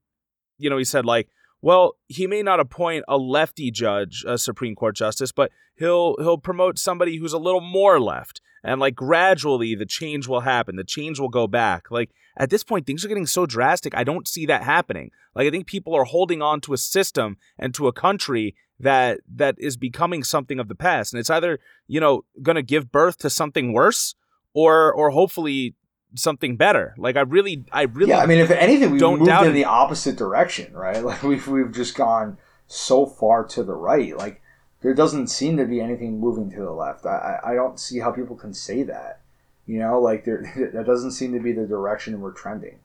you 0.58 0.68
know, 0.68 0.76
he 0.76 0.84
said 0.84 1.06
like, 1.06 1.28
well, 1.62 1.92
he 2.08 2.26
may 2.26 2.42
not 2.42 2.58
appoint 2.58 3.04
a 3.06 3.16
lefty 3.16 3.70
judge, 3.70 4.24
a 4.26 4.38
Supreme 4.38 4.74
Court 4.74 4.96
justice, 4.96 5.30
but 5.30 5.52
he'll 5.76 6.16
he'll 6.18 6.36
promote 6.36 6.80
somebody 6.80 7.18
who's 7.18 7.32
a 7.32 7.38
little 7.38 7.60
more 7.60 8.00
left. 8.00 8.40
And 8.64 8.80
like 8.80 8.96
gradually 8.96 9.76
the 9.76 9.86
change 9.86 10.26
will 10.26 10.40
happen. 10.40 10.74
The 10.74 10.82
change 10.82 11.20
will 11.20 11.28
go 11.28 11.46
back. 11.46 11.92
Like 11.92 12.10
at 12.36 12.50
this 12.50 12.64
point 12.64 12.86
things 12.86 13.04
are 13.04 13.08
getting 13.08 13.26
so 13.26 13.46
drastic. 13.46 13.96
I 13.96 14.02
don't 14.02 14.26
see 14.26 14.46
that 14.46 14.64
happening. 14.64 15.12
Like 15.32 15.46
I 15.46 15.50
think 15.50 15.68
people 15.68 15.94
are 15.94 16.02
holding 16.02 16.42
on 16.42 16.60
to 16.62 16.72
a 16.72 16.78
system 16.78 17.36
and 17.56 17.72
to 17.74 17.86
a 17.86 17.92
country 17.92 18.56
that 18.78 19.20
that 19.34 19.56
is 19.58 19.76
becoming 19.76 20.22
something 20.22 20.58
of 20.58 20.68
the 20.68 20.74
past. 20.74 21.12
And 21.12 21.20
it's 21.20 21.30
either, 21.30 21.58
you 21.86 22.00
know, 22.00 22.24
going 22.42 22.56
to 22.56 22.62
give 22.62 22.92
birth 22.92 23.18
to 23.18 23.30
something 23.30 23.72
worse 23.72 24.14
or 24.52 24.92
or 24.92 25.10
hopefully 25.10 25.74
something 26.14 26.56
better. 26.56 26.94
Like 26.98 27.16
I 27.16 27.22
really, 27.22 27.64
I 27.72 27.82
really. 27.82 28.10
Yeah, 28.10 28.20
I 28.20 28.26
mean, 28.26 28.38
if 28.38 28.50
anything, 28.50 28.90
we've 28.90 29.00
moved 29.00 29.28
in 29.28 29.54
the 29.54 29.64
opposite 29.64 30.16
direction, 30.16 30.72
right? 30.72 30.96
Like 31.04 31.22
we've 31.22 31.46
we've 31.46 31.72
just 31.72 31.94
gone 31.94 32.38
so 32.66 33.06
far 33.06 33.44
to 33.44 33.62
the 33.62 33.74
right. 33.74 34.16
Like 34.16 34.42
there 34.82 34.94
doesn't 34.94 35.28
seem 35.28 35.56
to 35.56 35.64
be 35.64 35.80
anything 35.80 36.18
moving 36.18 36.50
to 36.50 36.60
the 36.60 36.72
left. 36.72 37.06
I 37.06 37.38
I 37.44 37.54
don't 37.54 37.78
see 37.78 38.00
how 38.00 38.10
people 38.10 38.36
can 38.36 38.52
say 38.52 38.82
that. 38.84 39.20
You 39.66 39.78
know, 39.78 40.00
like 40.00 40.24
there 40.24 40.70
that 40.74 40.86
doesn't 40.86 41.12
seem 41.12 41.32
to 41.32 41.40
be 41.40 41.52
the 41.52 41.66
direction 41.66 42.20
we're 42.20 42.32
trending. 42.32 42.80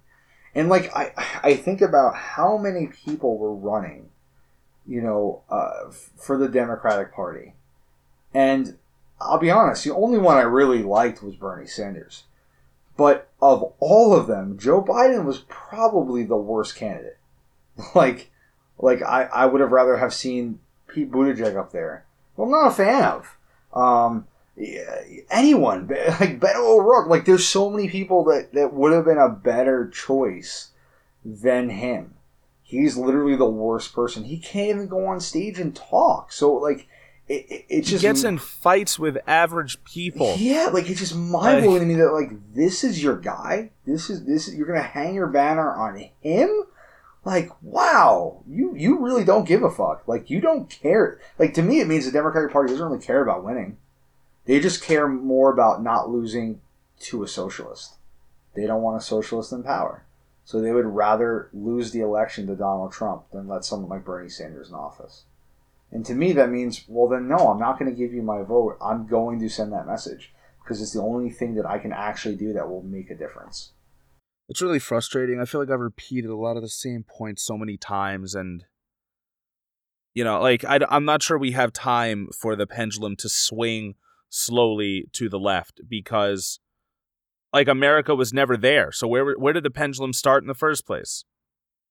And 0.54 0.70
like 0.70 0.96
I 0.96 1.14
I 1.44 1.56
think 1.56 1.82
about 1.82 2.16
how 2.16 2.58
many 2.58 2.88
people 2.88 3.38
were 3.38 3.56
running, 3.56 4.10
you 4.88 5.02
know, 5.02 5.44
uh, 5.50 5.92
for 6.18 6.38
the 6.38 6.50
Democratic 6.50 7.14
Party, 7.14 7.54
and 8.34 8.78
I'll 9.20 9.38
be 9.38 9.52
honest, 9.52 9.84
the 9.84 9.94
only 9.94 10.18
one 10.18 10.38
I 10.38 10.42
really 10.42 10.84
liked 10.84 11.22
was 11.24 11.36
Bernie 11.36 11.68
Sanders 11.68 12.24
but 13.02 13.30
of 13.42 13.74
all 13.80 14.16
of 14.16 14.28
them, 14.28 14.60
Joe 14.60 14.84
Biden 14.84 15.26
was 15.26 15.40
probably 15.48 16.24
the 16.24 16.38
worst 16.38 16.76
candidate. 16.76 17.18
like, 17.96 18.30
like 18.78 19.02
I, 19.02 19.24
I 19.24 19.46
would 19.48 19.60
have 19.60 19.72
rather 19.72 19.98
have 19.98 20.14
seen 20.14 20.60
Pete 20.88 21.12
Buttigieg 21.12 21.58
up 21.58 21.72
there. 21.72 22.06
Well, 22.36 22.46
I'm 22.46 22.52
not 22.52 22.68
a 22.68 22.76
fan 22.76 23.04
of. 23.04 23.38
Um, 23.74 24.28
anyone 25.32 25.88
like 26.20 26.40
Beto 26.40 26.58
O'Rourke. 26.58 27.10
Like, 27.10 27.26
there's 27.26 27.48
so 27.48 27.72
many 27.72 27.90
people 27.90 28.24
that 28.26 28.54
that 28.54 28.74
would 28.74 28.92
have 28.94 29.06
been 29.06 29.18
a 29.18 29.30
better 29.30 29.90
choice 29.90 30.70
than 31.26 31.70
him. 31.70 32.14
He's 32.72 32.96
literally 32.96 33.36
the 33.36 33.50
worst 33.50 33.94
person. 33.94 34.24
He 34.24 34.38
can't 34.38 34.70
even 34.70 34.88
go 34.88 35.06
on 35.06 35.20
stage 35.20 35.60
and 35.60 35.76
talk. 35.76 36.32
So, 36.32 36.54
like, 36.54 36.88
it, 37.28 37.46
it, 37.50 37.66
it 37.68 37.82
just 37.82 38.02
he 38.02 38.08
gets 38.08 38.24
in 38.24 38.38
fights 38.38 38.98
with 38.98 39.18
average 39.28 39.84
people. 39.84 40.36
Yeah, 40.38 40.70
like 40.72 40.90
it's 40.90 41.02
just 41.02 41.16
mind 41.16 41.66
blowing 41.66 41.82
to 41.82 41.86
me 41.86 41.96
that 41.96 42.14
like 42.14 42.32
this 42.54 42.86
is 42.86 43.04
your 43.04 43.18
guy. 43.18 43.72
This 43.86 44.10
is 44.10 44.24
this 44.24 44.48
is, 44.48 44.56
you're 44.56 44.68
gonna 44.68 44.82
hang 44.82 45.14
your 45.14 45.28
banner 45.28 45.76
on 45.76 45.98
him. 46.22 46.64
Like 47.26 47.52
wow, 47.62 48.42
you 48.48 48.74
you 48.78 49.00
really 49.00 49.26
don't 49.26 49.48
give 49.48 49.64
a 49.64 49.70
fuck. 49.70 50.08
Like 50.08 50.30
you 50.30 50.40
don't 50.40 50.70
care. 50.70 51.20
Like 51.38 51.54
to 51.56 51.62
me, 51.62 51.82
it 51.82 51.88
means 51.88 52.06
the 52.06 52.12
Democratic 52.14 52.54
Party 52.54 52.72
doesn't 52.72 52.88
really 52.88 53.04
care 53.04 53.22
about 53.22 53.44
winning. 53.44 53.78
They 54.46 54.62
just 54.62 54.82
care 54.82 55.10
more 55.10 55.52
about 55.52 55.84
not 55.84 56.10
losing 56.10 56.62
to 57.02 57.22
a 57.22 57.28
socialist. 57.28 57.96
They 58.56 58.66
don't 58.66 58.82
want 58.82 59.02
a 59.02 59.06
socialist 59.06 59.52
in 59.52 59.64
power. 59.64 60.06
So 60.52 60.60
they 60.60 60.74
would 60.74 60.86
rather 60.86 61.50
lose 61.54 61.92
the 61.92 62.02
election 62.02 62.46
to 62.48 62.58
Donald 62.58 62.92
Trump 62.92 63.24
than 63.32 63.48
let 63.48 63.64
someone 63.64 63.90
like 63.90 64.04
Bernie 64.04 64.28
Sanders 64.28 64.68
in 64.68 64.76
office. 64.76 65.24
And 65.94 66.06
to 66.06 66.14
me, 66.14 66.34
that 66.34 66.50
means, 66.50 66.84
well, 66.90 67.08
then 67.08 67.30
no, 67.30 67.38
I'm 67.48 67.58
not 67.58 67.80
going 67.80 67.90
to 67.90 67.98
give 67.98 68.12
you 68.12 68.22
my 68.22 68.44
vote. 68.44 68.78
I'm 68.82 69.08
going 69.08 69.40
to 69.40 69.48
send 69.48 69.72
that 69.72 69.88
message 69.88 70.34
because 70.62 70.82
it's 70.82 70.92
the 70.92 71.02
only 71.02 71.30
thing 71.30 71.56
that 71.56 71.66
I 71.66 71.80
can 71.80 71.94
actually 71.94 72.36
do 72.36 72.52
that 72.52 72.68
will 72.68 72.84
make 72.84 73.10
a 73.10 73.16
difference. 73.16 73.72
It's 74.50 74.62
really 74.62 74.78
frustrating. 74.78 75.40
I 75.40 75.46
feel 75.46 75.62
like 75.62 75.70
I've 75.70 75.80
repeated 75.80 76.30
a 76.30 76.36
lot 76.36 76.58
of 76.58 76.64
the 76.64 76.68
same 76.68 77.06
points 77.08 77.46
so 77.46 77.58
many 77.58 77.78
times, 77.78 78.36
and 78.36 78.66
you 80.14 80.26
know, 80.26 80.42
like 80.42 80.66
I, 80.66 80.80
I'm 80.90 81.06
not 81.06 81.24
sure 81.24 81.38
we 81.38 81.52
have 81.52 81.72
time 81.72 82.28
for 82.38 82.58
the 82.58 82.68
pendulum 82.68 83.16
to 83.20 83.30
swing 83.30 83.96
slowly 84.28 85.08
to 85.14 85.30
the 85.30 85.40
left 85.40 85.80
because, 85.88 86.60
like, 87.54 87.68
America 87.68 88.16
was 88.16 88.34
never 88.34 88.58
there. 88.58 88.92
So 88.92 89.08
where 89.08 89.34
where 89.34 89.54
did 89.54 89.64
the 89.64 89.72
pendulum 89.72 90.14
start 90.14 90.44
in 90.44 90.48
the 90.48 90.54
first 90.54 90.86
place? 90.86 91.26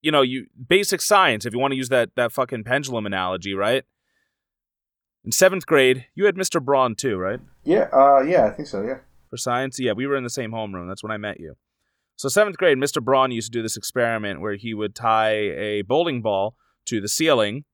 you 0.02 0.10
know, 0.10 0.22
you 0.22 0.46
basic 0.68 1.00
science, 1.00 1.44
if 1.44 1.52
you 1.52 1.58
want 1.58 1.72
to 1.72 1.76
use 1.76 1.88
that 1.90 2.14
that 2.16 2.32
fucking 2.32 2.64
pendulum 2.64 3.06
analogy, 3.06 3.54
right? 3.54 3.84
In 5.24 5.32
seventh 5.32 5.66
grade, 5.66 6.06
you 6.14 6.24
had 6.24 6.36
Mr. 6.36 6.62
Braun 6.62 6.94
too, 6.94 7.18
right? 7.18 7.40
Yeah, 7.64 7.88
uh, 7.92 8.20
yeah, 8.20 8.46
I 8.46 8.50
think 8.50 8.68
so. 8.68 8.82
Yeah. 8.82 8.98
For 9.28 9.36
science, 9.36 9.78
yeah, 9.78 9.92
we 9.92 10.06
were 10.06 10.16
in 10.16 10.24
the 10.24 10.30
same 10.30 10.52
homeroom. 10.52 10.88
That's 10.88 11.02
when 11.02 11.12
I 11.12 11.18
met 11.18 11.38
you. 11.38 11.56
So 12.16 12.28
seventh 12.28 12.56
grade, 12.56 12.78
Mr. 12.78 13.02
Braun 13.02 13.30
used 13.30 13.52
to 13.52 13.58
do 13.58 13.62
this 13.62 13.76
experiment 13.76 14.40
where 14.40 14.54
he 14.54 14.74
would 14.74 14.94
tie 14.94 15.32
a 15.32 15.82
bowling 15.82 16.22
ball 16.22 16.56
to 16.86 17.00
the 17.00 17.08
ceiling, 17.08 17.64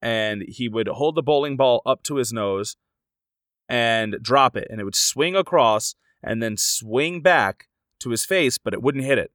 and 0.00 0.42
he 0.46 0.68
would 0.68 0.88
hold 0.88 1.16
the 1.16 1.22
bowling 1.22 1.56
ball 1.56 1.82
up 1.84 2.02
to 2.04 2.16
his 2.16 2.32
nose 2.32 2.76
and 3.68 4.16
drop 4.22 4.56
it, 4.56 4.68
and 4.70 4.80
it 4.80 4.84
would 4.84 4.94
swing 4.94 5.34
across 5.34 5.94
and 6.22 6.42
then 6.42 6.56
swing 6.56 7.20
back 7.20 7.68
to 8.00 8.10
his 8.10 8.24
face, 8.24 8.58
but 8.58 8.74
it 8.74 8.82
wouldn't 8.82 9.04
hit 9.04 9.18
it 9.18 9.32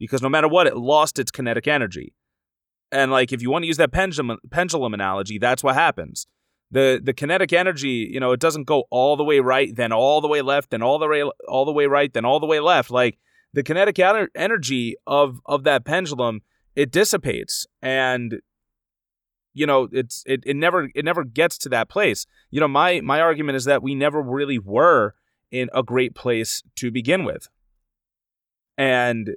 because 0.00 0.22
no 0.22 0.28
matter 0.28 0.48
what, 0.48 0.66
it 0.66 0.76
lost 0.76 1.18
its 1.18 1.30
kinetic 1.30 1.68
energy. 1.68 2.14
And 2.90 3.12
like 3.12 3.32
if 3.32 3.40
you 3.40 3.50
want 3.50 3.62
to 3.62 3.68
use 3.68 3.76
that 3.76 3.92
pendulum 3.92 4.38
pendulum 4.50 4.94
analogy, 4.94 5.38
that's 5.38 5.62
what 5.62 5.76
happens. 5.76 6.26
The 6.72 7.00
the 7.02 7.12
kinetic 7.12 7.52
energy, 7.52 8.10
you 8.12 8.18
know, 8.18 8.32
it 8.32 8.40
doesn't 8.40 8.64
go 8.64 8.84
all 8.90 9.16
the 9.16 9.22
way 9.22 9.38
right, 9.38 9.74
then 9.74 9.92
all 9.92 10.20
the 10.20 10.26
way 10.26 10.42
left, 10.42 10.70
then 10.70 10.82
all 10.82 10.98
the 10.98 11.06
way 11.06 11.22
all 11.46 11.64
the 11.64 11.72
way 11.72 11.86
right, 11.86 12.12
then 12.12 12.24
all 12.24 12.40
the 12.40 12.46
way 12.46 12.58
left. 12.58 12.90
Like 12.90 13.18
the 13.52 13.62
kinetic 13.62 13.98
energy 14.34 14.96
of 15.06 15.40
of 15.46 15.62
that 15.64 15.84
pendulum, 15.84 16.40
it 16.74 16.90
dissipates 16.90 17.66
and 17.80 18.40
you 19.52 19.66
know, 19.66 19.88
it's 19.92 20.22
it, 20.26 20.42
it 20.46 20.56
never 20.56 20.88
it 20.94 21.04
never 21.04 21.24
gets 21.24 21.58
to 21.58 21.68
that 21.68 21.88
place. 21.88 22.26
You 22.50 22.60
know, 22.60 22.68
my 22.68 23.00
my 23.00 23.20
argument 23.20 23.56
is 23.56 23.64
that 23.66 23.82
we 23.82 23.94
never 23.94 24.22
really 24.22 24.58
were 24.58 25.14
in 25.50 25.68
a 25.74 25.82
great 25.82 26.14
place 26.14 26.62
to 26.76 26.90
begin 26.90 27.24
with. 27.24 27.48
And 28.78 29.30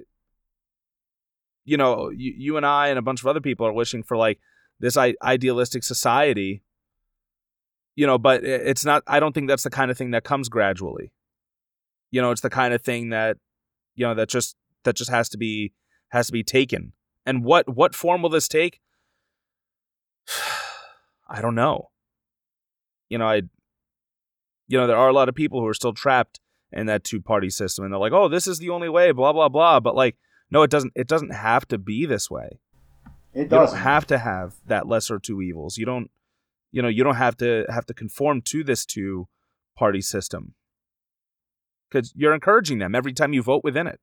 you 1.64 1.76
know, 1.76 2.10
you, 2.10 2.32
you 2.36 2.56
and 2.56 2.66
I 2.66 2.88
and 2.88 2.98
a 2.98 3.02
bunch 3.02 3.20
of 3.20 3.26
other 3.26 3.40
people 3.40 3.66
are 3.66 3.72
wishing 3.72 4.02
for 4.02 4.16
like 4.16 4.38
this 4.80 4.96
I- 4.96 5.14
idealistic 5.22 5.82
society. 5.82 6.62
You 7.96 8.06
know, 8.06 8.18
but 8.18 8.44
it's 8.44 8.84
not. 8.84 9.04
I 9.06 9.20
don't 9.20 9.32
think 9.32 9.48
that's 9.48 9.62
the 9.62 9.70
kind 9.70 9.90
of 9.90 9.96
thing 9.96 10.10
that 10.10 10.24
comes 10.24 10.48
gradually. 10.48 11.12
You 12.10 12.20
know, 12.20 12.32
it's 12.32 12.40
the 12.40 12.50
kind 12.50 12.74
of 12.74 12.82
thing 12.82 13.10
that, 13.10 13.36
you 13.94 14.04
know, 14.04 14.14
that 14.14 14.28
just 14.28 14.56
that 14.82 14.96
just 14.96 15.10
has 15.10 15.28
to 15.30 15.38
be 15.38 15.72
has 16.08 16.26
to 16.26 16.32
be 16.32 16.42
taken. 16.42 16.92
And 17.24 17.44
what 17.44 17.74
what 17.74 17.94
form 17.94 18.22
will 18.22 18.30
this 18.30 18.48
take? 18.48 18.80
I 21.28 21.40
don't 21.40 21.54
know. 21.54 21.90
You 23.08 23.18
know, 23.18 23.28
I 23.28 23.42
you 24.66 24.78
know, 24.78 24.86
there 24.86 24.96
are 24.96 25.08
a 25.08 25.12
lot 25.12 25.28
of 25.28 25.34
people 25.34 25.60
who 25.60 25.66
are 25.66 25.74
still 25.74 25.92
trapped 25.92 26.40
in 26.72 26.86
that 26.86 27.04
two 27.04 27.20
party 27.20 27.50
system 27.50 27.84
and 27.84 27.92
they're 27.92 28.00
like, 28.00 28.12
"Oh, 28.12 28.28
this 28.28 28.46
is 28.46 28.58
the 28.58 28.70
only 28.70 28.88
way, 28.88 29.12
blah 29.12 29.32
blah 29.32 29.48
blah." 29.48 29.80
But 29.80 29.94
like, 29.94 30.16
no, 30.50 30.62
it 30.62 30.70
doesn't 30.70 30.92
it 30.96 31.06
doesn't 31.08 31.32
have 31.34 31.66
to 31.68 31.78
be 31.78 32.06
this 32.06 32.30
way. 32.30 32.58
It 33.32 33.48
doesn't 33.48 33.76
You 33.76 33.82
don't 33.82 33.82
have 33.92 34.06
to 34.08 34.18
have 34.18 34.54
that 34.66 34.86
lesser 34.86 35.18
two 35.18 35.40
evils. 35.42 35.76
You 35.78 35.86
don't 35.86 36.10
you 36.72 36.82
know, 36.82 36.88
you 36.88 37.04
don't 37.04 37.16
have 37.16 37.36
to 37.38 37.64
have 37.68 37.86
to 37.86 37.94
conform 37.94 38.42
to 38.42 38.64
this 38.64 38.84
two 38.86 39.28
party 39.76 40.00
system. 40.00 40.54
Cuz 41.90 42.12
you're 42.16 42.34
encouraging 42.34 42.78
them 42.78 42.94
every 42.94 43.12
time 43.12 43.32
you 43.32 43.42
vote 43.42 43.62
within 43.64 43.86
it. 43.86 44.00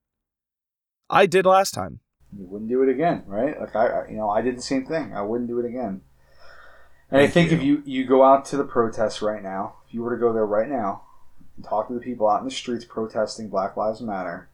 I 1.09 1.25
did 1.25 1.45
last 1.45 1.73
time. 1.73 1.99
you 2.33 2.45
wouldn't 2.47 2.69
do 2.69 2.81
it 2.81 2.87
again, 2.87 3.23
right? 3.27 3.59
Like 3.59 3.75
I- 3.75 4.07
you 4.09 4.15
know, 4.15 4.29
I 4.29 4.41
did 4.41 4.55
the 4.57 4.61
same 4.61 4.85
thing. 4.85 5.13
I 5.13 5.21
wouldn't 5.21 5.49
do 5.49 5.59
it 5.59 5.65
again. 5.65 6.01
And 7.11 7.21
I 7.21 7.27
think 7.27 7.51
if 7.51 7.61
you 7.61 7.83
you 7.85 8.05
go 8.05 8.23
out 8.23 8.45
to 8.45 8.57
the 8.57 8.63
protests 8.63 9.21
right 9.21 9.43
now, 9.43 9.75
if 9.85 9.93
you 9.93 10.01
were 10.01 10.15
to 10.15 10.19
go 10.19 10.31
there 10.31 10.45
right 10.45 10.69
now 10.69 11.03
and 11.55 11.65
talk 11.65 11.89
to 11.89 11.93
the 11.93 11.99
people 11.99 12.29
out 12.29 12.39
in 12.39 12.45
the 12.45 12.51
streets 12.51 12.85
protesting 12.85 13.49
Black 13.49 13.75
Lives 13.75 14.01
Matter, 14.01 14.49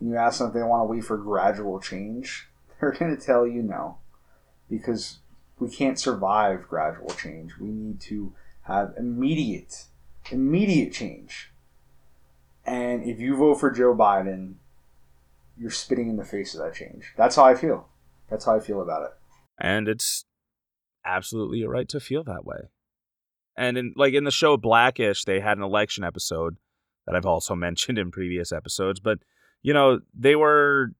and 0.00 0.08
you 0.08 0.16
ask 0.16 0.38
them 0.38 0.48
if 0.48 0.54
they 0.54 0.62
want 0.62 0.80
to 0.80 0.92
wait 0.92 1.04
for 1.04 1.18
gradual 1.18 1.78
change, 1.80 2.48
they're 2.80 2.92
going 2.92 3.14
to 3.14 3.22
tell 3.22 3.46
you 3.46 3.62
no, 3.62 3.98
because 4.70 5.18
we 5.58 5.68
can't 5.68 5.98
survive 5.98 6.66
gradual 6.66 7.10
change. 7.10 7.58
We 7.58 7.68
need 7.68 8.00
to 8.02 8.32
have 8.62 8.94
immediate, 8.96 9.84
immediate 10.30 10.92
change. 10.92 11.50
And 12.64 13.02
if 13.02 13.18
you 13.18 13.36
vote 13.36 13.56
for 13.56 13.70
Joe 13.70 13.94
Biden, 13.94 14.54
you're 15.58 15.70
spitting 15.70 16.08
in 16.08 16.16
the 16.16 16.24
face 16.24 16.54
of 16.54 16.60
that 16.62 16.74
change. 16.74 17.12
That's 17.16 17.36
how 17.36 17.44
I 17.44 17.54
feel. 17.54 17.88
That's 18.30 18.44
how 18.44 18.56
I 18.56 18.60
feel 18.60 18.80
about 18.80 19.02
it. 19.02 19.10
and 19.58 19.88
it's 19.88 20.24
absolutely 21.08 21.58
your 21.58 21.70
right 21.70 21.88
to 21.88 22.00
feel 22.00 22.24
that 22.24 22.44
way. 22.44 22.70
And 23.56 23.76
in 23.76 23.92
like 23.96 24.14
in 24.14 24.24
the 24.24 24.30
show 24.30 24.56
Blackish, 24.56 25.24
they 25.24 25.40
had 25.40 25.58
an 25.58 25.64
election 25.64 26.04
episode 26.04 26.58
that 27.06 27.16
I've 27.16 27.26
also 27.26 27.54
mentioned 27.56 27.98
in 27.98 28.10
previous 28.10 28.52
episodes, 28.52 29.00
but 29.00 29.18
you 29.62 29.72
know, 29.74 30.00
they 30.14 30.36
were 30.36 30.92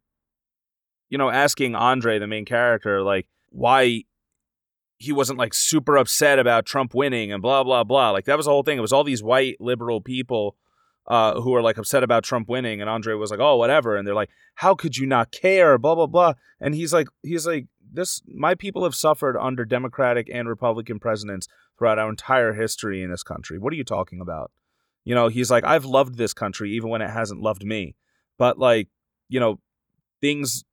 you 1.08 1.18
know, 1.18 1.30
asking 1.30 1.74
Andre, 1.74 2.18
the 2.18 2.26
main 2.26 2.44
character, 2.44 3.02
like 3.02 3.28
why 3.50 4.04
he 4.98 5.12
wasn't 5.12 5.38
like 5.38 5.54
super 5.54 5.96
upset 5.96 6.38
about 6.38 6.66
Trump 6.66 6.94
winning 6.94 7.32
and 7.32 7.40
blah 7.40 7.64
blah 7.64 7.84
blah. 7.84 8.10
Like 8.10 8.24
that 8.26 8.36
was 8.36 8.46
the 8.46 8.52
whole 8.52 8.62
thing. 8.62 8.78
It 8.78 8.82
was 8.82 8.92
all 8.92 9.04
these 9.04 9.22
white 9.22 9.56
liberal 9.60 10.00
people 10.00 10.56
uh, 11.06 11.40
who 11.40 11.54
are 11.54 11.62
like 11.62 11.78
upset 11.78 12.02
about 12.02 12.24
Trump 12.24 12.48
winning, 12.48 12.80
and 12.80 12.90
Andre 12.90 13.14
was 13.14 13.30
like, 13.30 13.40
"Oh, 13.40 13.56
whatever," 13.56 13.96
and 13.96 14.06
they're 14.06 14.14
like, 14.14 14.30
"How 14.56 14.74
could 14.74 14.96
you 14.96 15.06
not 15.06 15.32
care?" 15.32 15.78
Blah 15.78 15.94
blah 15.94 16.06
blah, 16.06 16.34
and 16.60 16.74
he's 16.74 16.92
like, 16.92 17.08
he's 17.22 17.46
like, 17.46 17.66
"This, 17.92 18.22
my 18.26 18.54
people 18.54 18.84
have 18.84 18.94
suffered 18.94 19.36
under 19.36 19.64
Democratic 19.64 20.30
and 20.32 20.48
Republican 20.48 20.98
presidents 20.98 21.48
throughout 21.78 21.98
our 21.98 22.08
entire 22.08 22.52
history 22.52 23.02
in 23.02 23.10
this 23.10 23.22
country. 23.22 23.58
What 23.58 23.72
are 23.72 23.76
you 23.76 23.84
talking 23.84 24.20
about?" 24.20 24.50
You 25.04 25.14
know, 25.14 25.28
he's 25.28 25.50
like, 25.50 25.64
"I've 25.64 25.84
loved 25.84 26.16
this 26.16 26.34
country 26.34 26.72
even 26.72 26.90
when 26.90 27.02
it 27.02 27.10
hasn't 27.10 27.40
loved 27.40 27.64
me," 27.64 27.94
but 28.38 28.58
like, 28.58 28.88
you 29.28 29.40
know, 29.40 29.60
things, 30.20 30.64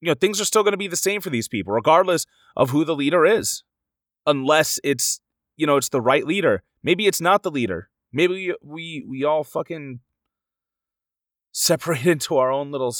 you 0.00 0.08
know, 0.08 0.14
things 0.14 0.40
are 0.40 0.44
still 0.44 0.62
going 0.62 0.72
to 0.72 0.78
be 0.78 0.88
the 0.88 0.96
same 0.96 1.20
for 1.20 1.30
these 1.30 1.48
people, 1.48 1.72
regardless 1.72 2.26
of 2.56 2.70
who 2.70 2.84
the 2.84 2.96
leader 2.96 3.24
is, 3.24 3.62
unless 4.26 4.80
it's, 4.84 5.20
you 5.56 5.66
know, 5.66 5.76
it's 5.76 5.88
the 5.88 6.00
right 6.00 6.26
leader. 6.26 6.62
Maybe 6.82 7.06
it's 7.06 7.20
not 7.20 7.42
the 7.42 7.50
leader. 7.50 7.88
Maybe 8.12 8.32
we 8.34 8.56
we, 8.62 9.06
we 9.08 9.24
all 9.24 9.44
fucking 9.44 10.00
separate 11.52 12.06
into 12.06 12.36
our 12.36 12.50
own 12.50 12.70
little, 12.70 12.94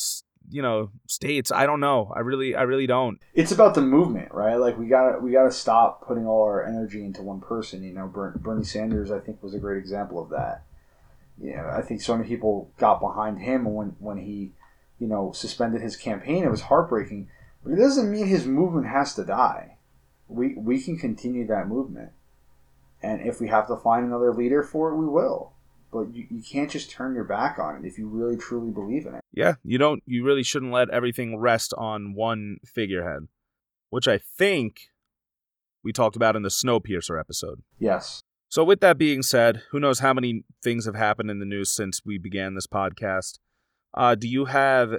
you 0.53 0.63
know, 0.63 0.91
states. 1.07 1.51
I 1.51 1.67
don't 1.67 1.81
know. 1.81 2.13
I 2.15 2.21
really, 2.21 2.55
I 2.55 2.63
really 2.63 2.87
don't. 2.87 3.19
It's 3.35 3.53
about 3.53 3.75
the 3.75 3.81
movement, 3.81 4.33
right? 4.33 4.57
Like 4.57 4.79
we 4.79 4.87
gotta 4.87 5.19
we 5.19 5.33
gotta 5.33 5.51
stop 5.51 6.07
putting 6.07 6.27
all 6.27 6.43
our 6.43 6.65
energy 6.65 7.05
into 7.05 7.23
one 7.23 7.41
person. 7.41 7.83
You 7.83 7.93
know, 7.93 8.07
Bernie 8.07 8.65
Sanders, 8.65 9.11
I 9.11 9.19
think, 9.21 9.43
was 9.43 9.55
a 9.55 9.59
great 9.59 9.79
example 9.79 10.23
of 10.23 10.31
that. 10.31 10.65
Yeah, 11.41 11.75
I 11.75 11.83
think 11.83 12.03
so 12.03 12.17
many 12.17 12.29
people 12.29 12.71
got 12.79 13.01
behind 13.01 13.41
him 13.41 13.65
when 13.65 13.97
when 13.99 14.19
he, 14.19 14.53
you 14.99 15.07
know, 15.07 15.33
suspended 15.33 15.81
his 15.81 15.97
campaign. 15.97 16.45
It 16.45 16.51
was 16.51 16.63
heartbreaking, 16.63 17.29
but 17.65 17.73
it 17.73 17.77
doesn't 17.77 18.11
mean 18.11 18.27
his 18.27 18.47
movement 18.47 18.87
has 18.87 19.15
to 19.15 19.25
die. 19.25 19.77
We 20.29 20.55
we 20.55 20.81
can 20.81 20.99
continue 20.99 21.47
that 21.47 21.69
movement, 21.69 22.11
and 23.03 23.21
if 23.21 23.41
we 23.41 23.49
have 23.49 23.67
to 23.69 23.77
find 23.77 24.05
another 24.05 24.33
leader 24.33 24.63
for 24.63 24.91
it, 24.91 24.97
we 24.97 25.07
will. 25.07 25.52
But 25.93 26.15
you, 26.15 26.27
you 26.31 26.43
can't 26.43 26.71
just 26.71 26.91
turn 26.91 27.15
your 27.15 27.25
back 27.25 27.59
on 27.59 27.77
it 27.77 27.87
if 27.87 27.99
you 27.99 28.09
really 28.09 28.37
truly 28.37 28.71
believe 28.71 29.05
in 29.05 29.15
it. 29.15 29.21
Yeah, 29.33 29.57
you 29.63 29.77
don't. 29.77 30.03
You 30.07 30.25
really 30.25 30.43
shouldn't 30.43 30.73
let 30.73 30.89
everything 30.91 31.39
rest 31.39 31.75
on 31.77 32.15
one 32.15 32.57
figurehead, 32.65 33.29
which 33.91 34.09
I 34.09 34.19
think 34.19 34.89
we 35.85 35.93
talked 35.93 36.17
about 36.17 36.35
in 36.35 36.43
the 36.43 36.49
Snowpiercer 36.49 37.21
episode. 37.21 37.63
Yes. 37.79 38.23
So, 38.49 38.65
with 38.65 38.81
that 38.81 38.99
being 38.99 39.23
said, 39.23 39.63
who 39.71 39.81
knows 39.81 39.99
how 39.99 40.15
many 40.15 40.45
things 40.63 40.87
have 40.87 40.95
happened 40.95 41.31
in 41.31 41.41
the 41.41 41.47
news 41.47 41.71
since 41.71 42.03
we 42.05 42.19
began 42.19 42.55
this 42.55 42.67
podcast? 42.67 43.39
Uh, 43.95 44.15
do 44.15 44.29
you 44.29 44.47
have 44.47 44.99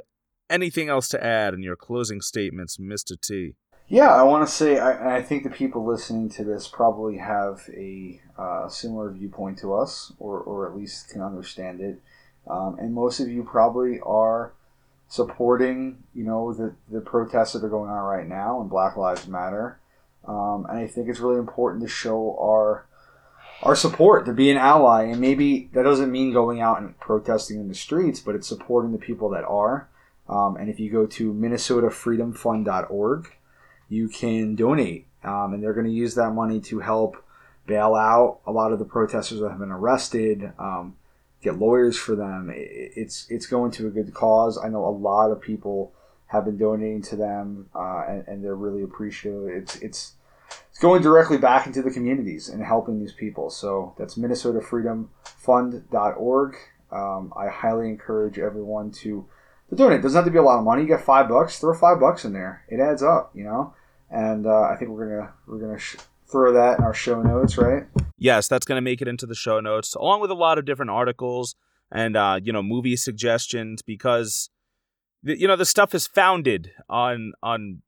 anything 0.50 0.90
else 0.90 1.08
to 1.10 1.24
add 1.24 1.54
in 1.54 1.64
your 1.64 1.76
closing 1.76 2.22
statements, 2.22 2.78
Mister 2.80 3.16
T? 3.16 3.56
Yeah, 3.88 4.10
I 4.10 4.24
want 4.24 4.48
to 4.48 4.54
say 4.54 4.80
I, 4.80 5.18
I 5.18 5.22
think 5.22 5.44
the 5.44 5.50
people 5.50 5.86
listening 5.86 6.30
to 6.30 6.44
this 6.44 6.68
probably 6.68 7.18
have 7.18 7.70
a 7.74 8.22
uh, 8.38 8.68
similar 8.68 9.12
viewpoint 9.12 9.60
to 9.60 9.74
us, 9.74 10.14
or, 10.20 10.40
or 10.40 10.68
at 10.68 10.76
least 10.76 11.10
can 11.10 11.22
understand 11.22 11.82
it. 11.82 12.02
Um, 12.48 12.78
and 12.80 12.94
most 12.94 13.20
of 13.20 13.30
you 13.30 13.44
probably 13.44 14.00
are 14.02 14.54
supporting, 15.08 16.04
you 16.16 16.24
know, 16.24 16.54
the, 16.54 16.74
the 16.92 17.02
protests 17.02 17.54
that 17.54 17.64
are 17.64 17.70
going 17.70 17.90
on 17.90 18.04
right 18.04 18.28
now 18.28 18.60
and 18.62 18.70
Black 18.70 18.98
Lives 18.98 19.28
Matter. 19.28 19.80
Um, 20.28 20.66
and 20.70 20.80
I 20.80 20.88
think 20.88 21.10
it's 21.10 21.20
really 21.20 21.38
important 21.40 21.84
to 21.84 21.90
show 21.90 22.38
our 22.40 22.86
our 23.62 23.76
support 23.76 24.26
to 24.26 24.34
be 24.34 24.50
an 24.52 24.58
ally. 24.58 25.04
And 25.04 25.22
maybe 25.22 25.70
that 25.74 25.84
doesn't 25.84 26.12
mean 26.12 26.34
going 26.34 26.60
out 26.60 26.82
and 26.82 27.00
protesting 27.00 27.60
in 27.60 27.70
the 27.70 27.76
streets, 27.76 28.20
but 28.20 28.36
it's 28.36 28.48
supporting 28.48 28.92
the 28.92 28.98
people 28.98 29.30
that 29.30 29.46
are. 29.46 29.88
Um, 30.28 30.58
and 30.58 30.70
if 30.70 30.80
you 30.80 30.92
go 30.92 31.06
to 31.06 31.34
minnesotafreedomfund.org, 31.34 33.32
you 33.94 34.10
can 34.10 34.56
donate, 34.56 35.06
um, 35.24 35.54
and 35.54 35.62
they're 35.62 35.74
going 35.74 35.86
to 35.86 35.92
use 35.92 36.16
that 36.16 36.32
money 36.32 36.60
to 36.60 36.80
help 36.80 37.24
bail 37.68 37.94
out 37.96 38.40
a 38.46 38.52
lot 38.52 38.74
of 38.74 38.80
the 38.80 38.86
protesters 38.86 39.40
that 39.40 39.50
have 39.50 39.60
been 39.60 39.72
arrested, 39.72 40.52
um, 40.58 40.98
get 41.42 41.60
lawyers 41.60 41.96
for 41.98 42.16
them. 42.16 42.52
It's 42.54 43.28
it's 43.30 43.46
going 43.46 43.72
to 43.74 43.86
a 43.88 43.92
good 43.92 44.12
cause. 44.14 44.58
I 44.58 44.70
know 44.70 44.84
a 44.86 44.90
lot 44.90 45.32
of 45.32 45.40
people 45.40 45.94
have 46.28 46.46
been 46.46 46.58
donating 46.58 47.02
to 47.04 47.16
them, 47.16 47.70
uh, 47.76 48.04
and, 48.08 48.28
and 48.28 48.44
they're 48.44 48.56
really 48.56 48.82
appreciative. 48.82 49.48
It's 49.48 49.76
it's 49.78 50.14
it's 50.70 50.80
going 50.80 51.04
directly 51.04 51.38
back 51.38 51.68
into 51.68 51.84
the 51.84 51.92
communities 51.92 52.50
and 52.50 52.64
helping 52.64 53.00
these 53.00 53.14
people. 53.14 53.52
So 53.52 53.94
that's 53.98 54.16
MinnesotaFreedomFund.org. 54.16 56.56
Um, 56.92 57.34
I 57.36 57.48
highly 57.48 57.90
encourage 57.90 58.40
everyone 58.40 58.90
to 59.04 59.28
to 59.70 59.76
donate. 59.76 60.00
It 60.00 60.02
doesn't 60.02 60.18
have 60.18 60.26
to 60.26 60.32
be 60.32 60.40
a 60.40 60.44
lot 60.44 60.58
of 60.58 60.66
money. 60.66 60.82
You 60.82 60.88
get 60.88 61.02
five 61.02 61.30
bucks, 61.30 61.60
throw 61.60 61.76
five 61.76 62.00
bucks 62.00 62.26
in 62.26 62.34
there. 62.34 62.64
It 62.68 62.80
adds 62.80 63.04
up, 63.04 63.30
you 63.36 63.44
know. 63.44 63.76
And 64.14 64.46
uh, 64.46 64.62
I 64.62 64.76
think 64.76 64.92
we're 64.92 65.10
gonna 65.10 65.34
we're 65.48 65.60
gonna 65.60 65.80
sh- 65.80 65.98
throw 66.32 66.54
that 66.54 66.78
in 66.78 66.86
our 66.86 66.94
show 66.94 67.22
notes, 67.22 67.58
right? 67.58 67.84
Yes, 68.18 68.48
that's 68.48 68.66
to 68.66 68.80
make 68.80 69.02
it 69.02 69.08
into 69.08 69.26
the 69.26 69.36
show 69.36 69.60
notes, 69.60 69.96
along 69.96 70.22
with 70.22 70.30
a 70.30 70.36
lot 70.36 70.60
of 70.60 70.66
different 70.66 70.92
articles 70.92 71.56
and 71.92 72.16
uh, 72.16 72.40
you 72.42 72.54
know 72.54 72.62
movie 72.62 72.96
suggestions, 72.96 73.82
because 73.82 74.52
the, 75.24 75.38
you 75.40 75.48
know 75.48 75.56
the 75.56 75.66
stuff 75.66 75.96
is 75.96 76.06
founded 76.06 76.72
on 76.88 77.34
on 77.42 77.82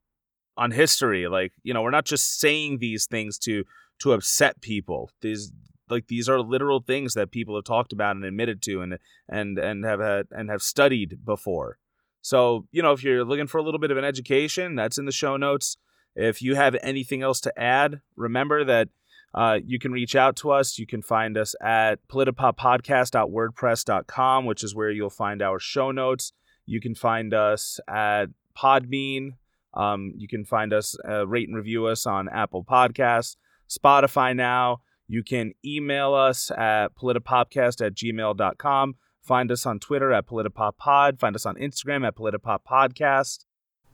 on 0.58 0.72
history. 0.72 1.28
Like 1.28 1.54
you 1.64 1.74
know, 1.74 1.84
we're 1.84 1.92
not 1.92 2.06
just 2.06 2.40
saying 2.40 2.80
these 2.80 3.06
things 3.06 3.38
to 3.40 3.64
to 4.00 4.14
upset 4.14 4.62
people. 4.62 5.12
These 5.22 5.52
like 5.90 6.08
these 6.08 6.28
are 6.28 6.40
literal 6.40 6.82
things 6.82 7.14
that 7.14 7.32
people 7.32 7.56
have 7.56 7.66
talked 7.66 7.94
about 7.94 8.16
and 8.16 8.26
admitted 8.26 8.64
to 8.64 8.82
and 8.82 8.98
and 9.30 9.60
and 9.60 9.86
have 9.86 10.00
had 10.00 10.26
and 10.32 10.50
have 10.50 10.64
studied 10.64 11.20
before. 11.24 11.78
So, 12.22 12.66
you 12.72 12.82
know, 12.82 12.92
if 12.92 13.04
you're 13.04 13.24
looking 13.24 13.46
for 13.46 13.60
a 13.60 13.64
little 13.64 13.80
bit 13.80 13.92
of 13.92 13.98
an 13.98 14.04
education, 14.04 14.74
that's 14.76 14.98
in 14.98 15.06
the 15.06 15.12
show 15.12 15.38
notes. 15.38 15.78
If 16.16 16.42
you 16.42 16.56
have 16.56 16.76
anything 16.82 17.22
else 17.22 17.40
to 17.42 17.54
add, 17.60 18.00
remember 18.16 18.64
that 18.64 18.88
uh, 19.34 19.60
you 19.66 19.80
can 19.80 19.92
reach 19.92 20.16
out 20.16 20.38
to 20.38 20.52
us. 20.52 20.80
You 20.80 20.88
can 20.88 21.02
find 21.02 21.38
us 21.38 21.54
at 21.62 22.08
politipoppodcast.wordpress.com, 22.08 24.46
which 24.46 24.64
is 24.64 24.74
where 24.74 24.92
you'll 24.92 25.10
find 25.10 25.42
our 25.42 25.60
show 25.60 25.92
notes. 25.92 26.32
You 26.66 26.80
can 26.80 26.96
find 26.96 27.34
us 27.34 27.82
at 27.88 28.28
Podbean. 28.58 29.32
Um, 29.74 30.14
you 30.16 30.30
can 30.30 30.46
find 30.46 30.72
us, 30.72 30.96
uh, 31.08 31.28
rate 31.28 31.50
and 31.50 31.58
review 31.58 31.86
us 31.86 32.06
on 32.06 32.30
Apple 32.30 32.64
Podcasts, 32.64 33.36
Spotify 33.70 34.34
now. 34.34 34.80
You 35.08 35.22
can 35.22 35.52
email 35.64 36.14
us 36.14 36.50
at 36.52 36.96
politipopcast 36.96 37.86
at 37.86 37.94
gmail.com. 37.94 38.96
Find 39.22 39.52
us 39.52 39.66
on 39.66 39.80
Twitter 39.80 40.14
at 40.14 40.28
politipoppod. 40.28 41.20
Find 41.20 41.36
us 41.36 41.46
on 41.46 41.56
Instagram 41.56 42.08
at 42.08 42.16
politipoppodcast. 42.16 43.46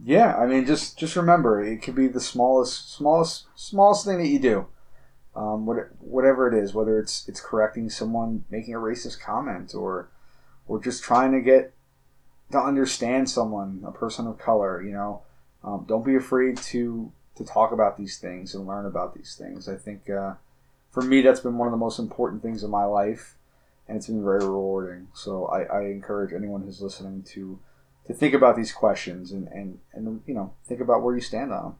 Yeah, 0.03 0.35
I 0.35 0.47
mean, 0.47 0.65
just 0.65 0.97
just 0.97 1.15
remember, 1.15 1.63
it 1.63 1.81
could 1.81 1.95
be 1.95 2.07
the 2.07 2.19
smallest, 2.19 2.91
smallest, 2.93 3.45
smallest 3.55 4.05
thing 4.05 4.17
that 4.17 4.27
you 4.27 4.39
do. 4.39 4.67
Um, 5.35 5.65
what, 5.65 5.77
whatever 5.99 6.47
it 6.47 6.61
is, 6.61 6.73
whether 6.73 6.99
it's 6.99 7.27
it's 7.29 7.39
correcting 7.39 7.89
someone 7.89 8.43
making 8.49 8.73
a 8.73 8.79
racist 8.79 9.19
comment, 9.19 9.75
or 9.75 10.09
or 10.67 10.81
just 10.81 11.03
trying 11.03 11.31
to 11.33 11.41
get 11.41 11.73
to 12.51 12.59
understand 12.59 13.29
someone, 13.29 13.83
a 13.85 13.91
person 13.91 14.25
of 14.25 14.39
color. 14.39 14.81
You 14.81 14.93
know, 14.93 15.21
um, 15.63 15.85
don't 15.87 16.05
be 16.05 16.15
afraid 16.15 16.57
to 16.57 17.11
to 17.35 17.45
talk 17.45 17.71
about 17.71 17.97
these 17.97 18.17
things 18.17 18.55
and 18.55 18.65
learn 18.65 18.87
about 18.87 19.13
these 19.13 19.35
things. 19.35 19.69
I 19.69 19.75
think 19.75 20.09
uh, 20.09 20.33
for 20.89 21.01
me, 21.01 21.21
that's 21.21 21.39
been 21.41 21.57
one 21.57 21.67
of 21.67 21.71
the 21.71 21.77
most 21.77 21.99
important 21.99 22.41
things 22.41 22.63
in 22.63 22.71
my 22.71 22.85
life, 22.85 23.35
and 23.87 23.97
it's 23.97 24.07
been 24.07 24.23
very 24.23 24.43
rewarding. 24.43 25.09
So 25.13 25.45
I, 25.45 25.63
I 25.63 25.81
encourage 25.85 26.33
anyone 26.33 26.63
who's 26.63 26.81
listening 26.81 27.23
to 27.33 27.59
to 28.11 28.17
think 28.17 28.33
about 28.33 28.55
these 28.55 28.71
questions 28.71 29.31
and, 29.31 29.47
and, 29.47 29.79
and 29.93 30.21
you 30.25 30.33
know 30.33 30.53
think 30.65 30.81
about 30.81 31.01
where 31.01 31.15
you 31.15 31.21
stand 31.21 31.51
on 31.51 31.63
them. 31.63 31.75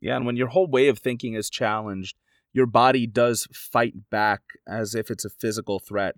Yeah, 0.00 0.16
and 0.16 0.24
when 0.24 0.36
your 0.36 0.48
whole 0.48 0.66
way 0.66 0.88
of 0.88 0.98
thinking 0.98 1.34
is 1.34 1.50
challenged, 1.50 2.16
your 2.52 2.66
body 2.66 3.06
does 3.06 3.46
fight 3.52 4.10
back 4.10 4.40
as 4.66 4.94
if 4.94 5.10
it's 5.10 5.24
a 5.24 5.30
physical 5.30 5.78
threat. 5.78 6.16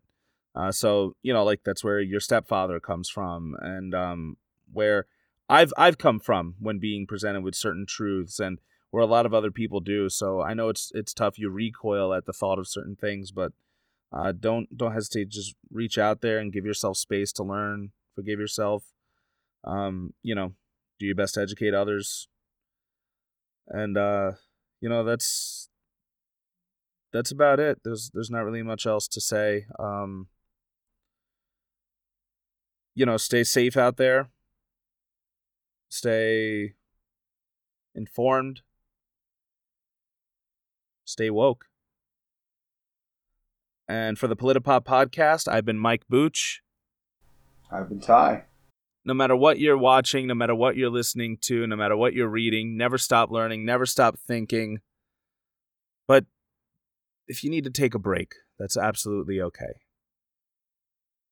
Uh, 0.55 0.71
so 0.71 1.17
you 1.23 1.33
know, 1.33 1.45
like 1.45 1.61
that's 1.65 1.83
where 1.83 2.01
your 2.01 2.21
stepfather 2.21 2.79
comes 2.79 3.09
from, 3.09 3.57
and 3.61 3.95
um, 3.95 4.37
where 4.73 5.07
I've 5.49 5.73
I've 5.77 5.99
come 5.99 6.21
from 6.21 6.55
when 6.61 6.79
being 6.79 7.07
presented 7.07 7.43
with 7.43 7.55
certain 7.55 7.87
truths, 7.87 8.39
and 8.39 8.61
where 8.91 9.03
a 9.03 9.07
lot 9.07 9.27
of 9.27 9.35
other 9.35 9.51
people 9.51 9.81
do. 9.81 10.09
So 10.09 10.41
I 10.41 10.55
know 10.55 10.69
it's 10.69 10.93
it's 10.95 11.15
tough. 11.15 11.39
You 11.39 11.51
recoil 11.51 12.15
at 12.15 12.27
the 12.27 12.33
thought 12.33 12.59
of 12.59 12.69
certain 12.69 12.95
things, 12.95 13.33
but 13.33 13.53
uh, 14.13 14.33
don't 14.33 14.77
don't 14.77 14.93
hesitate. 14.93 15.31
Just 15.31 15.55
reach 15.71 15.99
out 15.99 16.21
there 16.21 16.39
and 16.39 16.53
give 16.53 16.67
yourself 16.67 16.99
space 16.99 17.33
to 17.33 17.43
learn. 17.43 17.91
Forgive 18.15 18.39
yourself. 18.39 18.92
Um, 19.65 20.15
you 20.23 20.35
know, 20.35 20.55
do 20.99 21.07
your 21.07 21.15
best 21.15 21.35
to 21.35 21.43
educate 21.43 21.75
others. 21.75 22.29
And 23.69 23.97
uh, 23.97 24.33
you 24.81 24.89
know 24.89 25.05
that's 25.05 25.69
that's 27.13 27.31
about 27.31 27.61
it. 27.61 27.81
There's 27.85 28.11
there's 28.13 28.31
not 28.31 28.45
really 28.45 28.63
much 28.63 28.87
else 28.87 29.07
to 29.09 29.21
say. 29.21 29.67
Um, 29.79 30.29
you 32.95 33.07
know, 33.07 33.17
stay 33.17 33.45
safe 33.45 33.77
out 33.77 33.97
there. 33.97 34.31
Stay 35.89 36.75
informed. 37.95 38.63
Stay 41.05 41.31
woke. 41.31 41.67
And 43.89 44.19
for 44.19 44.27
the 44.27 44.37
Politipop 44.37 44.85
podcast, 44.85 45.49
I've 45.49 45.67
been 45.67 45.79
Mike 45.79 46.05
Booch. 46.09 46.63
I've 47.71 47.89
been 47.89 48.01
Ty. 48.01 48.45
No 49.05 49.15
matter 49.15 49.35
what 49.35 49.59
you're 49.59 49.79
watching, 49.79 50.29
no 50.29 50.35
matter 50.35 50.55
what 50.55 50.77
you're 50.77 50.91
listening 50.91 51.37
to, 51.43 51.67
no 51.67 51.75
matter 51.75 51.97
what 51.97 52.15
you're 52.15 52.29
reading, 52.29 52.77
never 52.77 52.99
stop 52.99 53.31
learning, 53.31 53.65
never 53.65 53.85
stop 53.85 54.19
thinking. 54.19 54.79
But 56.07 56.27
if 57.27 57.43
you 57.43 57.51
need 57.51 57.65
to 57.65 57.71
take 57.71 57.95
a 57.95 57.99
break, 57.99 58.35
that's 58.59 58.77
absolutely 58.77 59.41
okay. 59.41 59.81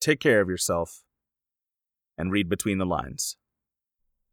Take 0.01 0.19
care 0.19 0.41
of 0.41 0.49
yourself 0.49 1.05
and 2.19 2.33
read 2.33 2.49
between 2.49 2.79
the 2.79 2.87
lines. 2.87 3.37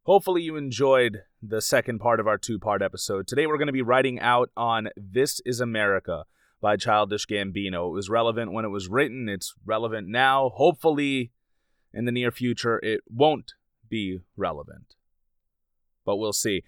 Hopefully, 0.03 0.41
you 0.41 0.55
enjoyed 0.55 1.23
the 1.41 1.61
second 1.61 1.99
part 1.99 2.19
of 2.19 2.27
our 2.27 2.37
two 2.37 2.57
part 2.57 2.81
episode. 2.81 3.27
Today, 3.27 3.45
we're 3.45 3.57
going 3.57 3.67
to 3.67 3.73
be 3.73 3.81
writing 3.81 4.19
out 4.19 4.49
on 4.55 4.89
This 4.95 5.41
is 5.45 5.59
America 5.59 6.23
by 6.61 6.77
Childish 6.77 7.27
Gambino. 7.27 7.89
It 7.89 7.93
was 7.93 8.09
relevant 8.09 8.53
when 8.53 8.65
it 8.65 8.69
was 8.69 8.87
written, 8.87 9.29
it's 9.29 9.53
relevant 9.65 10.07
now. 10.07 10.51
Hopefully, 10.55 11.31
in 11.93 12.05
the 12.05 12.11
near 12.11 12.31
future, 12.31 12.79
it 12.83 13.01
won't 13.07 13.53
be 13.89 14.19
relevant. 14.35 14.95
But 16.05 16.17
we'll 16.17 16.33
see. 16.33 16.63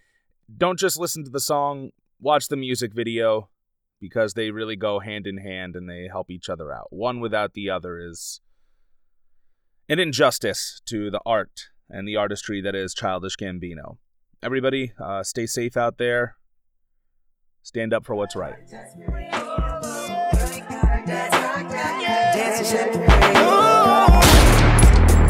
Don't 0.55 0.79
just 0.79 0.99
listen 0.99 1.23
to 1.23 1.29
the 1.29 1.39
song, 1.39 1.91
watch 2.19 2.47
the 2.47 2.57
music 2.57 2.93
video 2.93 3.49
because 3.99 4.33
they 4.33 4.51
really 4.51 4.75
go 4.75 4.99
hand 4.99 5.27
in 5.27 5.37
hand 5.37 5.75
and 5.75 5.89
they 5.89 6.07
help 6.09 6.31
each 6.31 6.49
other 6.49 6.73
out. 6.73 6.87
One 6.89 7.19
without 7.19 7.53
the 7.53 7.69
other 7.69 7.99
is 7.99 8.41
an 9.87 9.99
injustice 9.99 10.81
to 10.85 11.11
the 11.11 11.21
art 11.25 11.69
and 11.89 12.07
the 12.07 12.15
artistry 12.15 12.61
that 12.61 12.75
is 12.75 12.93
Childish 12.93 13.35
Gambino. 13.35 13.97
Everybody, 14.41 14.93
uh, 15.03 15.23
stay 15.23 15.45
safe 15.45 15.75
out 15.75 15.97
there. 15.97 16.35
Stand 17.61 17.93
up 17.93 18.05
for 18.05 18.15
what's 18.15 18.35
right. 18.35 18.55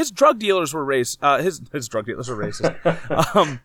His 0.00 0.10
drug 0.10 0.38
dealers 0.38 0.72
were 0.72 0.82
racist. 0.82 1.18
Uh, 1.20 1.42
his 1.42 1.60
his 1.72 1.86
drug 1.86 2.06
dealers 2.06 2.30
were 2.30 2.36
racist. 2.36 2.74
um, 3.36 3.60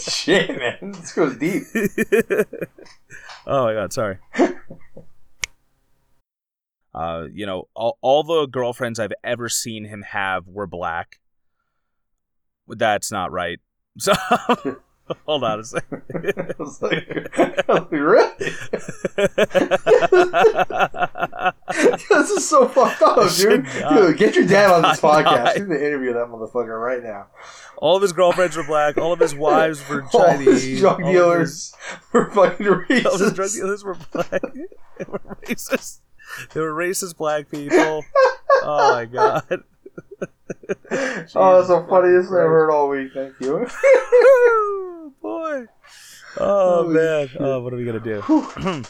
Shit, 0.00 0.56
man, 0.56 0.92
this 0.92 1.12
goes 1.12 1.36
deep. 1.38 1.64
oh 3.48 3.64
my 3.64 3.74
god, 3.74 3.92
sorry. 3.92 4.18
Uh, 6.94 7.26
you 7.32 7.46
know, 7.46 7.68
all, 7.74 7.96
all 8.02 8.22
the 8.22 8.44
girlfriends 8.44 9.00
I've 9.00 9.14
ever 9.24 9.48
seen 9.48 9.86
him 9.86 10.02
have 10.02 10.46
were 10.46 10.66
black. 10.66 11.20
That's 12.68 13.10
not 13.10 13.32
right. 13.32 13.60
So 13.98 14.12
hold 15.26 15.44
on 15.44 15.60
a 15.60 15.64
second. 15.64 16.02
I 16.14 16.54
was 16.58 16.80
like, 16.82 17.38
I 17.38 17.62
was 17.68 17.68
like, 17.68 17.90
really? 17.90 18.30
this 22.10 22.30
is 22.30 22.48
so 22.48 22.68
fucked 22.68 23.02
up, 23.02 23.16
dude. 23.36 23.66
Dude, 23.66 24.16
get 24.16 24.34
your 24.36 24.46
dad 24.46 24.70
on 24.70 24.82
this 24.82 25.00
podcast. 25.00 25.56
You 25.58 25.66
need 25.66 25.78
to 25.78 25.86
interview 25.86 26.12
that 26.14 26.26
motherfucker 26.28 26.80
right 26.80 27.02
now. 27.02 27.26
all 27.78 27.96
of 27.96 28.02
his 28.02 28.12
girlfriends 28.12 28.56
were 28.56 28.64
black. 28.64 28.96
All 28.98 29.12
of 29.12 29.18
his 29.20 29.34
wives 29.34 29.86
were 29.88 30.02
All 30.12 30.24
Chinese. 30.26 30.62
his 30.64 30.80
drug 30.80 31.02
all 31.02 31.12
dealers 31.12 31.74
were 32.12 32.30
fucking 32.30 32.84
his- 32.88 33.06
all 33.06 33.14
of 33.14 33.20
his 33.20 33.32
drug 33.32 33.50
dealers 33.50 33.84
were 33.84 33.96
black. 34.12 34.42
they 34.98 35.04
were 35.06 35.20
racist. 35.46 36.00
They 36.54 36.60
were 36.60 36.72
racist 36.72 37.16
black 37.16 37.50
people. 37.50 38.04
Oh 38.64 38.92
my 38.94 39.04
god. 39.06 39.64
Oh, 41.34 41.56
that's 41.56 41.68
the 41.68 41.86
funniest 41.88 42.28
thing 42.28 42.38
I've 42.38 42.46
heard 42.46 42.70
all 42.70 42.88
week. 42.88 43.12
Thank 43.14 43.34
you. 43.40 43.66
Woo, 44.12 45.12
boy. 45.22 45.66
Oh 46.38 46.82
Holy 46.84 46.94
man. 46.94 47.30
Oh, 47.38 47.60
what 47.60 47.72
are 47.72 47.76
we 47.76 47.84
gonna 47.84 48.00
do? 48.00 48.22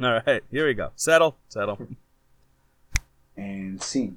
All 0.00 0.22
right, 0.24 0.42
here 0.50 0.66
we 0.66 0.74
go. 0.74 0.92
Settle, 0.96 1.36
settle. 1.48 1.78
and 3.36 3.82
scene. 3.82 4.16